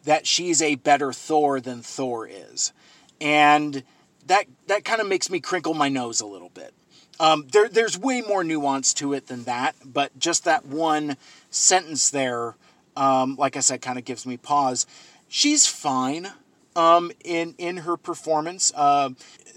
that 0.05 0.27
she's 0.27 0.61
a 0.61 0.75
better 0.75 1.11
Thor 1.13 1.59
than 1.59 1.81
Thor 1.81 2.27
is. 2.27 2.73
And 3.21 3.83
that 4.27 4.45
that 4.67 4.85
kind 4.85 5.01
of 5.01 5.07
makes 5.07 5.29
me 5.29 5.39
crinkle 5.39 5.73
my 5.73 5.89
nose 5.89 6.21
a 6.21 6.25
little 6.25 6.49
bit. 6.49 6.73
Um, 7.19 7.47
there, 7.51 7.67
there's 7.67 7.97
way 7.97 8.21
more 8.21 8.45
nuance 8.45 8.93
to 8.95 9.13
it 9.13 9.27
than 9.27 9.43
that, 9.43 9.75
but 9.83 10.17
just 10.17 10.45
that 10.45 10.65
one 10.65 11.17
sentence 11.49 12.09
there, 12.09 12.55
um, 12.95 13.35
like 13.35 13.57
I 13.57 13.59
said, 13.59 13.81
kind 13.81 13.99
of 13.99 14.05
gives 14.05 14.25
me 14.25 14.37
pause. 14.37 14.87
She's 15.27 15.67
fine 15.67 16.29
um, 16.75 17.11
in 17.25 17.55
in 17.57 17.77
her 17.77 17.97
performance. 17.97 18.71
Uh, 18.75 19.09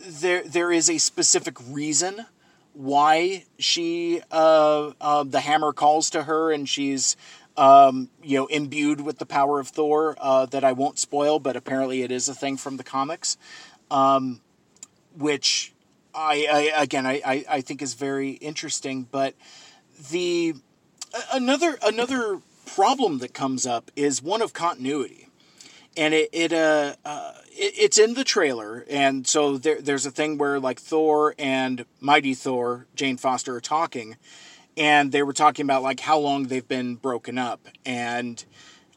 there 0.05 0.43
there 0.43 0.73
is 0.73 0.91
a 0.91 0.99
specific 0.99 1.57
reason 1.69 2.27
why 2.75 3.45
she 3.59 4.23
uh, 4.31 4.93
uh, 5.01 5.23
the 5.25 5.41
hammer 5.41 5.73
calls 5.73 6.11
to 6.11 6.25
her 6.25 6.51
and 6.53 6.69
she's 6.69 7.17
um, 7.57 8.09
you 8.23 8.39
know 8.39 8.47
imbued 8.47 9.01
with 9.01 9.19
the 9.19 9.27
power 9.27 9.61
of 9.61 9.69
Thor 9.69 10.17
uh, 10.19 10.47
that 10.47 10.65
I 10.65 10.73
won't 10.73 10.99
spoil, 10.99 11.39
but 11.39 11.57
apparently 11.57 12.03
it 12.03 12.11
is 12.11 12.29
a 12.29 12.35
thing 12.35 12.57
from 12.57 12.77
the 12.77 12.85
comics, 12.85 13.37
um, 13.91 14.41
which 15.17 15.73
I, 16.15 16.47
I 16.51 16.83
again 16.83 17.07
I, 17.07 17.21
I, 17.25 17.45
I 17.49 17.61
think 17.61 17.83
is 17.83 17.95
very 17.95 18.31
interesting. 18.31 19.07
But 19.11 19.35
the 20.11 20.55
another 21.33 21.79
another 21.83 22.41
problem 22.67 23.19
that 23.19 23.35
comes 23.35 23.67
up 23.67 23.91
is 23.97 24.23
one 24.23 24.41
of 24.41 24.53
continuity 24.53 25.29
and 25.97 26.15
it 26.15 26.29
it 26.33 26.53
uh, 26.53 26.95
uh 27.05 27.33
it, 27.51 27.75
it's 27.79 27.99
in 27.99 28.15
the 28.15 28.25
trailer, 28.25 28.85
and 28.89 29.27
so 29.27 29.59
there 29.59 29.81
there's 29.81 30.07
a 30.07 30.11
thing 30.11 30.39
where 30.39 30.59
like 30.59 30.81
Thor 30.81 31.35
and 31.39 31.85
Mighty 32.01 32.35
Thor, 32.35 32.87
Jane 32.95 33.17
Foster, 33.17 33.57
are 33.57 33.61
talking, 33.61 34.17
and 34.77 35.13
they 35.13 35.23
were 35.23 35.33
talking 35.33 35.65
about 35.65 35.83
like 35.83 36.01
how 36.01 36.19
long 36.19 36.45
they've 36.45 36.67
been 36.67 36.97
broken 36.97 37.39
up, 37.39 37.69
and 37.85 38.45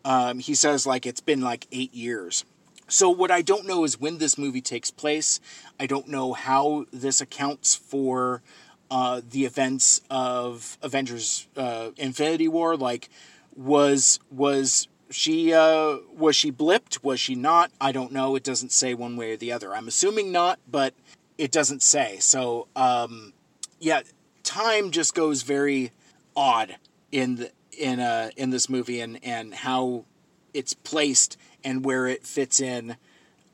um, 0.03 0.39
he 0.39 0.55
says 0.55 0.85
like 0.85 1.05
it's 1.05 1.21
been 1.21 1.41
like 1.41 1.67
eight 1.71 1.93
years. 1.93 2.45
So 2.87 3.09
what 3.09 3.31
I 3.31 3.41
don't 3.41 3.65
know 3.65 3.83
is 3.83 3.99
when 3.99 4.19
this 4.19 4.37
movie 4.37 4.61
takes 4.61 4.91
place. 4.91 5.39
I 5.79 5.87
don't 5.87 6.07
know 6.07 6.33
how 6.33 6.85
this 6.91 7.19
accounts 7.19 7.75
for 7.75 8.43
uh, 8.91 9.21
the 9.27 9.45
events 9.45 10.01
of 10.09 10.77
Avengers: 10.81 11.47
uh, 11.57 11.91
Infinity 11.97 12.47
War. 12.47 12.77
Like, 12.77 13.09
was 13.55 14.19
was 14.31 14.87
she 15.09 15.53
uh, 15.53 15.97
was 16.15 16.35
she 16.35 16.51
blipped? 16.51 17.03
Was 17.03 17.19
she 17.19 17.35
not? 17.35 17.71
I 17.81 17.91
don't 17.91 18.11
know. 18.11 18.35
It 18.35 18.43
doesn't 18.43 18.71
say 18.71 18.93
one 18.93 19.17
way 19.17 19.33
or 19.33 19.37
the 19.37 19.51
other. 19.51 19.73
I'm 19.73 19.87
assuming 19.87 20.31
not, 20.31 20.59
but 20.69 20.93
it 21.37 21.51
doesn't 21.51 21.81
say. 21.81 22.17
So 22.19 22.67
um, 22.75 23.33
yeah, 23.79 24.01
time 24.45 24.91
just 24.91 25.13
goes 25.13 25.41
very 25.41 25.91
odd 26.35 26.77
in 27.11 27.35
the, 27.35 27.51
in 27.77 27.99
uh 27.99 28.29
in 28.37 28.51
this 28.51 28.69
movie 28.69 29.01
and 29.01 29.19
and 29.23 29.53
how 29.53 30.05
it's 30.53 30.73
placed 30.73 31.37
and 31.63 31.83
where 31.83 32.07
it 32.07 32.25
fits 32.25 32.61
in 32.61 32.95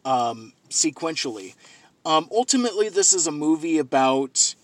um, 0.05 0.53
sequentially. 0.69 1.55
Um, 2.05 2.27
ultimately, 2.31 2.89
this 2.89 3.13
is 3.13 3.27
a 3.27 3.31
movie 3.31 3.77
about 3.77 4.55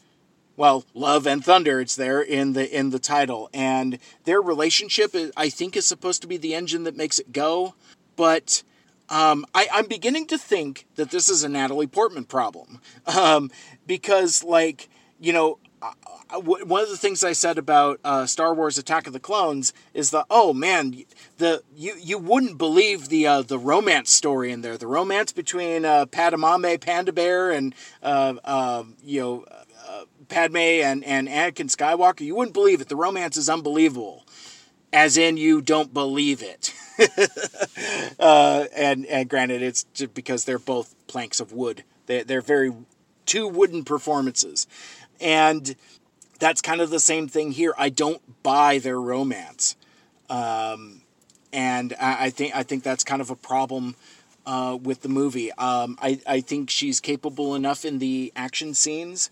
well, 0.55 0.85
love 0.95 1.27
and 1.27 1.45
thunder. 1.45 1.79
It's 1.79 1.95
there 1.95 2.19
in 2.21 2.53
the 2.53 2.75
in 2.75 2.89
the 2.89 2.99
title, 2.99 3.49
and 3.53 3.99
their 4.23 4.41
relationship, 4.41 5.15
I 5.35 5.49
think, 5.49 5.77
is 5.77 5.85
supposed 5.85 6.21
to 6.23 6.27
be 6.27 6.37
the 6.37 6.55
engine 6.55 6.83
that 6.83 6.97
makes 6.97 7.19
it 7.19 7.31
go. 7.31 7.75
But 8.15 8.63
um, 9.09 9.45
I, 9.53 9.67
I'm 9.71 9.85
beginning 9.85 10.25
to 10.27 10.37
think 10.37 10.87
that 10.95 11.11
this 11.11 11.29
is 11.29 11.43
a 11.43 11.49
Natalie 11.49 11.85
Portman 11.85 12.25
problem, 12.25 12.81
um, 13.05 13.51
because, 13.85 14.43
like, 14.43 14.89
you 15.19 15.31
know, 15.31 15.59
one 16.41 16.83
of 16.83 16.89
the 16.89 16.97
things 16.97 17.23
I 17.23 17.33
said 17.33 17.57
about 17.57 17.99
uh, 18.03 18.25
Star 18.25 18.53
Wars: 18.53 18.77
Attack 18.77 19.07
of 19.07 19.13
the 19.13 19.19
Clones 19.19 19.73
is 19.93 20.11
that 20.11 20.25
oh 20.29 20.53
man, 20.53 21.03
the 21.37 21.63
you 21.75 21.95
you 21.99 22.17
wouldn't 22.17 22.57
believe 22.57 23.09
the 23.09 23.27
uh, 23.27 23.41
the 23.41 23.59
romance 23.59 24.11
story 24.11 24.51
in 24.51 24.61
there, 24.61 24.77
the 24.77 24.87
romance 24.87 25.31
between 25.31 25.85
uh, 25.85 26.05
Padmé 26.05 26.79
Panda 26.81 27.13
Bear 27.13 27.51
and 27.51 27.73
uh, 28.03 28.33
um, 28.43 28.95
you 29.03 29.21
know 29.21 29.45
Padme 30.29 30.57
and, 30.57 31.03
and 31.03 31.27
Anakin 31.27 31.69
Skywalker, 31.69 32.21
you 32.21 32.35
wouldn't 32.35 32.53
believe 32.53 32.81
it. 32.81 32.89
The 32.89 32.95
romance 32.95 33.37
is 33.37 33.49
unbelievable. 33.49 34.25
As 34.91 35.17
in, 35.17 35.37
you 35.37 35.61
don't 35.61 35.93
believe 35.93 36.41
it. 36.41 36.73
uh, 38.19 38.65
and, 38.75 39.05
and 39.05 39.29
granted, 39.29 39.61
it's 39.61 39.83
because 40.13 40.45
they're 40.45 40.59
both 40.59 40.95
planks 41.07 41.39
of 41.39 41.51
wood. 41.51 41.83
They're, 42.05 42.23
they're 42.23 42.41
very 42.41 42.73
two 43.25 43.47
wooden 43.47 43.83
performances. 43.83 44.67
And 45.19 45.75
that's 46.39 46.61
kind 46.61 46.81
of 46.81 46.89
the 46.89 46.99
same 46.99 47.27
thing 47.27 47.51
here. 47.51 47.73
I 47.77 47.89
don't 47.89 48.21
buy 48.43 48.79
their 48.79 48.99
romance. 48.99 49.75
Um, 50.29 51.01
and 51.53 51.93
I, 51.99 52.25
I, 52.25 52.29
think 52.29 52.55
I 52.55 52.63
think 52.63 52.83
that's 52.83 53.03
kind 53.03 53.21
of 53.21 53.29
a 53.29 53.35
problem 53.35 53.95
uh, 54.45 54.77
with 54.81 55.01
the 55.01 55.09
movie. 55.09 55.51
Um, 55.53 55.97
I, 56.01 56.19
I 56.27 56.41
think 56.41 56.69
she's 56.69 56.99
capable 56.99 57.55
enough 57.55 57.85
in 57.85 57.99
the 57.99 58.31
action 58.35 58.73
scenes 58.73 59.29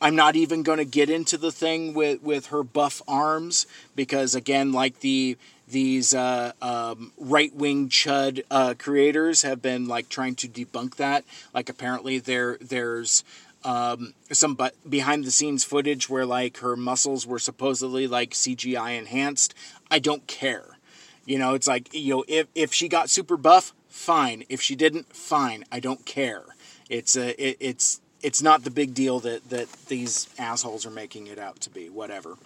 I'm 0.00 0.14
not 0.14 0.36
even 0.36 0.62
going 0.62 0.78
to 0.78 0.84
get 0.84 1.10
into 1.10 1.36
the 1.36 1.50
thing 1.50 1.92
with, 1.92 2.22
with 2.22 2.46
her 2.46 2.62
buff 2.62 3.02
arms 3.08 3.66
because 3.96 4.34
again, 4.34 4.72
like 4.72 5.00
the 5.00 5.36
these 5.66 6.14
uh, 6.14 6.52
um, 6.62 7.12
right 7.18 7.54
wing 7.54 7.90
chud 7.90 8.42
uh, 8.50 8.74
creators 8.78 9.42
have 9.42 9.60
been 9.60 9.86
like 9.86 10.08
trying 10.08 10.34
to 10.36 10.48
debunk 10.48 10.96
that. 10.96 11.24
Like 11.52 11.68
apparently 11.68 12.18
there 12.18 12.56
there's 12.60 13.24
um, 13.68 14.14
some 14.32 14.54
but 14.54 14.74
behind 14.88 15.24
the 15.24 15.30
scenes 15.30 15.62
footage 15.62 16.08
where 16.08 16.24
like 16.24 16.56
her 16.58 16.74
muscles 16.74 17.26
were 17.26 17.38
supposedly 17.38 18.06
like 18.06 18.30
CGI 18.30 18.98
enhanced. 18.98 19.52
I 19.90 19.98
don't 19.98 20.26
care. 20.26 20.78
You 21.26 21.38
know, 21.38 21.52
it's 21.52 21.66
like 21.66 21.92
you 21.92 22.16
know 22.16 22.24
if 22.26 22.46
if 22.54 22.72
she 22.72 22.88
got 22.88 23.10
super 23.10 23.36
buff, 23.36 23.74
fine. 23.90 24.44
If 24.48 24.62
she 24.62 24.74
didn't, 24.74 25.14
fine. 25.14 25.64
I 25.70 25.80
don't 25.80 26.06
care. 26.06 26.44
It's 26.88 27.14
a 27.14 27.30
it, 27.38 27.58
it's 27.60 28.00
it's 28.22 28.40
not 28.40 28.64
the 28.64 28.70
big 28.70 28.94
deal 28.94 29.20
that 29.20 29.50
that 29.50 29.70
these 29.88 30.30
assholes 30.38 30.86
are 30.86 30.90
making 30.90 31.26
it 31.26 31.38
out 31.38 31.60
to 31.60 31.70
be. 31.70 31.90
Whatever. 31.90 32.38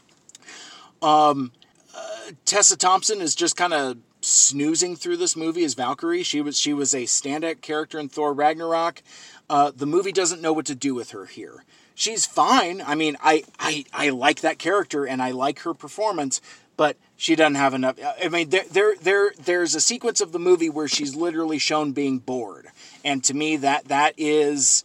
Um, 1.00 1.52
uh, 1.96 2.32
Tessa 2.44 2.76
Thompson 2.76 3.20
is 3.20 3.36
just 3.36 3.56
kind 3.56 3.72
of 3.72 3.98
snoozing 4.22 4.96
through 4.96 5.16
this 5.16 5.36
movie 5.36 5.64
as 5.64 5.74
Valkyrie. 5.74 6.22
She 6.22 6.40
was 6.40 6.58
she 6.58 6.72
was 6.72 6.94
a 6.94 7.04
standout 7.04 7.60
character 7.60 7.98
in 7.98 8.08
Thor 8.08 8.32
Ragnarok. 8.32 9.02
Uh, 9.52 9.70
the 9.70 9.84
movie 9.84 10.12
doesn't 10.12 10.40
know 10.40 10.54
what 10.54 10.64
to 10.64 10.74
do 10.74 10.94
with 10.94 11.10
her 11.10 11.26
here. 11.26 11.62
She's 11.94 12.24
fine. 12.24 12.80
I 12.80 12.94
mean, 12.94 13.18
I, 13.22 13.44
I 13.60 13.84
I 13.92 14.08
like 14.08 14.40
that 14.40 14.58
character 14.58 15.04
and 15.04 15.20
I 15.20 15.32
like 15.32 15.58
her 15.58 15.74
performance, 15.74 16.40
but 16.78 16.96
she 17.18 17.36
doesn't 17.36 17.56
have 17.56 17.74
enough. 17.74 17.98
I 18.24 18.28
mean, 18.30 18.48
there 18.48 18.64
there 18.70 18.94
there 18.96 19.32
there's 19.38 19.74
a 19.74 19.80
sequence 19.82 20.22
of 20.22 20.32
the 20.32 20.38
movie 20.38 20.70
where 20.70 20.88
she's 20.88 21.14
literally 21.14 21.58
shown 21.58 21.92
being 21.92 22.18
bored, 22.18 22.68
and 23.04 23.22
to 23.24 23.34
me 23.34 23.58
that 23.58 23.88
that 23.88 24.14
is 24.16 24.84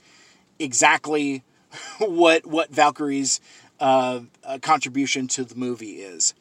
exactly 0.60 1.44
what 2.00 2.46
what 2.46 2.70
Valkyrie's 2.70 3.40
uh, 3.80 4.20
uh, 4.44 4.60
contribution 4.62 5.30
to 5.30 5.46
the 5.46 5.56
movie 5.56 6.02
is. 6.02 6.34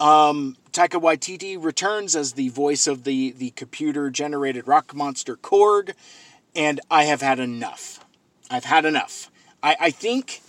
Um, 0.00 0.56
Taika 0.72 1.00
Waititi 1.00 1.62
returns 1.62 2.16
as 2.16 2.32
the 2.32 2.48
voice 2.48 2.86
of 2.86 3.04
the 3.04 3.32
the 3.32 3.50
computer 3.50 4.08
generated 4.08 4.66
rock 4.66 4.94
monster 4.94 5.36
Korg, 5.36 5.92
and 6.56 6.80
I 6.90 7.04
have 7.04 7.20
had 7.20 7.38
enough. 7.38 8.04
I've 8.50 8.64
had 8.64 8.84
enough. 8.84 9.30
I, 9.62 9.76
I 9.78 9.90
think 9.90 10.40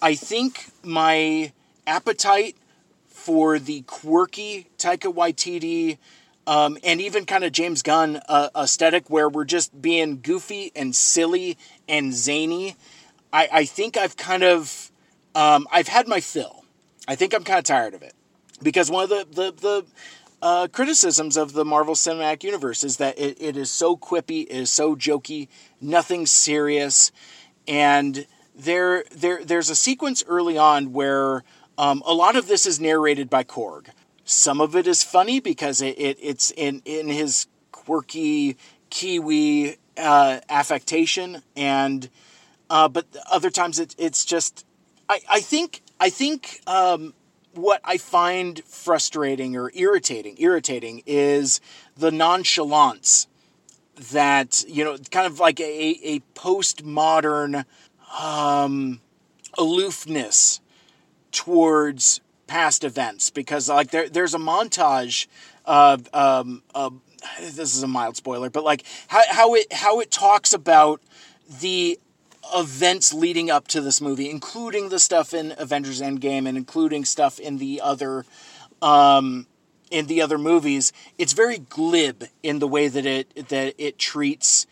I 0.00 0.14
think 0.14 0.70
my 0.82 1.52
appetite 1.86 2.56
for 3.08 3.58
the 3.58 3.82
quirky 3.82 4.68
Taika 4.78 5.12
Waititi 5.12 5.98
um, 6.46 6.78
and 6.84 7.00
even 7.00 7.26
kind 7.26 7.44
of 7.44 7.52
James 7.52 7.82
Gunn 7.82 8.20
uh, 8.28 8.48
aesthetic 8.56 9.10
where 9.10 9.28
we're 9.28 9.44
just 9.44 9.82
being 9.82 10.20
goofy 10.20 10.72
and 10.74 10.94
silly 10.94 11.58
and 11.88 12.14
zany. 12.14 12.76
I, 13.32 13.48
I 13.52 13.64
think 13.64 13.96
I've 13.96 14.16
kind 14.16 14.42
of 14.42 14.90
um, 15.34 15.66
I've 15.70 15.88
had 15.88 16.08
my 16.08 16.20
fill. 16.20 16.64
I 17.06 17.16
think 17.16 17.34
I'm 17.34 17.44
kind 17.44 17.58
of 17.58 17.64
tired 17.64 17.94
of 17.94 18.02
it 18.02 18.14
because 18.62 18.90
one 18.90 19.04
of 19.04 19.10
the 19.10 19.26
the, 19.30 19.52
the 19.52 19.84
uh, 20.40 20.68
criticisms 20.68 21.36
of 21.36 21.52
the 21.52 21.64
Marvel 21.64 21.94
Cinematic 21.94 22.44
Universe 22.44 22.84
is 22.84 22.98
that 22.98 23.18
it, 23.18 23.40
it 23.40 23.56
is 23.56 23.70
so 23.70 23.96
quippy, 23.96 24.42
it 24.42 24.56
is 24.56 24.70
so 24.70 24.94
jokey, 24.94 25.48
nothing 25.80 26.26
serious, 26.26 27.10
and 27.66 28.26
there 28.54 29.04
there 29.10 29.44
there's 29.44 29.70
a 29.70 29.76
sequence 29.76 30.24
early 30.26 30.58
on 30.58 30.92
where 30.92 31.44
um, 31.76 32.02
a 32.06 32.14
lot 32.14 32.36
of 32.36 32.46
this 32.48 32.66
is 32.66 32.80
narrated 32.80 33.30
by 33.30 33.44
Korg. 33.44 33.88
Some 34.24 34.60
of 34.60 34.76
it 34.76 34.86
is 34.86 35.02
funny 35.02 35.40
because 35.40 35.80
it, 35.80 35.98
it 35.98 36.18
it's 36.20 36.50
in 36.52 36.82
in 36.84 37.08
his 37.08 37.46
quirky 37.72 38.56
Kiwi 38.90 39.76
uh, 39.96 40.40
affectation, 40.48 41.42
and 41.56 42.08
uh, 42.70 42.88
but 42.88 43.06
other 43.30 43.50
times 43.50 43.78
it, 43.78 43.94
it's 43.98 44.24
just 44.24 44.64
I, 45.08 45.20
I 45.30 45.40
think 45.40 45.82
I 46.00 46.10
think 46.10 46.60
um, 46.66 47.14
what 47.58 47.80
I 47.84 47.98
find 47.98 48.62
frustrating 48.64 49.56
or 49.56 49.70
irritating 49.74 50.36
irritating 50.38 51.02
is 51.06 51.60
the 51.96 52.10
nonchalance 52.10 53.26
that 54.12 54.64
you 54.68 54.84
know 54.84 54.96
kind 55.10 55.26
of 55.26 55.40
like 55.40 55.60
a, 55.60 55.98
a 56.02 56.20
postmodern 56.34 57.64
um, 58.20 59.00
aloofness 59.56 60.60
towards 61.32 62.20
past 62.46 62.84
events 62.84 63.30
because 63.30 63.68
like 63.68 63.90
there 63.90 64.08
there's 64.08 64.34
a 64.34 64.38
montage 64.38 65.26
of 65.64 66.08
um, 66.14 66.62
this 67.40 67.76
is 67.76 67.82
a 67.82 67.88
mild 67.88 68.16
spoiler, 68.16 68.50
but 68.50 68.64
like 68.64 68.84
how, 69.08 69.22
how 69.28 69.54
it 69.54 69.72
how 69.72 70.00
it 70.00 70.10
talks 70.10 70.52
about 70.52 71.02
the 71.60 71.98
events 72.54 73.12
leading 73.12 73.50
up 73.50 73.68
to 73.68 73.80
this 73.80 74.00
movie, 74.00 74.30
including 74.30 74.88
the 74.88 74.98
stuff 74.98 75.34
in 75.34 75.54
Avengers 75.58 76.00
Endgame 76.00 76.48
and 76.48 76.56
including 76.56 77.04
stuff 77.04 77.38
in 77.38 77.58
the 77.58 77.80
other 77.80 78.24
um, 78.82 79.46
in 79.90 80.06
the 80.06 80.22
other 80.22 80.38
movies, 80.38 80.92
it's 81.16 81.32
very 81.32 81.58
glib 81.58 82.24
in 82.42 82.58
the 82.58 82.68
way 82.68 82.88
that 82.88 83.06
it 83.06 83.48
that 83.48 83.74
it 83.78 83.98
treats 83.98 84.66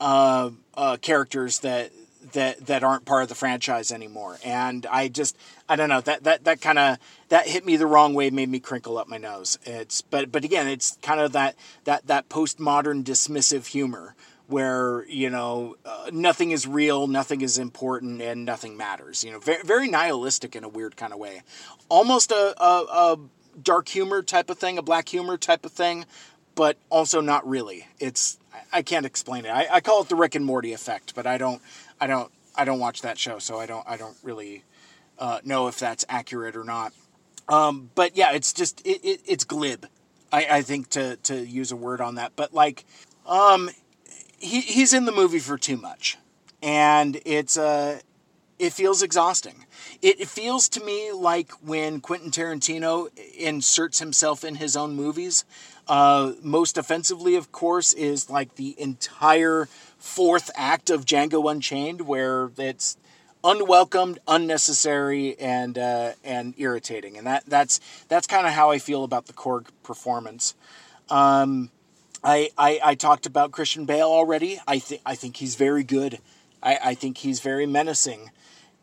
uh, 0.00 0.50
uh, 0.74 0.96
characters 0.98 1.60
that 1.60 1.90
that 2.32 2.66
that 2.66 2.84
aren't 2.84 3.04
part 3.04 3.22
of 3.22 3.28
the 3.28 3.34
franchise 3.34 3.90
anymore. 3.90 4.38
And 4.44 4.86
I 4.86 5.08
just 5.08 5.36
I 5.68 5.76
don't 5.76 5.88
know 5.88 6.00
that 6.02 6.24
that 6.24 6.44
that 6.44 6.60
kind 6.60 6.78
of 6.78 6.98
that 7.28 7.48
hit 7.48 7.64
me 7.64 7.76
the 7.76 7.86
wrong 7.86 8.14
way, 8.14 8.30
made 8.30 8.48
me 8.48 8.60
crinkle 8.60 8.98
up 8.98 9.08
my 9.08 9.18
nose. 9.18 9.58
It's 9.64 10.02
but 10.02 10.30
but 10.30 10.44
again, 10.44 10.68
it's 10.68 10.96
kind 11.02 11.20
of 11.20 11.32
that 11.32 11.56
that 11.84 12.06
that 12.06 12.28
postmodern 12.28 13.04
dismissive 13.04 13.66
humor 13.66 14.14
where 14.50 15.06
you 15.08 15.30
know 15.30 15.76
uh, 15.84 16.10
nothing 16.12 16.50
is 16.50 16.66
real, 16.66 17.06
nothing 17.06 17.40
is 17.40 17.58
important, 17.58 18.20
and 18.20 18.44
nothing 18.44 18.76
matters. 18.76 19.24
You 19.24 19.32
know, 19.32 19.38
very, 19.38 19.62
very 19.62 19.88
nihilistic 19.88 20.56
in 20.56 20.64
a 20.64 20.68
weird 20.68 20.96
kind 20.96 21.12
of 21.12 21.18
way, 21.18 21.42
almost 21.88 22.30
a, 22.32 22.54
a, 22.62 22.84
a 23.12 23.18
dark 23.62 23.88
humor 23.88 24.22
type 24.22 24.50
of 24.50 24.58
thing, 24.58 24.78
a 24.78 24.82
black 24.82 25.08
humor 25.08 25.36
type 25.36 25.64
of 25.64 25.72
thing, 25.72 26.04
but 26.54 26.76
also 26.90 27.20
not 27.20 27.48
really. 27.48 27.86
It's 27.98 28.38
I 28.72 28.82
can't 28.82 29.06
explain 29.06 29.44
it. 29.44 29.50
I, 29.50 29.68
I 29.70 29.80
call 29.80 30.02
it 30.02 30.08
the 30.08 30.16
Rick 30.16 30.34
and 30.34 30.44
Morty 30.44 30.72
effect, 30.72 31.14
but 31.14 31.26
I 31.26 31.38
don't 31.38 31.62
I 32.00 32.06
don't 32.06 32.30
I 32.56 32.64
don't 32.64 32.80
watch 32.80 33.02
that 33.02 33.18
show, 33.18 33.38
so 33.38 33.58
I 33.58 33.66
don't 33.66 33.86
I 33.88 33.96
don't 33.96 34.16
really 34.22 34.64
uh, 35.18 35.40
know 35.44 35.68
if 35.68 35.78
that's 35.78 36.04
accurate 36.08 36.56
or 36.56 36.64
not. 36.64 36.92
Um, 37.48 37.90
but 37.94 38.16
yeah, 38.16 38.32
it's 38.32 38.52
just 38.52 38.84
it, 38.86 39.04
it 39.04 39.20
it's 39.26 39.44
glib. 39.44 39.86
I, 40.32 40.46
I 40.50 40.62
think 40.62 40.90
to 40.90 41.16
to 41.16 41.44
use 41.44 41.72
a 41.72 41.76
word 41.76 42.00
on 42.00 42.16
that, 42.16 42.32
but 42.36 42.52
like 42.54 42.84
um, 43.26 43.70
he 44.40 44.60
he's 44.62 44.92
in 44.92 45.04
the 45.04 45.12
movie 45.12 45.38
for 45.38 45.56
too 45.56 45.76
much, 45.76 46.18
and 46.62 47.20
it's 47.24 47.56
uh 47.56 48.00
it 48.58 48.72
feels 48.74 49.02
exhausting. 49.02 49.64
It, 50.02 50.20
it 50.20 50.28
feels 50.28 50.68
to 50.70 50.84
me 50.84 51.12
like 51.12 51.50
when 51.64 52.00
Quentin 52.00 52.30
Tarantino 52.30 53.08
inserts 53.34 53.98
himself 54.00 54.44
in 54.44 54.56
his 54.56 54.76
own 54.76 54.94
movies. 54.94 55.44
Uh, 55.88 56.32
most 56.42 56.76
offensively, 56.76 57.34
of 57.36 57.50
course, 57.52 57.94
is 57.94 58.28
like 58.28 58.56
the 58.56 58.78
entire 58.78 59.66
fourth 59.98 60.50
act 60.54 60.90
of 60.90 61.06
Django 61.06 61.50
Unchained, 61.50 62.02
where 62.02 62.50
it's 62.58 62.98
unwelcomed, 63.42 64.18
unnecessary, 64.28 65.38
and 65.38 65.78
uh, 65.78 66.12
and 66.22 66.54
irritating. 66.58 67.16
And 67.16 67.26
that 67.26 67.44
that's 67.46 67.80
that's 68.08 68.26
kind 68.26 68.46
of 68.46 68.52
how 68.52 68.70
I 68.70 68.78
feel 68.78 69.04
about 69.04 69.26
the 69.26 69.32
Korg 69.32 69.68
performance. 69.82 70.54
Um, 71.08 71.70
I, 72.22 72.50
I, 72.58 72.80
I 72.84 72.94
talked 72.94 73.26
about 73.26 73.52
Christian 73.52 73.86
Bale 73.86 74.08
already. 74.08 74.60
I 74.66 74.78
think 74.78 75.00
I 75.06 75.14
think 75.14 75.36
he's 75.36 75.54
very 75.54 75.84
good. 75.84 76.18
I, 76.62 76.78
I 76.84 76.94
think 76.94 77.18
he's 77.18 77.40
very 77.40 77.66
menacing, 77.66 78.30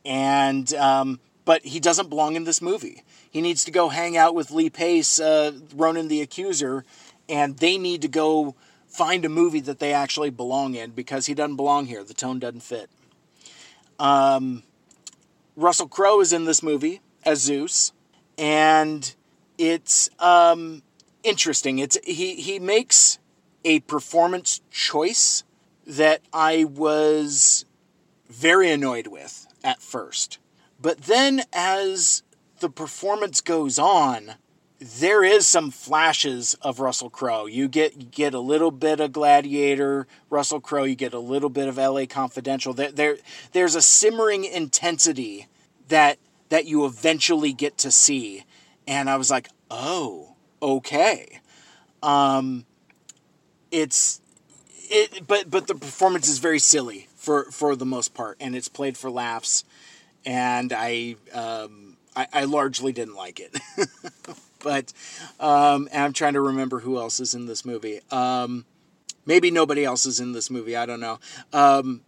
and 0.06 0.74
um, 0.74 1.20
but 1.46 1.64
he 1.64 1.80
doesn't 1.80 2.10
belong 2.10 2.36
in 2.36 2.46
this 2.46 2.62
movie. 2.62 3.04
He 3.30 3.42
needs 3.42 3.64
to 3.66 3.72
go 3.72 3.90
hang 3.90 4.18
out 4.18 4.34
with 4.34 4.50
Lee 4.50 4.70
Pace, 4.70 5.20
uh, 5.20 5.52
Ronan 5.76 6.08
the 6.08 6.22
Accuser, 6.22 6.84
and 7.30 7.58
they 7.58 7.78
need 7.78 8.02
to 8.02 8.08
go 8.08 8.56
find 8.88 9.24
a 9.26 9.30
movie 9.30 9.60
that 9.60 9.78
they 9.80 9.94
actually 9.94 10.32
belong 10.32 10.74
in 10.74 10.92
because 10.92 11.28
he 11.28 11.36
doesn't 11.36 11.56
belong 11.56 11.86
here. 11.86 12.04
The 12.04 12.16
tone 12.16 12.40
doesn't 12.40 12.62
fit. 12.62 12.90
Um, 14.00 14.64
Russell 15.56 15.88
Crowe 15.88 16.22
is 16.22 16.34
in 16.34 16.46
this 16.46 16.64
movie 16.64 17.02
as 17.24 17.40
Zeus, 17.42 17.92
and 18.38 19.14
it's 19.58 20.10
um, 20.20 20.82
interesting. 21.24 21.78
It's 21.78 21.98
he 22.04 22.36
he 22.36 22.58
makes 22.58 23.20
a 23.68 23.82
performance 23.82 24.61
choice 24.72 25.43
that 25.86 26.22
I 26.32 26.63
was 26.63 27.65
very 28.30 28.72
annoyed 28.72 29.07
with 29.07 29.45
at 29.61 29.82
first. 29.82 30.39
But 30.82 31.01
then 31.01 31.41
as 31.51 32.24
the 32.61 32.70
performance 32.70 33.41
goes 33.41 33.78
on, 33.78 34.36
there 34.80 35.22
is 35.22 35.45
some 35.45 35.70
flashes 35.70 36.53
of 36.61 36.80
Russell 36.80 37.09
Crowe. 37.09 37.45
You 37.45 37.68
get 37.68 37.97
you 37.97 38.05
get 38.05 38.34
a 38.34 38.39
little 38.39 38.72
bit 38.72 39.01
of 39.01 39.11
Gladiator, 39.11 40.07
Russell 40.30 40.61
Crowe. 40.61 40.86
You 40.86 40.95
get 40.95 41.13
a 41.13 41.20
little 41.20 41.49
bit 41.49 41.68
of 41.68 41.78
L.A. 41.78 42.07
Confidential. 42.07 42.74
There, 42.74 42.91
there 42.91 43.18
there's 43.51 43.76
a 43.76 43.82
simmering 43.82 44.45
intensity 44.45 45.47
that 45.89 46.20
that 46.47 46.65
you 46.68 46.86
eventually 46.86 47.51
get 47.51 47.78
to 47.80 47.91
see, 47.91 48.45
and 48.88 49.09
I 49.09 49.18
was 49.18 49.30
like, 49.30 49.49
oh, 49.70 50.36
okay. 50.61 51.41
Um, 52.01 52.65
it's 53.72 54.22
it, 54.89 55.28
but 55.28 55.49
but 55.49 55.68
the 55.68 55.76
performance 55.76 56.28
is 56.28 56.39
very 56.39 56.59
silly 56.59 57.07
for 57.15 57.45
for 57.45 57.76
the 57.76 57.86
most 57.86 58.13
part, 58.13 58.38
and 58.39 58.55
it's 58.55 58.68
played 58.68 58.97
for 58.97 59.09
laughs, 59.09 59.63
and 60.26 60.74
I 60.74 61.15
um, 61.34 61.97
I, 62.15 62.28
I 62.34 62.43
largely 62.45 62.91
didn't 62.91 63.15
like 63.15 63.39
it. 63.39 63.57
but 64.63 64.93
um, 65.39 65.88
I'm 65.93 66.13
trying 66.13 66.34
to 66.34 66.41
remember 66.41 66.80
who 66.80 66.97
else 66.97 67.20
is 67.20 67.34
in 67.34 67.45
this 67.45 67.65
movie. 67.65 68.01
Um, 68.11 68.65
maybe 69.26 69.51
nobody 69.51 69.86
else 69.86 70.05
is 70.05 70.20
in 70.20 70.32
this 70.32 70.49
movie. 70.49 70.76
I 70.76 70.86
don't 70.86 70.99
know. 70.99 71.20
Um, 71.53 72.01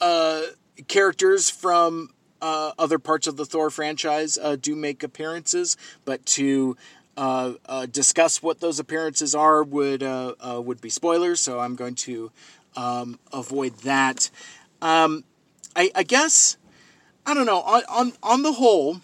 uh, 0.00 0.42
characters 0.88 1.50
from 1.50 2.10
uh, 2.40 2.72
other 2.78 2.98
parts 2.98 3.26
of 3.26 3.36
the 3.36 3.44
Thor 3.44 3.70
franchise 3.70 4.38
uh, 4.40 4.56
do 4.56 4.76
make 4.76 5.02
appearances, 5.02 5.76
but 6.04 6.24
to 6.26 6.76
uh, 7.16 7.54
uh, 7.66 7.86
discuss 7.86 8.42
what 8.42 8.60
those 8.60 8.78
appearances 8.78 9.34
are 9.34 9.62
would 9.62 10.02
uh, 10.02 10.34
would 10.64 10.80
be 10.80 10.90
spoilers. 10.90 11.40
So 11.40 11.60
I'm 11.60 11.74
going 11.74 11.94
to 11.96 12.30
um, 12.76 13.18
avoid 13.32 13.78
that. 13.78 14.30
Um, 14.82 15.24
I, 15.74 15.90
I 15.94 16.02
guess 16.02 16.56
I 17.24 17.34
don't 17.34 17.46
know 17.46 17.60
on 17.60 17.82
on 17.88 18.12
on 18.22 18.42
the 18.42 18.52
whole 18.52 19.00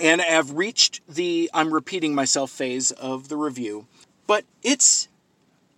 and 0.00 0.20
I've 0.20 0.52
reached 0.52 1.00
the 1.08 1.50
I'm 1.52 1.72
repeating 1.72 2.14
myself 2.14 2.50
phase 2.50 2.90
of 2.92 3.28
the 3.28 3.36
review, 3.36 3.86
but 4.26 4.44
it's 4.62 5.08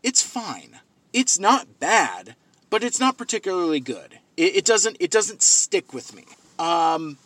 it's 0.02 0.22
fine. 0.22 0.80
It's 1.12 1.38
not 1.38 1.80
bad, 1.80 2.36
but 2.68 2.84
it's 2.84 3.00
not 3.00 3.16
particularly 3.16 3.80
good. 3.80 4.18
It, 4.36 4.56
it 4.56 4.64
doesn't 4.64 4.96
it 5.00 5.10
doesn't 5.10 5.42
stick 5.42 5.92
with 5.92 6.14
me. 6.14 6.24
Um, 6.58 7.18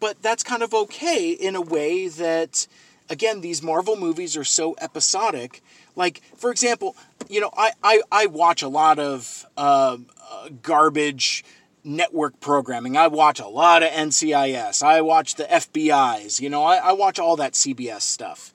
but 0.00 0.22
that's 0.22 0.42
kind 0.42 0.62
of 0.62 0.72
okay 0.72 1.30
in 1.30 1.56
a 1.56 1.60
way 1.60 2.08
that 2.08 2.66
again 3.08 3.40
these 3.40 3.62
Marvel 3.62 3.96
movies 3.96 4.36
are 4.36 4.44
so 4.44 4.74
episodic. 4.80 5.62
Like 5.96 6.22
for 6.36 6.50
example, 6.50 6.96
you 7.28 7.40
know 7.40 7.50
I 7.56 7.72
I, 7.82 8.02
I 8.10 8.26
watch 8.26 8.62
a 8.62 8.68
lot 8.68 8.98
of 8.98 9.46
uh, 9.56 9.98
uh, 10.30 10.48
garbage 10.62 11.44
network 11.84 12.38
programming. 12.40 12.96
I 12.96 13.08
watch 13.08 13.40
a 13.40 13.48
lot 13.48 13.82
of 13.82 13.90
NCIS. 13.90 14.82
I 14.82 15.00
watch 15.00 15.36
the 15.36 15.44
FBI's. 15.44 16.40
You 16.40 16.50
know, 16.50 16.62
I, 16.62 16.76
I 16.76 16.92
watch 16.92 17.18
all 17.18 17.36
that 17.36 17.54
CBS 17.54 18.02
stuff. 18.02 18.52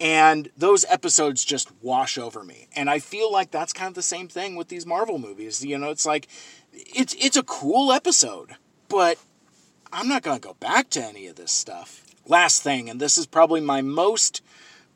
And 0.00 0.50
those 0.56 0.86
episodes 0.88 1.44
just 1.44 1.70
wash 1.82 2.16
over 2.16 2.42
me. 2.42 2.68
And 2.74 2.88
I 2.88 3.00
feel 3.00 3.30
like 3.30 3.50
that's 3.50 3.74
kind 3.74 3.88
of 3.88 3.94
the 3.94 4.02
same 4.02 4.28
thing 4.28 4.56
with 4.56 4.68
these 4.68 4.86
Marvel 4.86 5.18
movies. 5.18 5.64
You 5.64 5.76
know, 5.76 5.90
it's 5.90 6.06
like 6.06 6.28
it's 6.72 7.14
it's 7.18 7.36
a 7.36 7.42
cool 7.42 7.92
episode, 7.92 8.56
but 8.88 9.18
I'm 9.92 10.08
not 10.08 10.22
going 10.22 10.40
to 10.40 10.46
go 10.46 10.54
back 10.54 10.88
to 10.90 11.04
any 11.04 11.26
of 11.26 11.36
this 11.36 11.52
stuff. 11.52 12.02
Last 12.30 12.62
thing, 12.62 12.88
and 12.88 13.00
this 13.00 13.18
is 13.18 13.26
probably 13.26 13.60
my 13.60 13.82
most 13.82 14.40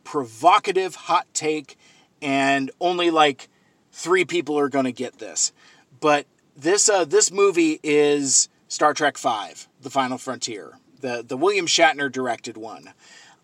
provocative 0.05 0.95
hot 0.95 1.27
take 1.35 1.77
and 2.23 2.71
only 2.81 3.11
like 3.11 3.49
3 3.91 4.25
people 4.25 4.57
are 4.57 4.69
going 4.69 4.85
to 4.85 4.93
get 4.93 5.19
this. 5.19 5.53
But 5.99 6.27
this 6.57 6.89
uh, 6.89 7.05
this 7.05 7.33
movie 7.33 7.81
is 7.83 8.49
Star 8.69 8.95
Trek 8.95 9.19
Five: 9.19 9.69
The 9.81 9.91
Final 9.91 10.17
Frontier, 10.17 10.79
the 11.01 11.25
the 11.27 11.37
William 11.37 11.67
Shatner 11.67 12.11
directed 12.11 12.57
one, 12.57 12.93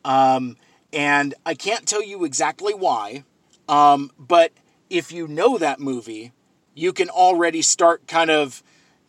um, 0.05 0.57
and 0.93 1.35
I 1.45 1.55
can't 1.55 1.85
tell 1.85 2.03
you 2.03 2.25
exactly 2.25 2.75
why, 2.75 3.25
um, 3.69 4.13
but 4.17 4.53
if 4.89 5.11
you 5.11 5.27
know 5.27 5.59
that 5.59 5.81
movie, 5.81 6.31
you 6.75 6.93
can 6.93 7.11
already 7.11 7.61
start 7.61 8.07
kind 8.07 8.31
of 8.31 8.63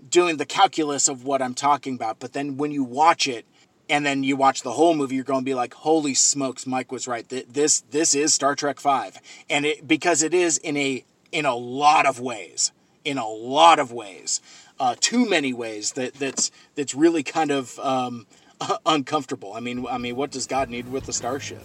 doing 0.10 0.38
the 0.38 0.46
calculus 0.48 1.08
of 1.08 1.24
what 1.24 1.40
I'm 1.40 1.54
talking 1.54 1.94
about. 1.94 2.20
But 2.20 2.34
then 2.34 2.58
when 2.58 2.72
you 2.72 2.84
watch 2.84 3.28
it, 3.28 3.46
and 3.92 4.04
then 4.04 4.24
you 4.24 4.36
watch 4.36 4.64
the 4.64 4.72
whole 4.72 4.96
movie, 4.96 5.16
you're 5.16 5.24
going 5.24 5.42
to 5.42 5.46
be 5.46 5.54
like, 5.54 5.76
"Holy 5.76 6.16
smokes, 6.16 6.66
Mike 6.66 6.92
was 6.92 7.08
right. 7.08 7.28
This 7.30 7.82
this 7.92 8.16
is 8.16 8.34
Star 8.34 8.56
Trek 8.56 8.80
Five, 8.80 9.20
and 9.50 9.66
it 9.66 9.88
because 9.88 10.24
it 10.24 10.34
is 10.34 10.58
in 10.58 10.76
a 10.78 11.04
in 11.32 11.46
a 11.46 11.56
lot 11.56 12.08
of 12.08 12.20
ways 12.20 12.72
in 13.04 13.18
a 13.18 13.28
lot 13.28 13.80
of 13.80 13.92
ways, 13.92 14.42
uh, 14.80 14.96
too 15.00 15.28
many 15.28 15.54
ways 15.54 15.94
that 15.94 16.14
that's 16.16 16.52
that's 16.76 16.96
really 16.96 17.24
kind 17.24 17.52
of 17.52 17.78
um, 17.80 18.28
uncomfortable. 18.86 19.54
I 19.54 19.60
mean, 19.60 19.86
I 19.88 19.98
mean, 19.98 20.16
what 20.16 20.32
does 20.32 20.48
God 20.48 20.70
need 20.70 20.92
with 20.92 21.08
a 21.08 21.14
starship? 21.14 21.64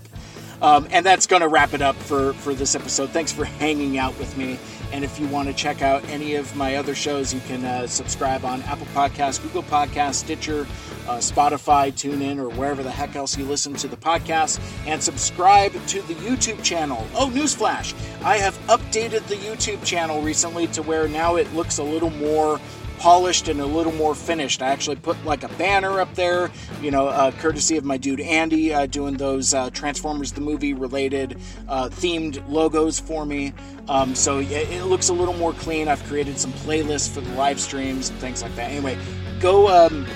Um, 0.63 0.89
and 0.91 1.05
that's 1.05 1.27
going 1.27 1.43
to 1.43 1.49
wrap 1.49 1.75
it 1.75 1.83
up 1.83 1.97
for, 1.97 2.33
for 2.35 2.55
this 2.55 2.75
episode. 2.75 3.11
Thanks 3.11 3.31
for 3.31 3.45
hanging 3.45 3.99
out 3.99 4.19
with 4.19 4.39
me. 4.39 4.59
And 4.93 5.05
if 5.05 5.19
you 5.19 5.27
want 5.29 5.49
to 5.49 5.55
check 5.55 5.83
out 5.83 6.05
any 6.09 6.37
of 6.37 6.55
my 6.57 6.77
other 6.77 6.95
shows, 6.95 7.35
you 7.35 7.41
can 7.41 7.65
uh, 7.65 7.87
subscribe 7.87 8.45
on 8.45 8.63
Apple 8.63 8.87
Podcasts, 8.87 9.43
Google 9.43 9.63
Podcasts, 9.65 10.17
Stitcher, 10.17 10.67
uh, 11.07 11.19
Spotify, 11.19 11.93
TuneIn, 11.93 12.39
or 12.39 12.49
wherever 12.51 12.83
the 12.83 12.91
heck 12.91 13.17
else 13.17 13.37
you 13.37 13.45
listen 13.45 13.75
to 13.75 13.89
the 13.89 13.97
podcast. 13.97 14.61
And 14.87 15.03
subscribe 15.03 15.73
to 15.73 16.03
the 16.03 16.15
YouTube 16.15 16.63
channel. 16.63 17.07
Oh, 17.15 17.31
newsflash! 17.33 17.95
I 18.23 18.39
have 18.39 18.59
updated 18.67 19.27
the 19.27 19.37
YouTube 19.37 19.85
channel 19.85 20.23
recently 20.23 20.67
to 20.69 20.83
where 20.83 21.09
now 21.09 21.37
it 21.37 21.53
looks 21.55 21.79
a 21.79 21.85
little 21.85 22.11
more 22.11 22.61
polished 22.99 23.49
and 23.49 23.61
a 23.61 23.67
little 23.67 23.93
more 23.93 24.15
finished. 24.15 24.63
I 24.63 24.69
actually 24.69 24.97
put 24.97 25.23
like 25.25 25.43
a 25.43 25.49
banner 25.51 26.01
up 26.01 26.15
there, 26.15 26.51
you 26.81 26.91
know, 26.91 27.09
uh, 27.09 27.31
courtesy 27.33 27.77
of 27.77 27.85
my 27.85 27.97
dude 27.97 28.21
Andy 28.21 28.73
uh, 28.73 28.87
doing 28.87 29.17
those 29.17 29.55
uh, 29.55 29.71
Transformers 29.71 30.33
the 30.33 30.41
movie 30.41 30.75
related 30.75 31.39
uh, 31.69 31.89
themed 31.89 32.43
logos 32.49 32.99
for 32.99 33.25
me. 33.27 33.53
Um, 33.89 34.15
so 34.15 34.39
it, 34.39 34.51
it, 34.51 34.85
looks 34.85 35.09
a 35.09 35.13
little 35.13 35.35
more 35.35 35.53
clean. 35.53 35.89
I've 35.89 36.03
created 36.05 36.39
some 36.39 36.53
playlists 36.53 37.13
for 37.13 37.21
the 37.21 37.33
live 37.33 37.61
streams 37.61 38.11
and 38.11 38.19
things 38.19 38.43
like 38.43 38.55
that. 38.57 38.71
Anyway, 38.71 38.99
go 39.41 39.69
um, 39.69 40.07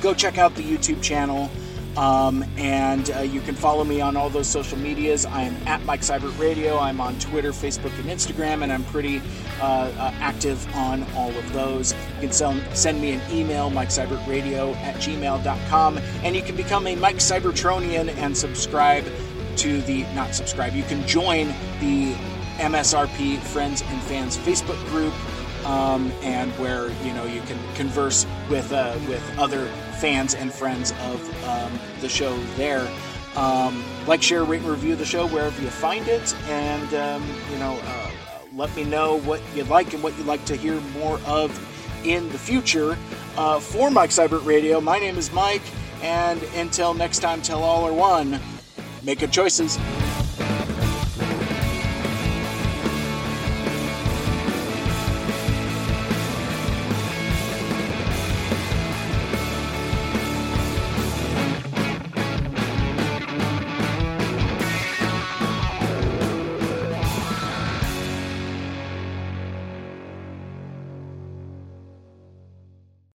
go 0.00 0.14
check 0.14 0.38
out 0.38 0.54
the 0.54 0.62
YouTube 0.62 1.02
channel. 1.02 1.50
Um, 1.96 2.44
and 2.56 3.10
uh, 3.10 3.20
you 3.20 3.40
can 3.40 3.54
follow 3.54 3.84
me 3.84 4.00
on 4.00 4.16
all 4.16 4.30
those 4.30 4.46
social 4.46 4.78
medias. 4.78 5.26
I 5.26 5.42
am 5.42 5.56
at 5.66 5.84
Mike 5.84 6.00
Seibert 6.00 6.38
Radio. 6.38 6.78
I'm 6.78 7.00
on 7.00 7.18
Twitter, 7.18 7.50
Facebook, 7.50 7.96
and 7.98 8.08
Instagram, 8.08 8.62
and 8.62 8.72
I'm 8.72 8.84
pretty 8.84 9.20
uh, 9.60 9.64
uh, 9.64 10.12
active 10.20 10.66
on 10.76 11.04
all 11.14 11.30
of 11.30 11.52
those. 11.52 11.92
You 11.92 12.20
can 12.20 12.32
sell, 12.32 12.54
send 12.74 13.00
me 13.00 13.12
an 13.12 13.20
email, 13.30 13.70
MikeSeibertRadio 13.70 14.74
at 14.76 14.96
gmail.com, 14.96 15.98
and 16.22 16.36
you 16.36 16.42
can 16.42 16.56
become 16.56 16.86
a 16.86 16.94
Mike 16.96 17.16
Cybertronian 17.16 18.14
and 18.16 18.36
subscribe 18.36 19.04
to 19.56 19.82
the, 19.82 20.02
not 20.14 20.34
subscribe, 20.34 20.74
you 20.74 20.84
can 20.84 21.06
join 21.06 21.48
the 21.80 22.14
MSRP 22.58 23.38
Friends 23.38 23.82
and 23.82 24.02
Fans 24.02 24.36
Facebook 24.38 24.82
group. 24.88 25.12
Um, 25.64 26.10
and 26.22 26.50
where 26.52 26.90
you 27.04 27.12
know 27.12 27.24
you 27.24 27.42
can 27.42 27.58
converse 27.74 28.26
with 28.48 28.72
uh, 28.72 28.98
with 29.08 29.22
other 29.38 29.66
fans 30.00 30.34
and 30.34 30.52
friends 30.52 30.92
of 31.02 31.44
um, 31.44 31.78
the 32.00 32.08
show 32.08 32.36
there. 32.56 32.88
Um, 33.36 33.84
like, 34.06 34.22
share, 34.22 34.42
rate, 34.42 34.62
and 34.62 34.70
review 34.70 34.96
the 34.96 35.04
show 35.04 35.26
wherever 35.28 35.62
you 35.62 35.68
find 35.68 36.08
it, 36.08 36.34
and 36.48 36.94
um, 36.94 37.24
you 37.52 37.58
know, 37.58 37.78
uh, 37.84 38.10
let 38.56 38.74
me 38.74 38.82
know 38.84 39.20
what 39.20 39.40
you 39.54 39.64
like 39.64 39.94
and 39.94 40.02
what 40.02 40.16
you'd 40.18 40.26
like 40.26 40.44
to 40.46 40.56
hear 40.56 40.80
more 40.98 41.20
of 41.26 41.50
in 42.04 42.28
the 42.30 42.38
future. 42.38 42.96
Uh, 43.36 43.60
for 43.60 43.90
Mike 43.90 44.10
Seibert 44.10 44.44
Radio, 44.44 44.80
my 44.80 44.98
name 44.98 45.16
is 45.16 45.32
Mike, 45.32 45.62
and 46.02 46.42
until 46.56 46.92
next 46.92 47.20
time, 47.20 47.40
tell 47.40 47.62
all 47.62 47.86
or 47.86 47.92
one, 47.92 48.40
make 49.02 49.20
good 49.20 49.32
choices. 49.32 49.78